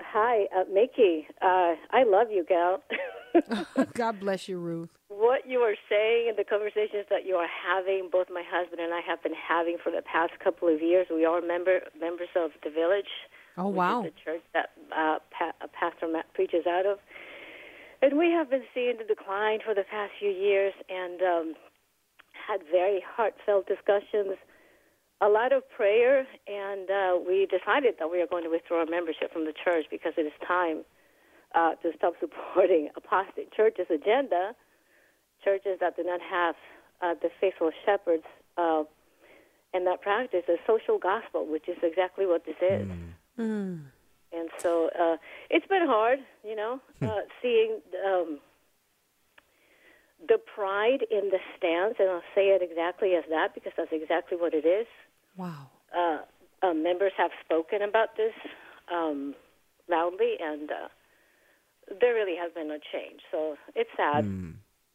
Hi, 0.00 0.46
uh, 0.56 0.64
Mickey. 0.72 1.26
Uh, 1.40 1.74
I 1.90 2.04
love 2.06 2.28
you, 2.30 2.44
gal. 2.48 2.82
God 3.94 4.20
bless 4.20 4.48
you, 4.48 4.58
Ruth. 4.58 4.90
what 5.08 5.48
you 5.48 5.58
are 5.60 5.74
saying 5.88 6.26
and 6.28 6.38
the 6.38 6.44
conversations 6.44 7.06
that 7.10 7.26
you 7.26 7.34
are 7.34 7.48
having, 7.48 8.08
both 8.12 8.28
my 8.32 8.42
husband 8.46 8.80
and 8.80 8.94
I 8.94 9.00
have 9.06 9.22
been 9.22 9.34
having 9.34 9.76
for 9.82 9.90
the 9.90 10.02
past 10.02 10.32
couple 10.42 10.72
of 10.72 10.80
years. 10.80 11.06
We 11.10 11.24
are 11.24 11.40
member 11.40 11.80
members 11.98 12.28
of 12.36 12.50
the 12.62 12.70
Village. 12.70 13.10
Oh, 13.56 13.68
which 13.68 13.76
wow. 13.76 14.04
Is 14.04 14.12
the 14.12 14.20
church 14.24 14.42
that 14.52 14.70
uh, 14.90 15.18
pa- 15.30 15.54
uh, 15.60 15.66
Pastor 15.72 16.08
Matt 16.08 16.32
preaches 16.34 16.66
out 16.66 16.86
of, 16.86 16.98
and 18.02 18.18
we 18.18 18.30
have 18.30 18.50
been 18.50 18.64
seeing 18.74 18.98
the 18.98 19.04
decline 19.04 19.60
for 19.64 19.74
the 19.74 19.84
past 19.88 20.12
few 20.18 20.30
years, 20.30 20.74
and 20.88 21.22
um, 21.22 21.54
had 22.34 22.60
very 22.70 23.02
heartfelt 23.06 23.66
discussions. 23.66 24.36
A 25.20 25.28
lot 25.28 25.52
of 25.52 25.62
prayer, 25.70 26.26
and 26.48 26.90
uh, 26.90 27.16
we 27.16 27.46
decided 27.46 27.94
that 27.98 28.10
we 28.10 28.20
are 28.20 28.26
going 28.26 28.44
to 28.44 28.50
withdraw 28.50 28.80
our 28.80 28.86
membership 28.86 29.32
from 29.32 29.44
the 29.44 29.54
church 29.54 29.86
because 29.90 30.12
it 30.18 30.22
is 30.22 30.32
time 30.46 30.84
uh, 31.54 31.74
to 31.76 31.92
stop 31.96 32.14
supporting 32.20 32.88
apostate 32.96 33.52
churches' 33.52 33.86
agenda, 33.88 34.54
churches 35.44 35.78
that 35.80 35.96
do 35.96 36.02
not 36.02 36.20
have 36.20 36.56
uh, 37.00 37.14
the 37.22 37.30
faithful 37.40 37.70
shepherds 37.86 38.24
uh, 38.58 38.82
and 39.72 39.86
that 39.86 40.02
practice 40.02 40.42
a 40.48 40.56
social 40.66 40.98
gospel, 40.98 41.46
which 41.46 41.68
is 41.68 41.76
exactly 41.82 42.26
what 42.26 42.44
this 42.44 42.56
is. 42.60 42.88
And 44.32 44.48
so 44.58 44.90
uh, 44.98 45.16
it's 45.50 45.66
been 45.66 45.86
hard, 45.86 46.18
you 46.44 46.56
know, 46.56 46.80
uh, 47.02 47.20
seeing 47.42 47.80
um, 48.04 48.40
the 50.26 50.38
pride 50.38 51.04
in 51.10 51.30
the 51.30 51.38
stance, 51.56 51.94
and 51.98 52.10
I'll 52.10 52.22
say 52.34 52.48
it 52.48 52.62
exactly 52.62 53.14
as 53.14 53.24
that 53.30 53.54
because 53.54 53.72
that's 53.76 53.92
exactly 53.92 54.36
what 54.36 54.54
it 54.54 54.66
is. 54.66 54.86
Wow. 55.36 55.70
uh, 55.96 56.18
uh, 56.62 56.74
members 56.74 57.12
have 57.16 57.30
spoken 57.44 57.82
about 57.82 58.16
this 58.16 58.32
um, 58.92 59.34
loudly, 59.88 60.34
and 60.40 60.70
uh, 60.70 60.88
there 62.00 62.14
really 62.14 62.36
has 62.36 62.52
been 62.52 62.68
no 62.68 62.78
change. 62.92 63.20
So 63.30 63.56
it's 63.74 63.90
sad, 63.96 64.24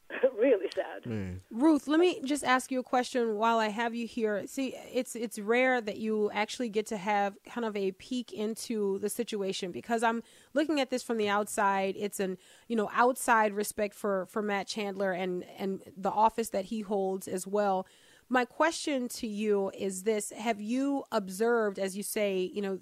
really 0.37 0.69
sad. 0.73 1.03
Mm. 1.03 1.39
Ruth, 1.51 1.87
let 1.87 1.99
me 1.99 2.21
just 2.23 2.43
ask 2.43 2.71
you 2.71 2.79
a 2.79 2.83
question 2.83 3.35
while 3.35 3.59
I 3.59 3.69
have 3.69 3.93
you 3.93 4.07
here. 4.07 4.45
See, 4.47 4.75
it's 4.91 5.15
it's 5.15 5.37
rare 5.37 5.81
that 5.81 5.97
you 5.97 6.31
actually 6.33 6.69
get 6.69 6.87
to 6.87 6.97
have 6.97 7.37
kind 7.45 7.65
of 7.65 7.75
a 7.75 7.91
peek 7.91 8.33
into 8.33 8.99
the 8.99 9.09
situation 9.09 9.71
because 9.71 10.03
I'm 10.03 10.23
looking 10.53 10.79
at 10.79 10.89
this 10.89 11.03
from 11.03 11.17
the 11.17 11.29
outside. 11.29 11.95
It's 11.97 12.19
an 12.19 12.37
you 12.67 12.75
know 12.75 12.89
outside 12.93 13.53
respect 13.53 13.93
for 13.93 14.25
for 14.27 14.41
Matt 14.41 14.67
Chandler 14.67 15.11
and 15.11 15.45
and 15.57 15.81
the 15.95 16.11
office 16.11 16.49
that 16.49 16.65
he 16.65 16.81
holds 16.81 17.27
as 17.27 17.45
well. 17.45 17.85
My 18.29 18.45
question 18.45 19.07
to 19.09 19.27
you 19.27 19.71
is 19.77 20.03
this: 20.03 20.31
Have 20.31 20.59
you 20.59 21.03
observed, 21.11 21.77
as 21.77 21.95
you 21.95 22.03
say, 22.03 22.49
you 22.53 22.61
know, 22.61 22.79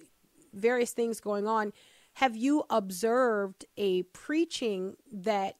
various 0.53 0.91
things 0.91 1.19
going 1.19 1.47
on? 1.47 1.73
Have 2.13 2.36
you 2.36 2.63
observed 2.69 3.65
a 3.75 4.03
preaching 4.03 4.95
that 5.11 5.57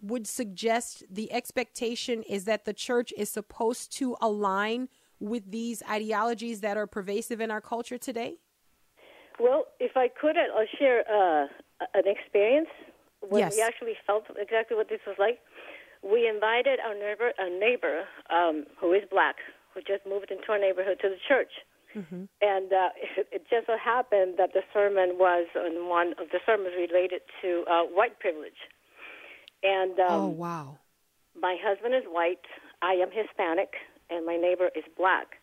would 0.00 0.26
suggest 0.26 1.04
the 1.10 1.32
expectation 1.32 2.22
is 2.22 2.44
that 2.44 2.64
the 2.64 2.72
church 2.72 3.12
is 3.16 3.28
supposed 3.28 3.92
to 3.98 4.16
align 4.20 4.88
with 5.20 5.50
these 5.50 5.82
ideologies 5.90 6.60
that 6.60 6.76
are 6.76 6.86
pervasive 6.86 7.40
in 7.40 7.50
our 7.50 7.60
culture 7.60 7.98
today? 7.98 8.36
Well, 9.40 9.66
if 9.80 9.96
I 9.96 10.08
could, 10.08 10.36
I'll 10.36 10.66
share 10.78 11.00
uh, 11.08 11.46
an 11.94 12.04
experience 12.06 12.68
when 13.20 13.40
Yes. 13.40 13.54
we 13.56 13.62
actually 13.62 13.94
felt 14.06 14.24
exactly 14.36 14.76
what 14.76 14.88
this 14.88 15.00
was 15.06 15.16
like. 15.18 15.40
We 16.02 16.28
invited 16.28 16.78
our 16.80 16.94
neighbor, 16.94 17.32
a 17.38 17.50
neighbor 17.50 18.04
um, 18.30 18.66
who 18.80 18.92
is 18.92 19.02
black, 19.10 19.36
who 19.74 19.80
just 19.80 20.06
moved 20.06 20.30
into 20.30 20.50
our 20.50 20.58
neighborhood, 20.58 20.98
to 21.02 21.08
the 21.08 21.18
church. 21.26 21.50
And 22.40 22.72
uh, 22.72 22.90
it, 22.96 23.28
it 23.32 23.42
just 23.50 23.66
so 23.66 23.76
happened 23.82 24.34
that 24.38 24.52
the 24.52 24.62
sermon 24.72 25.18
was 25.18 25.46
on 25.56 25.88
one 25.88 26.14
of 26.20 26.30
the 26.30 26.38
sermons 26.46 26.74
related 26.76 27.22
to 27.42 27.64
uh, 27.70 27.82
white 27.84 28.18
privilege. 28.20 28.58
And 29.62 29.98
um, 29.98 30.10
oh 30.10 30.28
wow. 30.28 30.78
my 31.40 31.56
husband 31.62 31.94
is 31.94 32.04
white, 32.06 32.44
I 32.82 32.92
am 32.92 33.10
Hispanic, 33.10 33.74
and 34.10 34.24
my 34.24 34.36
neighbor 34.36 34.70
is 34.76 34.84
black. 34.96 35.40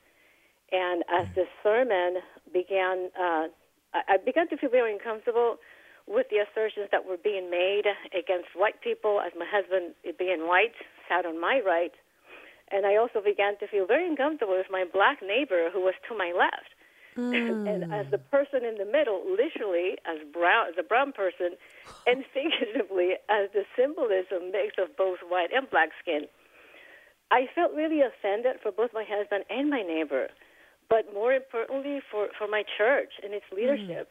And 0.72 1.04
as 1.14 1.28
the 1.36 1.46
sermon 1.64 2.22
began, 2.54 3.10
uh, 3.20 3.48
I 3.94 4.02
I 4.08 4.18
began 4.24 4.48
to 4.50 4.58
feel 4.58 4.70
very 4.70 4.92
uncomfortable 4.94 5.58
with 6.08 6.28
the 6.30 6.38
assertions 6.38 6.88
that 6.92 7.06
were 7.06 7.18
being 7.18 7.50
made 7.50 7.84
against 8.14 8.50
white 8.56 8.82
people, 8.82 9.22
as 9.26 9.34
my 9.38 9.46
husband, 9.50 9.96
being 10.20 10.48
white, 10.48 10.78
sat 11.10 11.26
on 11.26 11.40
my 11.42 11.62
right. 11.66 11.94
And 12.72 12.86
I 12.86 12.96
also 12.96 13.22
began 13.22 13.58
to 13.60 13.68
feel 13.68 13.86
very 13.86 14.08
uncomfortable 14.08 14.58
with 14.58 14.70
my 14.70 14.86
black 14.86 15.22
neighbor 15.22 15.70
who 15.74 15.82
was 15.82 15.94
to 16.10 16.18
my 16.18 16.34
left. 16.36 16.74
And 17.16 17.84
hmm. 17.84 17.94
as 17.94 18.06
the 18.12 18.18
person 18.18 18.66
in 18.66 18.78
the 18.78 18.86
middle, 18.86 19.24
literally 19.30 19.96
as 20.06 20.20
brown 20.34 20.68
as 20.68 20.76
a 20.78 20.84
brown 20.84 21.14
person, 21.14 21.56
and 22.08 22.24
figuratively 22.34 23.14
as 23.30 23.50
the 23.54 23.64
symbolism 23.78 24.52
mix 24.52 24.76
of 24.78 24.96
both 24.98 25.20
white 25.30 25.52
and 25.54 25.70
black 25.70 25.90
skin. 26.02 26.28
I 27.32 27.48
felt 27.56 27.74
really 27.74 28.02
offended 28.02 28.58
for 28.62 28.72
both 28.72 28.92
my 28.94 29.04
husband 29.08 29.46
and 29.50 29.70
my 29.70 29.82
neighbor, 29.82 30.28
but 30.90 31.14
more 31.14 31.34
importantly 31.34 32.00
for, 32.12 32.28
for 32.38 32.48
my 32.48 32.64
church 32.78 33.14
and 33.24 33.34
its 33.34 33.46
hmm. 33.50 33.58
leadership. 33.58 34.10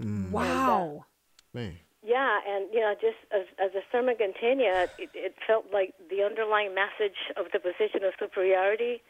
Hmm. 0.00 0.26
Uh, 0.26 0.30
wow. 0.30 1.04
Man. 1.52 1.76
Yeah, 2.02 2.40
and 2.46 2.66
you 2.70 2.80
know, 2.80 2.92
just 3.00 3.16
as 3.32 3.46
as 3.58 3.72
the 3.72 3.80
sermon 3.90 4.16
continued, 4.16 4.90
it, 4.98 5.08
it 5.14 5.34
felt 5.46 5.64
like 5.72 5.94
the 6.10 6.22
underlying 6.22 6.74
message 6.74 7.16
of 7.38 7.46
the 7.52 7.58
position 7.58 8.04
of 8.04 8.12
superiority 8.20 9.00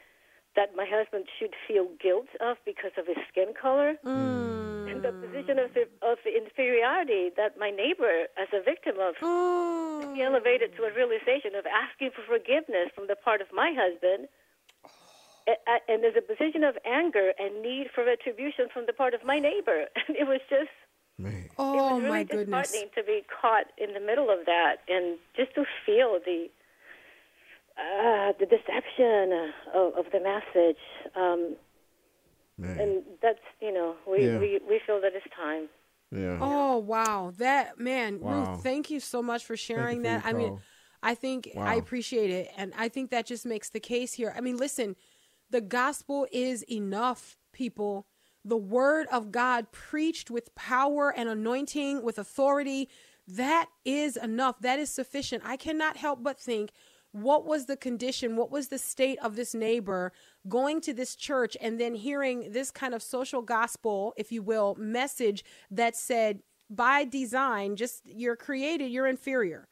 that 0.57 0.74
my 0.76 0.86
husband 0.88 1.26
should 1.38 1.55
feel 1.66 1.88
guilt 2.00 2.28
of 2.40 2.57
because 2.64 2.92
of 2.96 3.07
his 3.07 3.16
skin 3.28 3.52
color, 3.61 3.94
mm. 4.05 4.90
and 4.90 5.02
the 5.02 5.12
position 5.12 5.59
of 5.59 5.70
of 6.02 6.18
inferiority 6.26 7.30
that 7.36 7.59
my 7.59 7.70
neighbor, 7.70 8.26
as 8.38 8.48
a 8.52 8.62
victim 8.62 8.96
of, 9.00 9.14
mm. 9.16 9.22
Oh. 9.24 10.12
be 10.14 10.22
elevated 10.22 10.76
to 10.76 10.84
a 10.84 10.92
realization 10.94 11.55
of 11.57 11.64
asking 11.66 12.11
for 12.14 12.22
forgiveness 12.22 12.90
from 12.94 13.07
the 13.09 13.16
part 13.16 13.40
of 13.40 13.48
my 13.52 13.72
husband. 13.76 14.28
A- 15.46 15.61
a- 15.72 15.84
And 15.90 16.02
there's 16.02 16.16
a 16.16 16.22
position 16.22 16.64
of 16.64 16.78
anger 16.86 17.32
and 17.38 17.61
need 17.62 17.88
for 17.94 18.05
retribution 18.05 18.68
from 18.72 18.86
the 18.86 18.92
part 18.92 19.12
of 19.14 19.24
my 19.24 19.38
neighbor. 19.38 19.86
And 20.09 20.16
it 20.16 20.26
was 20.26 20.40
just 20.48 20.70
Man. 21.18 21.44
it 21.44 21.50
Oh 21.59 21.94
was 21.94 22.02
really 22.02 22.09
my 22.09 22.22
goodness. 22.24 22.46
disheartening 22.72 22.90
to 22.96 23.02
be 23.05 23.24
caught 23.40 23.66
in 23.78 23.92
the 23.94 24.00
middle 24.00 24.30
of 24.30 24.46
that 24.46 24.76
and 24.88 25.18
just 25.36 25.55
to 25.55 25.64
feel 25.86 26.18
the 26.24 26.48
uh, 27.77 28.33
the 28.39 28.47
deception 28.47 29.33
uh, 29.33 29.79
of, 29.79 30.07
of 30.07 30.12
the 30.12 30.20
message. 30.20 30.79
Um, 31.16 31.57
and 32.62 33.03
that's 33.20 33.41
you 33.61 33.72
know 33.72 33.97
we, 34.09 34.27
Yeah. 34.27 34.39
we 34.39 34.61
we 34.68 34.81
feel 34.87 35.01
that 35.01 35.12
it's 35.14 35.27
time. 35.35 35.68
Yeah. 36.12 36.39
Oh 36.41 36.79
wow, 36.79 37.33
that 37.39 37.79
man, 37.81 38.20
Wow. 38.20 38.53
Ruth, 38.53 38.62
thank 38.62 38.91
you 38.91 39.01
so 39.01 39.20
much 39.22 39.45
for 39.45 39.57
sharing 39.57 39.99
for 39.99 40.03
that. 40.05 40.25
your 40.25 40.31
I 40.31 40.39
mean. 40.39 40.61
I 41.03 41.14
think 41.14 41.51
I 41.55 41.75
appreciate 41.75 42.31
it, 42.31 42.51
and 42.57 42.72
I 42.79 42.89
think 42.89 43.11
that 43.11 43.27
just 43.27 43.45
makes 43.45 43.68
the 43.68 43.79
case 43.79 44.14
here. 44.14 44.33
I 44.35 44.41
mean, 44.41 44.57
listen, 44.57 44.97
the 45.51 45.61
gospel 45.61 46.27
is 46.33 46.62
enough, 46.62 47.37
people. 47.53 48.07
The 48.43 48.57
word 48.57 49.07
of 49.12 49.31
God 49.31 49.70
preached 49.70 50.31
with 50.31 50.55
power 50.55 51.12
and 51.14 51.29
anointing, 51.29 52.03
with 52.03 52.18
authority, 52.18 52.89
that 53.29 53.66
is 53.85 54.16
enough. 54.16 54.61
That 54.61 54.79
is 54.79 54.89
sufficient. 54.91 55.43
I 55.45 55.59
cannot 55.59 55.99
help 55.99 56.22
but 56.22 56.39
think 56.39 56.70
what 57.15 57.47
was 57.47 57.67
the 57.67 57.77
condition 57.77 58.35
what 58.35 58.51
was 58.51 58.69
the 58.69 58.79
state 58.79 59.19
of 59.23 59.37
this 59.37 59.55
neighbor 59.55 60.12
going 60.49 60.81
to 60.81 60.93
this 60.93 61.15
church 61.15 61.57
and 61.61 61.81
then 61.81 61.95
hearing 61.95 62.51
this 62.51 62.73
kind 62.73 62.93
of 62.93 63.01
social 63.01 63.41
gospel 63.41 64.12
if 64.17 64.33
you 64.33 64.43
will 64.43 64.75
message 64.77 65.45
that 65.71 65.95
said 65.95 66.41
by 66.69 67.05
design 67.05 67.77
just 67.77 68.03
you're 68.05 68.35
created 68.35 68.91
you're 68.91 69.07
inferior 69.07 69.69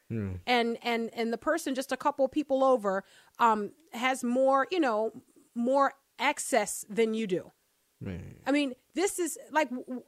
and 0.47 0.77
and 0.83 1.09
and 1.13 1.33
the 1.33 1.37
person 1.37 1.75
just 1.75 1.91
a 1.91 1.97
couple 1.97 2.25
people 2.29 2.63
over 2.63 3.03
um 3.39 3.71
has 3.91 4.23
more 4.23 4.65
you 4.71 4.79
know 4.79 5.11
more 5.53 5.93
access 6.19 6.85
than 6.89 7.13
you 7.13 7.27
do 7.27 7.51
Man. 7.99 8.35
i 8.47 8.51
mean 8.51 8.73
this 8.95 9.19
is 9.19 9.37
like 9.51 9.69
w- 9.69 10.03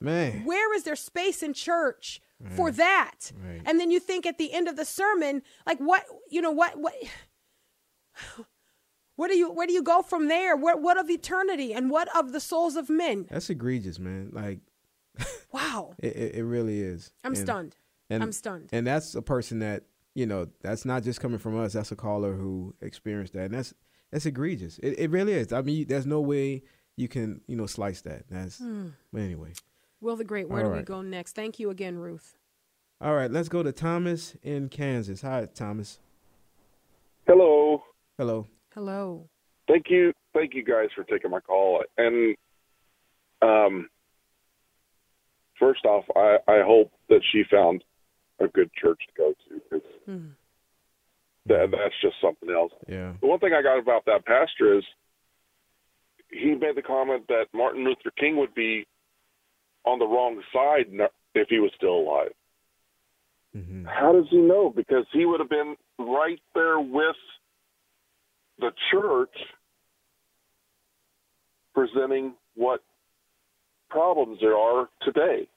Man. 0.00 0.44
where 0.44 0.74
is 0.76 0.82
there 0.82 0.96
space 0.96 1.42
in 1.42 1.54
church 1.54 2.20
for 2.56 2.70
that 2.70 3.32
Right. 3.44 3.62
and 3.64 3.80
then 3.80 3.90
you 3.90 4.00
think 4.00 4.26
at 4.26 4.38
the 4.38 4.52
end 4.52 4.68
of 4.68 4.76
the 4.76 4.84
sermon 4.84 5.42
like 5.66 5.78
what 5.78 6.04
you 6.30 6.40
know 6.42 6.50
what 6.50 6.78
what 6.78 6.94
where 9.16 9.28
do 9.28 9.36
you 9.36 9.50
where 9.50 9.66
do 9.66 9.72
you 9.72 9.82
go 9.82 10.02
from 10.02 10.28
there 10.28 10.56
what 10.56 10.80
what 10.82 10.98
of 10.98 11.08
eternity 11.10 11.72
and 11.72 11.90
what 11.90 12.08
of 12.16 12.32
the 12.32 12.40
souls 12.40 12.76
of 12.76 12.88
men 12.90 13.26
That's 13.30 13.50
egregious, 13.50 13.98
man. 13.98 14.30
Like 14.32 14.60
wow 15.52 15.94
it, 15.98 16.16
it, 16.16 16.34
it 16.36 16.44
really 16.44 16.80
is. 16.80 17.12
i'm 17.24 17.32
And- 17.32 17.38
stunned 17.38 17.76
And, 18.10 18.22
i'm 18.22 18.32
stunned 18.32 18.68
And 18.72 18.86
that's 18.86 19.14
a 19.14 19.22
person 19.22 19.60
that 19.60 19.84
you 20.16 20.26
know. 20.26 20.46
That's 20.62 20.84
not 20.84 21.02
just 21.02 21.20
coming 21.20 21.38
from 21.40 21.58
us. 21.58 21.72
That's 21.72 21.90
a 21.90 21.96
caller 21.96 22.34
who 22.34 22.72
experienced 22.80 23.32
that, 23.32 23.46
and 23.46 23.54
that's 23.54 23.74
that's 24.12 24.26
egregious. 24.26 24.78
It, 24.78 24.94
it 24.96 25.10
really 25.10 25.32
is. 25.32 25.52
I 25.52 25.60
mean, 25.62 25.86
there's 25.88 26.06
no 26.06 26.20
way 26.20 26.62
you 26.96 27.08
can 27.08 27.40
you 27.48 27.56
know 27.56 27.66
slice 27.66 28.00
that. 28.02 28.22
That's 28.30 28.58
Hmm. 28.58 28.90
but 29.12 29.22
anyway. 29.22 29.54
Will 30.04 30.16
the 30.16 30.24
great 30.24 30.48
where 30.48 30.64
All 30.64 30.70
do 30.70 30.76
we 30.76 30.82
go 30.82 31.02
next 31.02 31.32
thank 31.34 31.58
you 31.58 31.70
again 31.70 31.96
ruth 31.98 32.36
All 33.00 33.14
right, 33.14 33.30
let's 33.30 33.48
go 33.48 33.62
to 33.62 33.72
Thomas 33.72 34.36
in 34.42 34.68
Kansas. 34.68 35.20
Hi, 35.22 35.46
Thomas. 35.52 35.98
Hello. 37.26 37.82
Hello. 38.16 38.46
hello 38.72 39.28
Thank 39.66 39.86
you. 39.90 40.12
Thank 40.32 40.54
you 40.54 40.62
guys 40.64 40.88
for 40.94 41.04
taking 41.04 41.30
my 41.30 41.40
call. 41.40 41.82
And 41.96 42.36
um, 43.42 43.88
first 45.58 45.84
off, 45.84 46.04
I, 46.14 46.36
I 46.48 46.62
hope 46.62 46.92
that 47.08 47.20
she 47.32 47.42
found 47.50 47.82
a 48.40 48.48
good 48.48 48.70
church 48.80 49.00
to 49.08 49.12
go 49.16 49.32
to 49.32 49.60
because 49.70 49.88
that, 51.46 51.70
that's 51.70 51.94
just 52.02 52.16
something 52.22 52.50
else. 52.50 52.72
Yeah. 52.88 53.12
The 53.20 53.26
one 53.26 53.38
thing 53.38 53.52
I 53.52 53.62
got 53.62 53.78
about 53.78 54.04
that 54.06 54.24
pastor 54.26 54.78
is 54.78 54.84
he 56.30 56.54
made 56.54 56.76
the 56.76 56.82
comment 56.82 57.26
that 57.28 57.46
Martin 57.52 57.84
Luther 57.84 58.12
King 58.18 58.36
would 58.36 58.54
be 58.54 58.86
on 59.84 59.98
the 59.98 60.06
wrong 60.06 60.42
side 60.52 60.86
if 61.34 61.48
he 61.48 61.58
was 61.58 61.70
still 61.76 61.96
alive. 61.96 62.32
hmm 63.52 63.84
How 63.84 64.12
does 64.12 64.26
he 64.30 64.38
know? 64.38 64.72
Because 64.74 65.04
he 65.12 65.26
would 65.26 65.40
have 65.40 65.50
been 65.50 65.76
right 65.98 66.40
there 66.54 66.78
with 66.80 67.16
the 68.58 68.70
church 68.90 69.36
presenting 71.74 72.34
what 72.54 72.80
problems 73.90 74.38
there 74.40 74.56
are 74.56 74.88
today. 75.02 75.48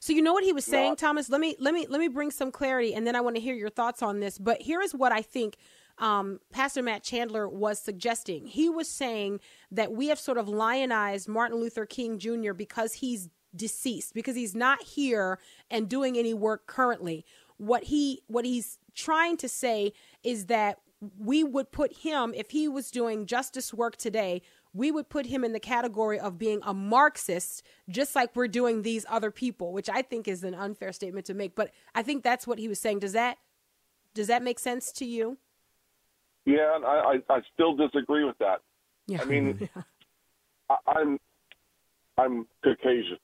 So 0.00 0.12
you 0.12 0.22
know 0.22 0.32
what 0.32 0.44
he 0.44 0.52
was 0.52 0.64
saying, 0.64 0.90
Not- 0.90 0.98
Thomas. 0.98 1.28
Let 1.28 1.40
me 1.40 1.56
let 1.58 1.74
me 1.74 1.86
let 1.88 1.98
me 1.98 2.08
bring 2.08 2.30
some 2.30 2.52
clarity, 2.52 2.94
and 2.94 3.06
then 3.06 3.16
I 3.16 3.20
want 3.20 3.36
to 3.36 3.42
hear 3.42 3.54
your 3.54 3.70
thoughts 3.70 4.02
on 4.02 4.20
this. 4.20 4.38
But 4.38 4.60
here 4.60 4.80
is 4.80 4.94
what 4.94 5.10
I 5.10 5.22
think 5.22 5.56
um, 5.98 6.38
Pastor 6.52 6.82
Matt 6.82 7.02
Chandler 7.02 7.48
was 7.48 7.80
suggesting. 7.80 8.46
He 8.46 8.68
was 8.68 8.88
saying 8.88 9.40
that 9.72 9.90
we 9.92 10.08
have 10.08 10.18
sort 10.20 10.38
of 10.38 10.48
lionized 10.48 11.28
Martin 11.28 11.58
Luther 11.58 11.84
King 11.84 12.18
Jr. 12.18 12.52
because 12.52 12.94
he's 12.94 13.28
deceased, 13.54 14.14
because 14.14 14.36
he's 14.36 14.54
not 14.54 14.82
here 14.82 15.38
and 15.70 15.88
doing 15.88 16.16
any 16.16 16.34
work 16.34 16.66
currently. 16.66 17.24
What 17.56 17.84
he 17.84 18.22
what 18.26 18.44
he's 18.44 18.78
trying 18.94 19.36
to 19.38 19.48
say 19.48 19.92
is 20.22 20.46
that 20.46 20.78
we 21.18 21.44
would 21.44 21.70
put 21.70 21.98
him 21.98 22.32
if 22.34 22.50
he 22.50 22.68
was 22.68 22.90
doing 22.90 23.26
justice 23.26 23.72
work 23.72 23.96
today 23.96 24.42
we 24.74 24.90
would 24.90 25.08
put 25.08 25.26
him 25.26 25.44
in 25.44 25.52
the 25.52 25.60
category 25.60 26.20
of 26.20 26.38
being 26.38 26.60
a 26.64 26.74
marxist 26.74 27.62
just 27.88 28.14
like 28.16 28.34
we're 28.34 28.48
doing 28.48 28.82
these 28.82 29.06
other 29.08 29.30
people 29.30 29.72
which 29.72 29.88
i 29.88 30.02
think 30.02 30.26
is 30.26 30.42
an 30.42 30.54
unfair 30.54 30.90
statement 30.92 31.24
to 31.24 31.34
make 31.34 31.54
but 31.54 31.70
i 31.94 32.02
think 32.02 32.24
that's 32.24 32.48
what 32.48 32.58
he 32.58 32.66
was 32.66 32.80
saying. 32.80 32.98
Does 32.98 33.12
that 33.12 33.38
does 34.14 34.26
that 34.26 34.42
make 34.42 34.58
sense 34.58 34.90
to 34.92 35.04
you? 35.04 35.38
Yeah, 36.44 36.78
I, 36.84 37.18
I, 37.30 37.34
I 37.36 37.40
still 37.54 37.76
disagree 37.76 38.24
with 38.24 38.36
that. 38.38 38.62
yeah. 39.06 39.20
I 39.22 39.24
mean, 39.26 39.68
I, 40.70 40.76
I'm 40.86 41.20
I'm 42.16 42.46
Caucasian, 42.64 43.18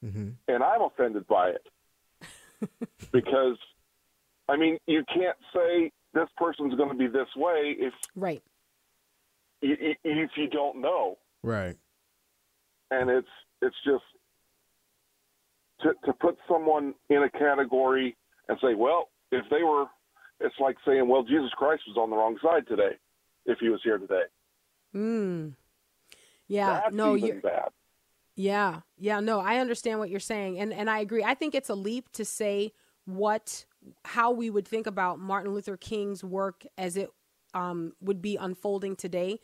hmm 0.00 0.30
and 0.48 0.62
I'm 0.62 0.82
offended 0.82 1.26
by 1.26 1.50
it 1.50 1.66
because, 3.12 3.56
I 4.48 4.56
mean, 4.56 4.78
you 4.86 5.04
can't 5.12 5.36
say 5.54 5.92
this 6.14 6.28
person's 6.36 6.74
going 6.74 6.90
to 6.90 6.96
be 6.96 7.06
this 7.06 7.28
way 7.36 7.76
if 7.78 7.92
right 8.16 8.42
you, 9.60 9.76
if 10.04 10.30
you 10.36 10.48
don't 10.48 10.80
know. 10.80 11.18
Right. 11.42 11.76
and 12.90 13.08
it's 13.10 13.28
it's 13.62 13.76
just 13.84 14.04
to 15.82 15.92
to 16.06 16.12
put 16.14 16.36
someone 16.48 16.94
in 17.08 17.22
a 17.22 17.30
category 17.30 18.16
and 18.48 18.58
say, 18.62 18.74
well, 18.74 19.08
if 19.30 19.44
they 19.50 19.62
were, 19.62 19.84
it's 20.40 20.54
like 20.58 20.76
saying, 20.86 21.08
well, 21.08 21.22
Jesus 21.22 21.50
Christ 21.56 21.82
was 21.86 21.96
on 21.96 22.10
the 22.10 22.16
wrong 22.16 22.36
side 22.42 22.66
today, 22.66 22.96
if 23.46 23.58
he 23.58 23.68
was 23.68 23.80
here 23.84 23.98
today. 23.98 24.24
Mm. 24.94 25.52
Yeah. 26.48 26.80
That's 26.82 26.94
no, 26.94 27.14
you're. 27.14 27.40
bad. 27.40 27.68
Yeah, 28.40 28.80
yeah, 28.96 29.20
no, 29.20 29.40
I 29.40 29.58
understand 29.58 29.98
what 29.98 30.08
you're 30.08 30.20
saying, 30.20 30.58
and 30.58 30.72
and 30.72 30.88
I 30.88 31.00
agree. 31.00 31.22
I 31.22 31.34
think 31.34 31.54
it's 31.54 31.68
a 31.68 31.74
leap 31.74 32.10
to 32.12 32.24
say 32.24 32.72
what 33.04 33.64
how 34.04 34.30
we 34.30 34.48
would 34.50 34.66
think 34.66 34.86
about 34.86 35.18
Martin 35.18 35.52
Luther 35.52 35.76
King's 35.76 36.24
work 36.24 36.64
as 36.78 36.96
it 36.96 37.10
um, 37.54 37.92
would 38.00 38.22
be 38.22 38.36
unfolding 38.36 38.96
today. 38.96 39.40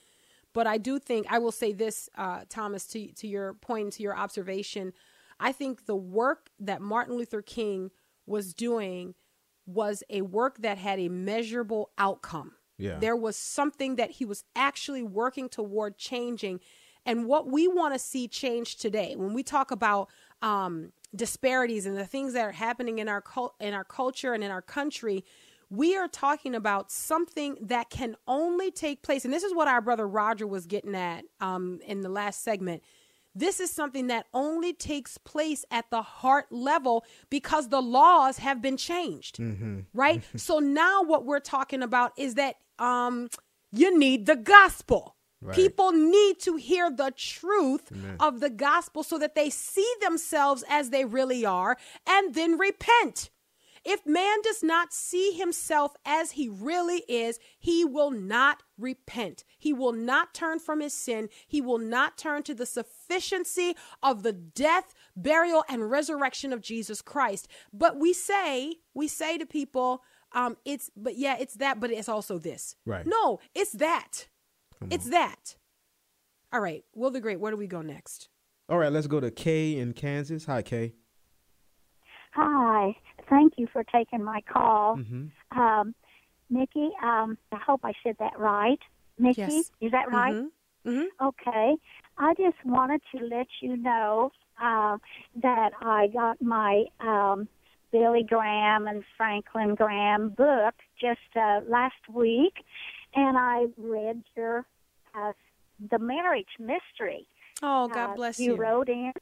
But 0.54 0.66
I 0.66 0.78
do 0.78 0.98
think 0.98 1.26
I 1.30 1.38
will 1.38 1.52
say 1.52 1.72
this, 1.72 2.08
uh, 2.16 2.44
Thomas, 2.48 2.86
to 2.88 3.12
to 3.12 3.28
your 3.28 3.54
point, 3.54 3.92
to 3.94 4.02
your 4.02 4.16
observation. 4.16 4.94
I 5.38 5.52
think 5.52 5.84
the 5.84 5.96
work 5.96 6.48
that 6.58 6.80
Martin 6.80 7.16
Luther 7.16 7.42
King 7.42 7.90
was 8.24 8.54
doing 8.54 9.14
was 9.66 10.02
a 10.08 10.22
work 10.22 10.58
that 10.58 10.78
had 10.78 10.98
a 10.98 11.10
measurable 11.10 11.90
outcome. 11.98 12.52
Yeah. 12.78 12.98
There 12.98 13.16
was 13.16 13.36
something 13.36 13.96
that 13.96 14.12
he 14.12 14.24
was 14.24 14.44
actually 14.54 15.02
working 15.02 15.48
toward 15.50 15.98
changing. 15.98 16.60
And 17.06 17.26
what 17.26 17.46
we 17.46 17.68
want 17.68 17.94
to 17.94 17.98
see 17.98 18.28
change 18.28 18.76
today, 18.76 19.14
when 19.16 19.32
we 19.32 19.42
talk 19.42 19.70
about 19.70 20.10
um, 20.42 20.92
disparities 21.14 21.86
and 21.86 21.96
the 21.96 22.04
things 22.04 22.34
that 22.34 22.42
are 22.44 22.52
happening 22.52 22.98
in 22.98 23.08
our 23.08 23.22
cul- 23.22 23.54
in 23.60 23.72
our 23.72 23.84
culture 23.84 24.34
and 24.34 24.44
in 24.44 24.50
our 24.50 24.60
country, 24.60 25.24
we 25.70 25.96
are 25.96 26.08
talking 26.08 26.54
about 26.54 26.90
something 26.90 27.56
that 27.60 27.90
can 27.90 28.16
only 28.26 28.70
take 28.70 29.02
place. 29.02 29.24
And 29.24 29.32
this 29.32 29.42
is 29.42 29.54
what 29.54 29.68
our 29.68 29.80
brother 29.80 30.06
Roger 30.06 30.46
was 30.46 30.66
getting 30.66 30.94
at 30.94 31.24
um, 31.40 31.80
in 31.86 32.02
the 32.02 32.08
last 32.08 32.42
segment. 32.42 32.82
This 33.34 33.60
is 33.60 33.70
something 33.70 34.06
that 34.06 34.26
only 34.32 34.72
takes 34.72 35.18
place 35.18 35.64
at 35.70 35.90
the 35.90 36.00
heart 36.02 36.46
level 36.50 37.04
because 37.28 37.68
the 37.68 37.82
laws 37.82 38.38
have 38.38 38.62
been 38.62 38.76
changed, 38.78 39.38
right? 39.92 40.22
so 40.36 40.58
now 40.58 41.02
what 41.02 41.26
we're 41.26 41.40
talking 41.40 41.82
about 41.82 42.12
is 42.16 42.34
that 42.34 42.56
um, 42.78 43.28
you 43.72 43.96
need 43.98 44.24
the 44.26 44.36
gospel. 44.36 45.15
Right. 45.42 45.54
People 45.54 45.92
need 45.92 46.40
to 46.40 46.56
hear 46.56 46.90
the 46.90 47.12
truth 47.16 47.92
of 48.18 48.40
the 48.40 48.50
gospel 48.50 49.02
so 49.02 49.18
that 49.18 49.34
they 49.34 49.50
see 49.50 49.90
themselves 50.00 50.64
as 50.68 50.90
they 50.90 51.04
really 51.04 51.44
are 51.44 51.76
and 52.06 52.34
then 52.34 52.58
repent. 52.58 53.30
If 53.88 54.04
man 54.04 54.38
does 54.42 54.64
not 54.64 54.92
see 54.92 55.30
himself 55.30 55.94
as 56.04 56.32
he 56.32 56.48
really 56.48 57.04
is, 57.08 57.38
he 57.56 57.84
will 57.84 58.10
not 58.10 58.64
repent. 58.76 59.44
He 59.58 59.72
will 59.72 59.92
not 59.92 60.34
turn 60.34 60.58
from 60.58 60.80
his 60.80 60.92
sin. 60.92 61.28
He 61.46 61.60
will 61.60 61.78
not 61.78 62.18
turn 62.18 62.42
to 62.44 62.54
the 62.54 62.66
sufficiency 62.66 63.76
of 64.02 64.24
the 64.24 64.32
death, 64.32 64.92
burial, 65.14 65.64
and 65.68 65.88
resurrection 65.88 66.52
of 66.52 66.62
Jesus 66.62 67.00
Christ. 67.00 67.46
But 67.72 67.96
we 67.96 68.12
say, 68.12 68.78
we 68.92 69.06
say 69.06 69.38
to 69.38 69.46
people, 69.46 70.02
um, 70.32 70.56
it's, 70.64 70.90
but 70.96 71.16
yeah, 71.16 71.36
it's 71.38 71.54
that, 71.54 71.78
but 71.78 71.92
it's 71.92 72.08
also 72.08 72.38
this. 72.38 72.74
Right. 72.84 73.06
No, 73.06 73.38
it's 73.54 73.72
that. 73.72 74.26
It's 74.90 75.08
that. 75.10 75.56
All 76.52 76.60
right. 76.60 76.84
Will 76.94 77.10
the 77.10 77.20
Great, 77.20 77.40
where 77.40 77.50
do 77.50 77.56
we 77.56 77.66
go 77.66 77.82
next? 77.82 78.28
All 78.68 78.78
right, 78.78 78.90
let's 78.92 79.06
go 79.06 79.20
to 79.20 79.30
Kay 79.30 79.78
in 79.78 79.92
Kansas. 79.92 80.44
Hi, 80.46 80.62
Kay. 80.62 80.94
Hi. 82.32 82.96
Thank 83.30 83.54
you 83.56 83.66
for 83.72 83.82
taking 83.84 84.22
my 84.22 84.40
call. 84.52 84.96
Mm-hmm. 84.96 85.58
Um, 85.60 85.94
Nikki, 86.50 86.90
um, 87.02 87.38
I 87.52 87.58
hope 87.64 87.80
I 87.84 87.92
said 88.04 88.16
that 88.18 88.38
right. 88.38 88.78
Nikki, 89.18 89.40
Yes. 89.40 89.70
is 89.80 89.92
that 89.92 90.10
right? 90.12 90.34
Mhm. 90.34 90.50
Mhm. 90.84 91.06
Okay. 91.20 91.76
I 92.18 92.34
just 92.34 92.62
wanted 92.64 93.02
to 93.12 93.24
let 93.24 93.46
you 93.60 93.76
know 93.76 94.32
uh, 94.60 94.96
that 95.42 95.72
I 95.82 96.06
got 96.08 96.40
my 96.40 96.84
um, 97.00 97.48
Billy 97.92 98.22
Graham 98.22 98.86
and 98.86 99.04
Franklin 99.16 99.74
Graham 99.74 100.30
book 100.30 100.74
just 101.00 101.20
uh, 101.36 101.60
last 101.68 102.08
week, 102.12 102.64
and 103.16 103.36
I 103.38 103.66
read 103.76 104.22
your 104.36 104.64
uh, 105.14 105.32
The 105.90 105.98
Marriage 105.98 106.46
Mystery. 106.60 107.26
Oh, 107.62 107.88
God 107.88 108.10
uh, 108.10 108.14
bless 108.14 108.38
you 108.38 108.52
you. 108.52 108.56
wrote 108.56 108.88
in. 108.88 109.12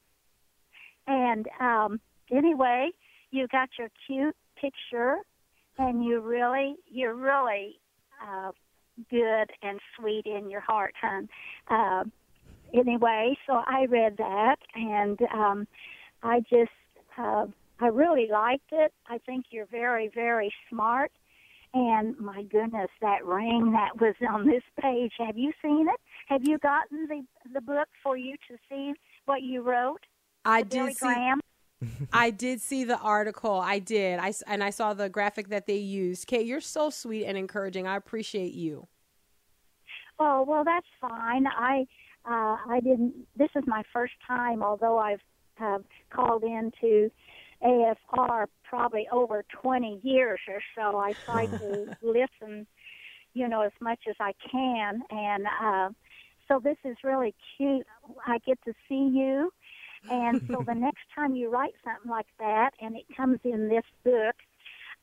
And 1.07 1.47
um, 1.61 2.01
anyway, 2.30 2.90
you 3.30 3.47
got 3.47 3.70
your 3.78 3.88
cute 4.07 4.36
picture, 4.61 5.18
and 5.78 6.05
you 6.05 6.20
really, 6.20 6.74
you're 6.90 7.14
really 7.14 7.78
uh, 8.22 8.51
good 9.11 9.51
and 9.62 9.80
sweet 9.97 10.26
in 10.26 10.51
your 10.51 10.61
heart, 10.61 10.95
hon. 11.01 11.28
Uh, 11.68 12.05
anyway, 12.72 13.36
so 13.47 13.62
I 13.66 13.86
read 13.88 14.16
that, 14.18 14.57
and 14.74 15.20
um, 15.32 15.68
I 16.22 16.40
just, 16.40 16.70
uh, 17.18 17.47
I 17.80 17.86
really 17.86 18.28
liked 18.30 18.72
it. 18.72 18.92
I 19.09 19.18
think 19.18 19.47
you're 19.51 19.66
very, 19.66 20.11
very 20.14 20.53
smart. 20.70 21.12
And 21.75 22.16
my 22.20 22.45
goodness, 22.45 22.89
that 23.01 23.25
ring 23.25 23.72
that 23.72 24.01
was 24.01 24.14
on 24.31 24.47
this 24.47 24.62
page. 24.81 25.12
Have 25.18 25.37
you 25.37 25.53
seen 25.61 25.89
it? 25.89 26.01
Have 26.29 26.43
you 26.45 26.59
gotten 26.59 27.09
the 27.09 27.22
the 27.53 27.61
book 27.61 27.89
for 28.03 28.16
you 28.16 28.37
to 28.49 28.57
see 28.68 28.93
what 29.25 29.43
you 29.43 29.62
wrote? 29.62 30.01
I 30.45 30.62
Billy 30.62 30.91
did 30.91 30.99
see. 30.99 31.07
Graham. 31.07 31.41
I 32.12 32.31
did 32.31 32.61
see 32.61 32.85
the 32.85 32.99
article. 32.99 33.59
I 33.59 33.81
did. 33.81 34.20
I 34.20 34.33
and 34.47 34.62
I 34.62 34.70
saw 34.70 34.95
the 34.95 35.09
graphic 35.09 35.49
that 35.49 35.66
they 35.66 35.77
used. 35.77 36.29
Kate, 36.29 36.47
you're 36.47 36.61
so 36.61 36.91
sweet 36.91 37.25
and 37.25 37.37
encouraging. 37.37 37.89
I 37.89 37.97
appreciate 37.97 38.55
you. 38.55 38.87
Oh 40.20 40.45
well, 40.47 40.62
that's 40.62 40.87
fine. 41.01 41.47
I 41.49 41.87
uh, 42.25 42.57
I 42.68 42.81
didn't. 42.85 43.14
This 43.37 43.51
is 43.57 43.64
my 43.66 43.83
first 43.93 44.14
time, 44.29 44.62
although 44.62 44.99
I've 44.99 45.20
have 45.57 45.83
called 46.11 46.43
into 46.43 47.11
AFR 47.64 48.46
probably 48.62 49.08
over 49.10 49.44
20 49.62 50.00
years 50.02 50.40
or 50.48 50.60
so. 50.76 50.98
I 50.98 51.14
try 51.24 51.46
to 51.46 51.96
listen, 52.02 52.66
you 53.32 53.48
know, 53.48 53.62
as 53.62 53.72
much 53.80 54.00
as 54.08 54.16
I 54.20 54.32
can, 54.50 55.02
and 55.10 55.46
uh, 55.62 55.88
so 56.48 56.60
this 56.62 56.76
is 56.84 56.96
really 57.02 57.34
cute. 57.56 57.86
I 58.26 58.38
get 58.38 58.58
to 58.64 58.72
see 58.88 59.10
you, 59.12 59.50
and 60.10 60.42
so 60.48 60.62
the 60.66 60.74
next 60.76 61.04
time 61.14 61.34
you 61.34 61.50
write 61.50 61.74
something 61.84 62.10
like 62.10 62.26
that, 62.38 62.70
and 62.80 62.96
it 62.96 63.04
comes 63.16 63.40
in 63.44 63.68
this 63.68 63.84
book. 64.04 64.36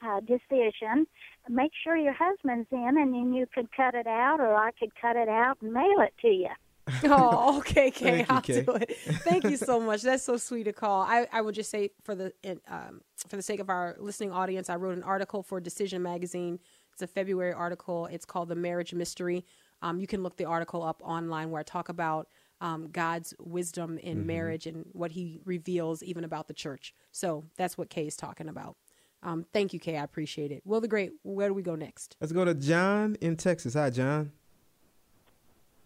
Uh, 0.04 0.20
decision. 0.22 1.06
Make 1.48 1.74
sure 1.84 1.96
your 1.96 2.16
husband's 2.18 2.68
in, 2.72 2.98
and 2.98 3.14
then 3.14 3.34
you 3.36 3.46
could 3.54 3.68
cut 3.72 3.94
it 3.94 4.08
out, 4.08 4.40
or 4.40 4.56
I 4.56 4.72
could 4.72 4.90
cut 5.00 5.16
it 5.16 5.30
out 5.30 5.58
and 5.62 5.72
mail 5.72 6.00
it 6.00 6.16
to 6.24 6.28
you. 6.28 6.50
Oh, 7.04 7.60
okay, 7.60 7.90
Kay. 7.92 8.24
Thank 8.26 8.30
you, 8.30 8.36
I'll 8.36 8.42
Kay. 8.42 8.62
do 8.64 8.72
it. 8.74 8.96
Thank 9.24 9.46
you 9.46 9.58
so 9.58 9.80
much. 9.80 10.02
That's 10.02 10.24
so 10.24 10.38
sweet 10.38 10.68
a 10.68 10.74
call. 10.74 11.02
I, 11.02 11.28
I 11.32 11.42
would 11.42 11.56
just 11.56 11.70
say 11.72 11.92
for 12.04 12.16
the 12.16 12.34
um, 12.68 13.02
for 13.28 13.36
the 13.38 13.42
sake 13.42 13.60
of 13.60 13.70
our 13.70 13.96
listening 14.00 14.32
audience, 14.32 14.70
I 14.70 14.76
wrote 14.76 14.96
an 14.98 15.04
article 15.04 15.42
for 15.44 15.60
Decision 15.60 16.02
Magazine. 16.02 16.60
It's 16.94 17.02
a 17.02 17.08
February 17.08 17.54
article. 17.54 18.08
It's 18.08 18.26
called 18.26 18.50
"The 18.50 18.56
Marriage 18.56 18.94
Mystery." 18.94 19.46
Um, 19.82 20.00
you 20.00 20.08
can 20.08 20.22
look 20.22 20.38
the 20.38 20.46
article 20.46 20.84
up 20.84 21.02
online 21.04 21.50
where 21.50 21.60
I 21.60 21.64
talk 21.64 21.90
about 21.90 22.28
um, 22.62 22.90
God's 22.92 23.34
wisdom 23.40 23.98
in 23.98 24.18
Mm-hmm. 24.20 24.28
marriage 24.28 24.68
and 24.68 24.86
what 24.92 25.12
He 25.12 25.40
reveals 25.46 26.04
even 26.04 26.24
about 26.24 26.48
the 26.48 26.54
church. 26.54 26.94
So 27.12 27.46
that's 27.58 27.78
what 27.78 27.90
Kay 27.90 28.08
is 28.08 28.16
talking 28.16 28.48
about. 28.50 28.76
Um, 29.24 29.46
thank 29.54 29.74
you, 29.74 29.80
Kay. 29.80 29.98
I 29.98 30.04
appreciate 30.04 30.52
it. 30.52 30.62
Will 30.66 30.82
the 30.82 30.88
Great. 30.88 31.14
Where 31.24 31.48
do 31.48 31.54
we 31.54 31.62
go 31.64 31.76
next? 31.76 32.16
Let's 32.20 32.34
go 32.34 32.44
to 32.46 32.54
John 32.54 33.18
in 33.22 33.38
Texas. 33.38 33.74
Hi, 33.76 33.90
John. 33.92 34.32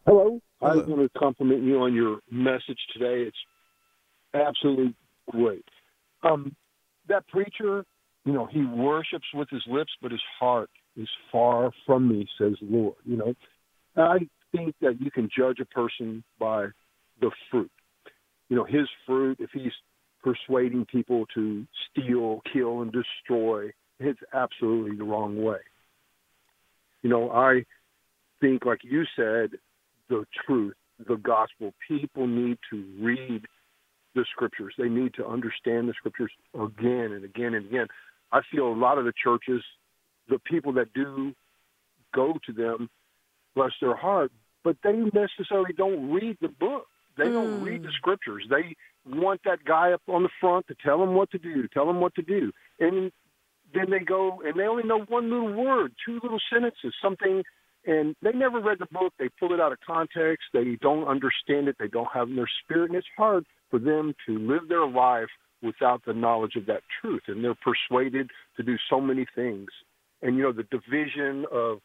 Hello. 0.06 0.39
I 0.66 0.70
Hello. 0.70 0.86
want 0.88 1.13
to 1.13 1.20
compliment 1.20 1.63
you 1.63 1.82
on 1.82 1.93
your 1.93 2.20
message 2.32 2.80
today. 2.91 3.28
It's 3.28 3.38
absolutely 4.34 4.95
great. 5.30 5.66
Um, 6.24 6.55
that 7.07 7.28
preacher, 7.28 7.86
you 8.26 8.34
know, 8.34 8.47
he 8.47 8.66
worships 8.66 9.28
with 9.36 9.47
his 9.51 9.61
lips, 9.68 9.91
but 10.01 10.11
his 10.11 10.24
heart 10.39 10.72
is 10.97 11.07
far 11.32 11.72
from 11.86 12.07
me, 12.09 12.28
says 12.39 12.53
the 12.61 12.68
Lord. 12.68 12.95
You 13.05 13.18
know, 13.18 13.34
I 13.95 14.28
think 14.51 14.74
that 14.82 14.99
you 14.99 15.11
can 15.11 15.30
judge 15.38 15.59
a 15.59 15.66
person 15.66 16.24
by 16.39 16.68
the 17.22 17.30
fruit. 17.51 17.72
You 18.49 18.55
know, 18.55 18.63
his 18.63 18.88
fruit, 19.05 19.38
if 19.39 19.51
he's 19.53 19.72
persuading 20.24 20.88
people 20.91 21.28
to 21.36 21.63
steal, 21.91 22.41
kill, 22.51 22.82
and 22.82 22.91
destroy, 22.91 23.70
it's 23.99 24.20
absolutely 24.34 24.97
the 24.97 25.03
wrong 25.03 25.43
way. 25.43 25.59
You 27.03 27.11
know, 27.11 27.30
I 27.30 27.66
think, 28.41 28.66
like 28.66 28.80
you 28.84 29.03
said, 29.16 29.51
the 30.10 30.26
truth, 30.45 30.76
the 31.08 31.16
gospel. 31.16 31.74
People 31.88 32.28
need 32.28 32.58
to 32.72 32.86
read 32.99 33.45
the 34.14 34.26
scriptures. 34.32 34.74
They 34.78 34.89
need 34.89 35.14
to 35.16 35.26
understand 35.26 35.89
the 35.89 35.93
scriptures 35.93 36.32
again 36.53 37.12
and 37.12 37.24
again 37.24 37.53
and 37.53 37.66
again. 37.68 37.88
I 38.32 38.41
feel 38.51 38.68
a 38.68 38.74
lot 38.74 38.97
of 38.97 39.06
the 39.06 39.14
churches, 39.22 39.64
the 40.30 40.39
people 40.39 40.74
that 40.74 40.93
do 40.93 41.34
go 42.14 42.34
to 42.45 42.53
them, 42.53 42.89
bless 43.56 43.72
their 43.82 43.95
heart, 43.95 44.32
but 44.64 44.78
they 44.84 44.93
necessarily 44.93 45.74
don't 45.78 46.12
read 46.12 46.38
the 46.41 46.47
book. 46.47 46.88
They 47.18 47.26
don't 47.26 47.60
hmm. 47.60 47.64
read 47.64 47.84
the 47.84 47.91
scriptures. 47.91 48.45
They 48.49 48.76
want 49.06 49.41
that 49.45 49.64
guy 49.64 49.91
up 49.93 50.01
on 50.10 50.24
the 50.24 50.30
front 50.41 50.68
to 50.68 50.76
tell 50.84 50.99
them 50.99 51.14
what 51.14 51.32
to 51.32 51.38
do, 51.38 51.68
tell 51.68 51.86
them 51.86 51.99
what 51.99 52.16
to 52.16 52.22
do. 52.22 52.51
And 52.80 53.12
then 53.74 53.89
they 53.89 53.99
go 53.99 54.41
and 54.45 54.60
they 54.60 54.64
only 54.64 54.84
know 54.84 55.01
one 55.08 55.30
little 55.30 55.53
word, 55.53 55.93
two 56.06 56.20
little 56.24 56.39
sentences, 56.51 56.93
something 57.01 57.43
and 57.88 58.16
they 58.22 58.32
never 58.32 58.60
read 58.60 58.80
the 58.80 58.88
book. 58.92 59.14
They 59.20 59.30
pull 59.40 59.54
it 59.54 59.60
out 59.60 59.72
of 59.72 59.80
context. 59.86 60.46
They 60.54 60.78
don't 60.82 61.08
understand 61.08 61.68
it. 61.68 61.76
They 61.80 61.88
don't 61.88 62.10
have 62.14 62.28
it 62.28 62.32
in 62.32 62.36
their 62.38 62.50
spirit, 62.64 62.90
and 62.90 62.98
it's 62.98 63.08
hard 63.18 63.46
for 63.70 63.80
them 63.80 64.14
to 64.28 64.38
live 64.38 64.68
their 64.70 64.88
life 64.88 65.30
without 65.62 66.04
the 66.06 66.14
knowledge 66.14 66.56
of 66.56 66.66
that 66.68 66.82
truth. 67.02 67.24
And 67.28 67.44
they're 67.44 67.56
persuaded 67.56 68.30
to 68.58 68.64
do 68.64 68.78
so 68.90 69.00
many 69.02 69.26
things. 69.36 69.70
And 70.22 70.38
you 70.38 70.44
know, 70.44 70.52
the 70.52 70.64
division 70.64 71.46
of 71.52 71.80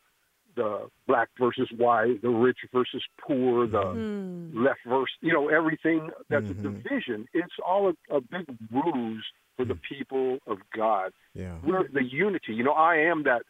the 0.56 0.88
black 1.06 1.28
versus 1.38 1.68
white, 1.76 2.22
the 2.22 2.28
rich 2.28 2.58
versus 2.72 3.02
poor, 3.20 3.66
the 3.66 3.84
Mm. 3.84 4.52
left 4.64 4.80
versus 4.86 5.14
you 5.20 5.32
know 5.32 5.48
everything 5.48 6.10
that's 6.28 6.50
a 6.50 6.54
division. 6.54 7.26
It's 7.32 7.54
all 7.64 7.88
a, 7.90 8.16
a 8.16 8.20
big 8.20 8.46
ruse 8.72 9.24
for 9.56 9.64
the 9.64 9.76
people 9.76 10.38
of 10.46 10.58
God. 10.74 11.12
Yeah. 11.34 11.56
We're 11.64 11.86
the 11.88 12.02
unity. 12.04 12.54
You 12.54 12.64
know, 12.64 12.72
I 12.72 12.96
am 12.96 13.22
that 13.24 13.42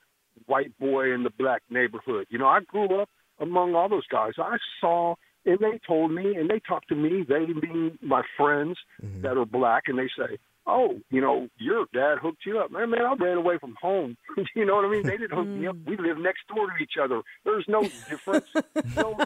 white 0.47 0.77
boy 0.79 1.13
in 1.13 1.23
the 1.23 1.31
black 1.31 1.63
neighborhood. 1.71 2.27
You 2.31 2.39
know, 2.39 2.47
I 2.47 2.61
grew 2.61 3.01
up 3.01 3.09
among 3.39 3.75
all 3.75 3.89
those 3.89 4.07
guys. 4.07 4.33
I 4.39 4.57
saw, 4.81 5.15
and 5.45 5.59
they 5.59 5.81
told 5.87 6.13
me, 6.13 6.35
and 6.37 6.49
they 6.51 6.61
talked 6.61 6.89
to 6.89 6.95
me. 6.95 7.25
They 7.27 7.47
being 7.47 7.99
my 8.03 8.23
friends 8.37 8.79
mm-hmm. 9.03 9.23
that 9.23 9.37
are 9.37 9.47
black, 9.47 9.85
and 9.87 9.99
they 9.99 10.09
say, 10.17 10.39
"Oh, 10.67 10.99
you 11.11 11.21
know, 11.21 11.49
your 11.59 11.87
dad 11.95 12.19
hooked 12.21 12.45
you 12.45 12.59
up, 12.59 12.71
man. 12.71 12.91
Man, 12.91 13.03
I 13.03 13.15
ran 13.15 13.39
away 13.39 13.59
from 13.59 13.77
home. 13.81 14.17
you 14.55 14.65
know 14.65 14.77
what 14.77 14.85
I 14.85 14.89
mean? 14.89 15.05
They 15.05 15.17
didn't 15.17 15.37
hook 15.37 15.47
me 15.47 15.67
up. 15.67 15.77
Mm. 15.77 15.87
We 15.87 15.97
live 15.97 16.19
next 16.19 16.47
door 16.55 16.67
to 16.67 16.77
each 16.83 16.95
other. 17.03 17.23
There's 17.45 17.65
no 17.69 17.83
difference. 17.83 18.47
know, 18.97 19.17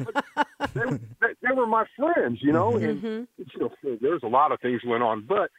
they, 0.74 0.98
they, 1.20 1.34
they 1.42 1.55
were 1.55 1.66
my 1.66 1.84
friends, 1.96 2.38
you 2.40 2.52
know, 2.52 2.72
mm-hmm. 2.72 2.84
and 2.84 3.02
mm-hmm. 3.02 3.42
you 3.55 3.61
know, 3.61 3.98
there's 4.00 4.22
a 4.22 4.28
lot 4.28 4.52
of 4.52 4.61
things 4.61 4.82
went 4.86 5.02
on, 5.02 5.24
but 5.26 5.50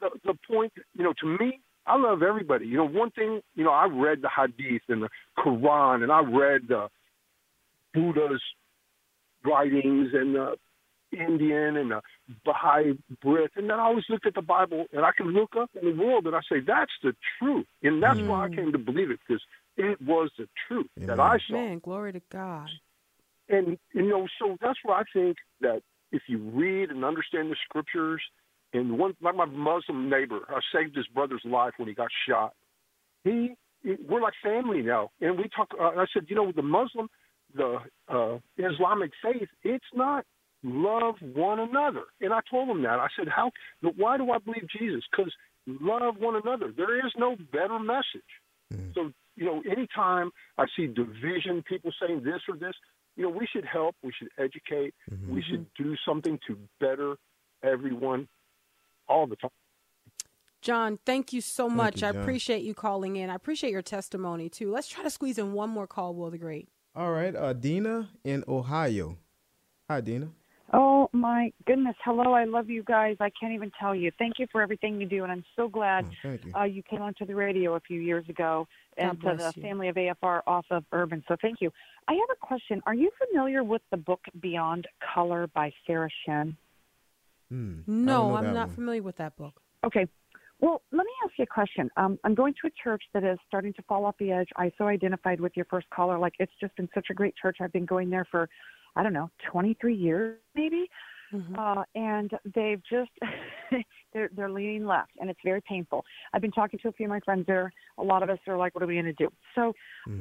the, 0.00 0.10
the 0.24 0.34
point, 0.46 0.72
you 0.94 1.04
know, 1.04 1.14
to 1.20 1.26
me, 1.26 1.60
I 1.86 1.96
love 1.96 2.22
everybody. 2.22 2.66
You 2.66 2.78
know, 2.78 2.88
one 2.88 3.10
thing, 3.10 3.40
you 3.54 3.64
know, 3.64 3.70
I 3.72 3.86
read 3.86 4.22
the 4.22 4.30
Hadith 4.34 4.82
and 4.88 5.02
the 5.02 5.08
Quran, 5.38 6.02
and 6.02 6.10
I 6.10 6.20
read 6.20 6.70
uh, 6.72 6.88
Buddha's 7.92 8.42
writings 9.44 10.10
and 10.14 10.34
the 10.34 10.56
Indian 11.12 11.76
and 11.76 11.90
the 11.90 12.00
Baha'i 12.44 12.98
Brit, 13.22 13.52
and 13.56 13.68
then 13.70 13.78
I 13.78 13.84
always 13.84 14.04
looked 14.08 14.26
at 14.26 14.34
the 14.34 14.42
Bible, 14.42 14.86
and 14.92 15.04
I 15.04 15.10
can 15.16 15.28
look 15.28 15.54
up 15.56 15.70
in 15.80 15.96
the 15.96 16.02
world, 16.02 16.26
and 16.26 16.34
I 16.34 16.40
say 16.50 16.60
that's 16.66 16.92
the 17.02 17.14
truth, 17.38 17.66
and 17.82 18.02
that's 18.02 18.20
why 18.26 18.44
I 18.44 18.48
came 18.48 18.72
to 18.72 18.78
believe 18.78 19.10
it 19.10 19.20
because 19.26 19.42
it 19.76 20.00
was 20.00 20.30
the 20.38 20.48
truth 20.66 20.86
that 20.96 21.20
I 21.20 21.38
saw 21.46 21.54
Man, 21.54 21.78
glory 21.80 22.12
to 22.12 22.22
God. 22.30 22.70
and 23.48 23.78
you 23.92 24.08
know, 24.08 24.26
so 24.40 24.56
that's 24.60 24.78
where 24.82 24.96
I 24.96 25.04
think 25.12 25.36
that 25.60 25.82
if 26.12 26.22
you 26.28 26.38
read 26.38 26.90
and 26.90 27.04
understand 27.04 27.50
the 27.50 27.56
scriptures, 27.68 28.22
and 28.74 28.98
one 28.98 29.14
like 29.22 29.36
my 29.36 29.46
Muslim 29.46 30.10
neighbor, 30.10 30.40
I 30.48 30.58
saved 30.74 30.96
his 30.96 31.06
brother's 31.06 31.42
life 31.44 31.72
when 31.76 31.88
he 31.88 31.94
got 31.94 32.08
shot. 32.28 32.52
He, 33.22 33.54
we're 34.08 34.20
like 34.20 34.34
family 34.42 34.82
now, 34.82 35.10
and 35.20 35.38
we 35.38 35.48
talk. 35.54 35.68
Uh, 35.80 35.84
I 35.84 36.06
said, 36.12 36.24
you 36.28 36.36
know, 36.36 36.52
the 36.54 36.62
Muslim, 36.62 37.08
the 37.54 37.78
uh, 38.08 38.38
Islamic 38.58 39.12
faith, 39.22 39.48
it's 39.62 39.84
not 39.94 40.26
love 40.64 41.14
one 41.20 41.60
another. 41.60 42.04
And 42.20 42.32
I 42.32 42.40
told 42.50 42.68
him 42.68 42.82
that. 42.82 42.98
I 42.98 43.06
said, 43.16 43.28
how? 43.28 43.52
Why 43.80 44.16
do 44.16 44.30
I 44.30 44.38
believe 44.38 44.66
Jesus? 44.76 45.04
Because 45.10 45.32
love 45.66 46.16
one 46.18 46.34
another. 46.36 46.72
There 46.76 47.06
is 47.06 47.12
no 47.16 47.36
better 47.52 47.78
message. 47.78 48.22
So, 48.94 49.12
you 49.36 49.44
know, 49.44 49.62
anytime 49.70 50.30
I 50.58 50.64
see 50.76 50.86
division, 50.86 51.62
people 51.62 51.92
saying 52.04 52.22
this 52.24 52.40
or 52.48 52.56
this, 52.56 52.74
you 53.16 53.22
know, 53.22 53.28
we 53.28 53.46
should 53.46 53.64
help, 53.64 53.94
we 54.02 54.12
should 54.18 54.30
educate, 54.38 54.94
we 55.28 55.42
should 55.48 55.66
do 55.78 55.94
something 56.04 56.40
to 56.48 56.58
better 56.80 57.16
everyone 57.62 58.26
all 59.08 59.26
the 59.26 59.36
time. 59.36 59.50
John, 60.60 60.98
thank 61.04 61.32
you 61.32 61.40
so 61.42 61.68
much. 61.68 62.00
you, 62.00 62.08
I 62.08 62.10
appreciate 62.10 62.62
you 62.62 62.72
calling 62.72 63.16
in. 63.16 63.28
I 63.28 63.34
appreciate 63.34 63.70
your 63.70 63.82
testimony 63.82 64.48
too. 64.48 64.70
Let's 64.70 64.88
try 64.88 65.02
to 65.02 65.10
squeeze 65.10 65.38
in 65.38 65.52
one 65.52 65.68
more 65.70 65.86
call, 65.86 66.14
Will 66.14 66.30
the 66.30 66.38
Great. 66.38 66.68
All 66.96 67.12
right, 67.12 67.34
uh, 67.36 67.52
Dina 67.52 68.08
in 68.24 68.44
Ohio. 68.48 69.18
Hi, 69.90 70.00
Dina. 70.00 70.28
Oh 70.72 71.10
my 71.12 71.52
goodness! 71.66 71.94
Hello, 72.02 72.32
I 72.32 72.44
love 72.44 72.70
you 72.70 72.82
guys. 72.82 73.16
I 73.20 73.30
can't 73.38 73.52
even 73.52 73.70
tell 73.78 73.94
you. 73.94 74.10
Thank 74.18 74.38
you 74.38 74.46
for 74.50 74.62
everything 74.62 74.98
you 75.00 75.06
do, 75.06 75.22
and 75.22 75.30
I'm 75.30 75.44
so 75.54 75.68
glad 75.68 76.06
Oh, 76.24 76.30
you. 76.32 76.38
uh, 76.56 76.64
you 76.64 76.82
came 76.82 77.02
onto 77.02 77.26
the 77.26 77.34
radio 77.34 77.74
a 77.74 77.80
few 77.80 78.00
years 78.00 78.26
ago 78.30 78.66
and 78.96 79.20
God 79.20 79.32
to 79.32 79.36
the 79.36 79.52
you. 79.56 79.62
family 79.62 79.88
of 79.88 79.96
AFR 79.96 80.40
off 80.46 80.64
of 80.70 80.84
Urban. 80.92 81.22
So 81.28 81.36
thank 81.42 81.60
you. 81.60 81.70
I 82.08 82.12
have 82.14 82.28
a 82.32 82.36
question. 82.46 82.80
Are 82.86 82.94
you 82.94 83.10
familiar 83.28 83.62
with 83.62 83.82
the 83.90 83.98
book 83.98 84.20
Beyond 84.40 84.88
Color 85.14 85.48
by 85.48 85.72
Sarah 85.86 86.08
Shin? 86.24 86.56
Hmm, 87.54 88.04
No, 88.04 88.34
I'm 88.34 88.52
not 88.52 88.68
one. 88.68 88.74
familiar 88.74 89.02
with 89.02 89.16
that 89.18 89.36
book. 89.36 89.54
Okay. 89.84 90.06
Well, 90.60 90.82
let 90.92 91.04
me 91.04 91.12
ask 91.24 91.34
you 91.36 91.44
a 91.44 91.46
question. 91.46 91.90
Um, 91.96 92.18
I'm 92.24 92.34
going 92.34 92.54
to 92.62 92.68
a 92.68 92.70
church 92.82 93.02
that 93.12 93.22
is 93.22 93.38
starting 93.46 93.72
to 93.74 93.82
fall 93.82 94.04
off 94.06 94.16
the 94.18 94.32
edge. 94.32 94.48
I 94.56 94.72
so 94.78 94.86
identified 94.86 95.40
with 95.40 95.52
your 95.56 95.66
first 95.66 95.88
caller. 95.90 96.18
Like, 96.18 96.34
it's 96.38 96.52
just 96.60 96.74
been 96.76 96.88
such 96.94 97.08
a 97.10 97.14
great 97.14 97.34
church. 97.40 97.58
I've 97.60 97.72
been 97.72 97.84
going 97.84 98.08
there 98.08 98.26
for, 98.30 98.48
I 98.96 99.02
don't 99.02 99.12
know, 99.12 99.30
23 99.50 99.94
years 99.94 100.38
maybe. 100.54 100.88
Uh, 101.58 101.82
and 101.96 102.30
they've 102.54 102.80
just 102.88 103.10
they're 104.12 104.30
they're 104.36 104.50
leaning 104.50 104.86
left, 104.86 105.10
and 105.18 105.28
it's 105.28 105.40
very 105.44 105.60
painful. 105.62 106.04
I've 106.32 106.42
been 106.42 106.52
talking 106.52 106.78
to 106.80 106.88
a 106.88 106.92
few 106.92 107.06
of 107.06 107.10
my 107.10 107.18
friends 107.20 107.44
there. 107.48 107.72
A 107.98 108.02
lot 108.04 108.22
of 108.22 108.30
us 108.30 108.38
are 108.46 108.56
like, 108.56 108.72
"What 108.76 108.84
are 108.84 108.86
we 108.86 108.94
going 108.94 109.06
to 109.06 109.12
do?" 109.14 109.28
So, 109.56 109.72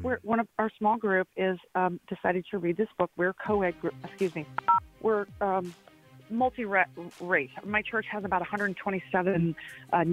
we're 0.01 0.17
one 0.23 0.39
of 0.39 0.47
our 0.57 0.71
small 0.79 0.97
group 0.97 1.27
is 1.37 1.59
um, 1.75 1.99
decided 2.09 2.45
to 2.49 2.57
read 2.57 2.77
this 2.77 2.87
book. 2.97 3.11
We're 3.15 3.33
co-ed 3.45 3.77
group. 3.79 3.93
Excuse 4.03 4.33
me. 4.33 4.47
We're 5.01 5.27
um, 5.39 5.75
multi-race. 6.29 7.49
My 7.63 7.81
church 7.81 8.05
has 8.09 8.23
about 8.23 8.41
127 8.41 9.55
uh, 9.91 10.05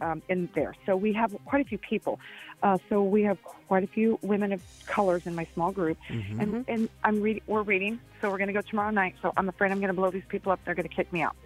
um, 0.00 0.22
in 0.28 0.48
there, 0.54 0.74
so 0.86 0.96
we 0.96 1.12
have 1.12 1.34
quite 1.44 1.64
a 1.64 1.68
few 1.68 1.78
people. 1.78 2.20
Uh, 2.62 2.78
so 2.88 3.02
we 3.02 3.22
have 3.22 3.42
quite 3.42 3.84
a 3.84 3.86
few 3.86 4.18
women 4.22 4.52
of 4.52 4.62
colors 4.86 5.26
in 5.26 5.34
my 5.34 5.46
small 5.54 5.72
group, 5.72 5.98
and 6.40 6.64
and 6.68 6.88
I'm 7.02 7.20
reading. 7.20 7.42
We're 7.46 7.62
reading, 7.62 8.00
so 8.20 8.30
we're 8.30 8.38
going 8.38 8.48
to 8.48 8.54
go 8.54 8.62
tomorrow 8.62 8.90
night. 8.90 9.16
So 9.20 9.32
I'm 9.36 9.48
afraid 9.48 9.70
I'm 9.72 9.80
going 9.80 9.88
to 9.88 9.94
blow 9.94 10.10
these 10.10 10.24
people 10.28 10.52
up. 10.52 10.60
They're 10.64 10.74
going 10.74 10.88
to 10.88 10.94
kick 10.94 11.12
me 11.12 11.22
out. 11.22 11.36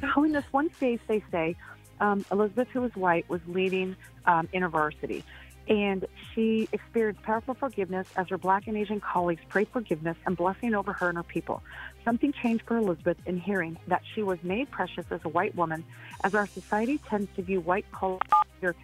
So 0.00 0.24
in 0.24 0.32
this 0.32 0.44
one 0.50 0.72
space, 0.74 1.00
they 1.06 1.22
say 1.30 1.56
um, 2.00 2.24
Elizabeth, 2.30 2.68
who 2.72 2.80
was 2.82 2.94
white, 2.94 3.28
was 3.28 3.40
leading 3.46 3.96
um, 4.26 4.48
InterVarsity. 4.52 5.22
And 5.68 6.06
she 6.32 6.68
experienced 6.72 7.22
powerful 7.22 7.54
forgiveness 7.54 8.06
as 8.16 8.28
her 8.28 8.38
black 8.38 8.68
and 8.68 8.76
Asian 8.76 9.00
colleagues 9.00 9.42
prayed 9.48 9.68
forgiveness 9.68 10.16
and 10.24 10.36
blessing 10.36 10.74
over 10.74 10.92
her 10.92 11.08
and 11.08 11.16
her 11.16 11.24
people. 11.24 11.62
Something 12.04 12.32
changed 12.32 12.64
for 12.66 12.76
Elizabeth 12.76 13.18
in 13.26 13.40
hearing 13.40 13.76
that 13.88 14.02
she 14.14 14.22
was 14.22 14.38
made 14.44 14.70
precious 14.70 15.06
as 15.10 15.20
a 15.24 15.28
white 15.28 15.56
woman, 15.56 15.84
as 16.22 16.34
our 16.34 16.46
society 16.46 16.98
tends 17.08 17.28
to 17.34 17.42
view 17.42 17.60
white 17.60 17.90
culture 17.90 18.76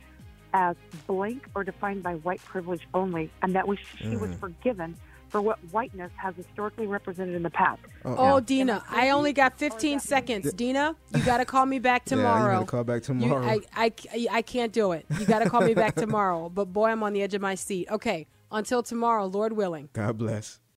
as 0.54 0.76
blank 1.06 1.46
or 1.54 1.64
defined 1.64 2.02
by 2.02 2.14
white 2.16 2.44
privilege 2.44 2.86
only, 2.94 3.30
and 3.42 3.54
that 3.54 3.66
we, 3.68 3.78
she 3.96 4.16
was 4.16 4.30
mm. 4.30 4.40
forgiven 4.40 4.96
for 5.32 5.40
what 5.40 5.58
whiteness 5.72 6.12
has 6.16 6.36
historically 6.36 6.86
represented 6.86 7.34
in 7.34 7.42
the 7.42 7.50
past. 7.50 7.80
Oh, 8.04 8.14
oh 8.18 8.40
Dina, 8.40 8.84
I 8.90 9.08
only 9.10 9.32
got 9.32 9.58
15 9.58 9.98
seconds. 9.98 10.52
Dina, 10.52 10.94
you 11.16 11.22
got 11.24 11.38
to 11.38 11.46
call 11.46 11.64
me 11.64 11.78
back 11.78 12.04
tomorrow. 12.04 12.22
Yeah, 12.52 12.52
you 12.52 12.58
gotta 12.60 12.66
call 12.70 12.84
back 12.84 12.96
You- 12.96 13.00
tomorrow. 13.00 13.46
I, 13.46 13.60
I, 13.74 14.26
I 14.30 14.42
can't 14.42 14.72
do 14.72 14.92
it. 14.92 15.06
You 15.18 15.24
got 15.24 15.38
to 15.40 15.48
call 15.48 15.62
me 15.62 15.72
back 15.74 15.94
tomorrow. 16.04 16.50
But 16.50 16.66
boy, 16.66 16.88
I'm 16.90 17.02
on 17.02 17.14
the 17.14 17.22
edge 17.22 17.32
of 17.34 17.40
my 17.40 17.54
seat. 17.54 17.88
Okay, 17.90 18.26
until 18.50 18.82
tomorrow, 18.82 19.24
Lord 19.26 19.54
willing. 19.54 19.88
God 19.94 20.18
bless. 20.18 20.60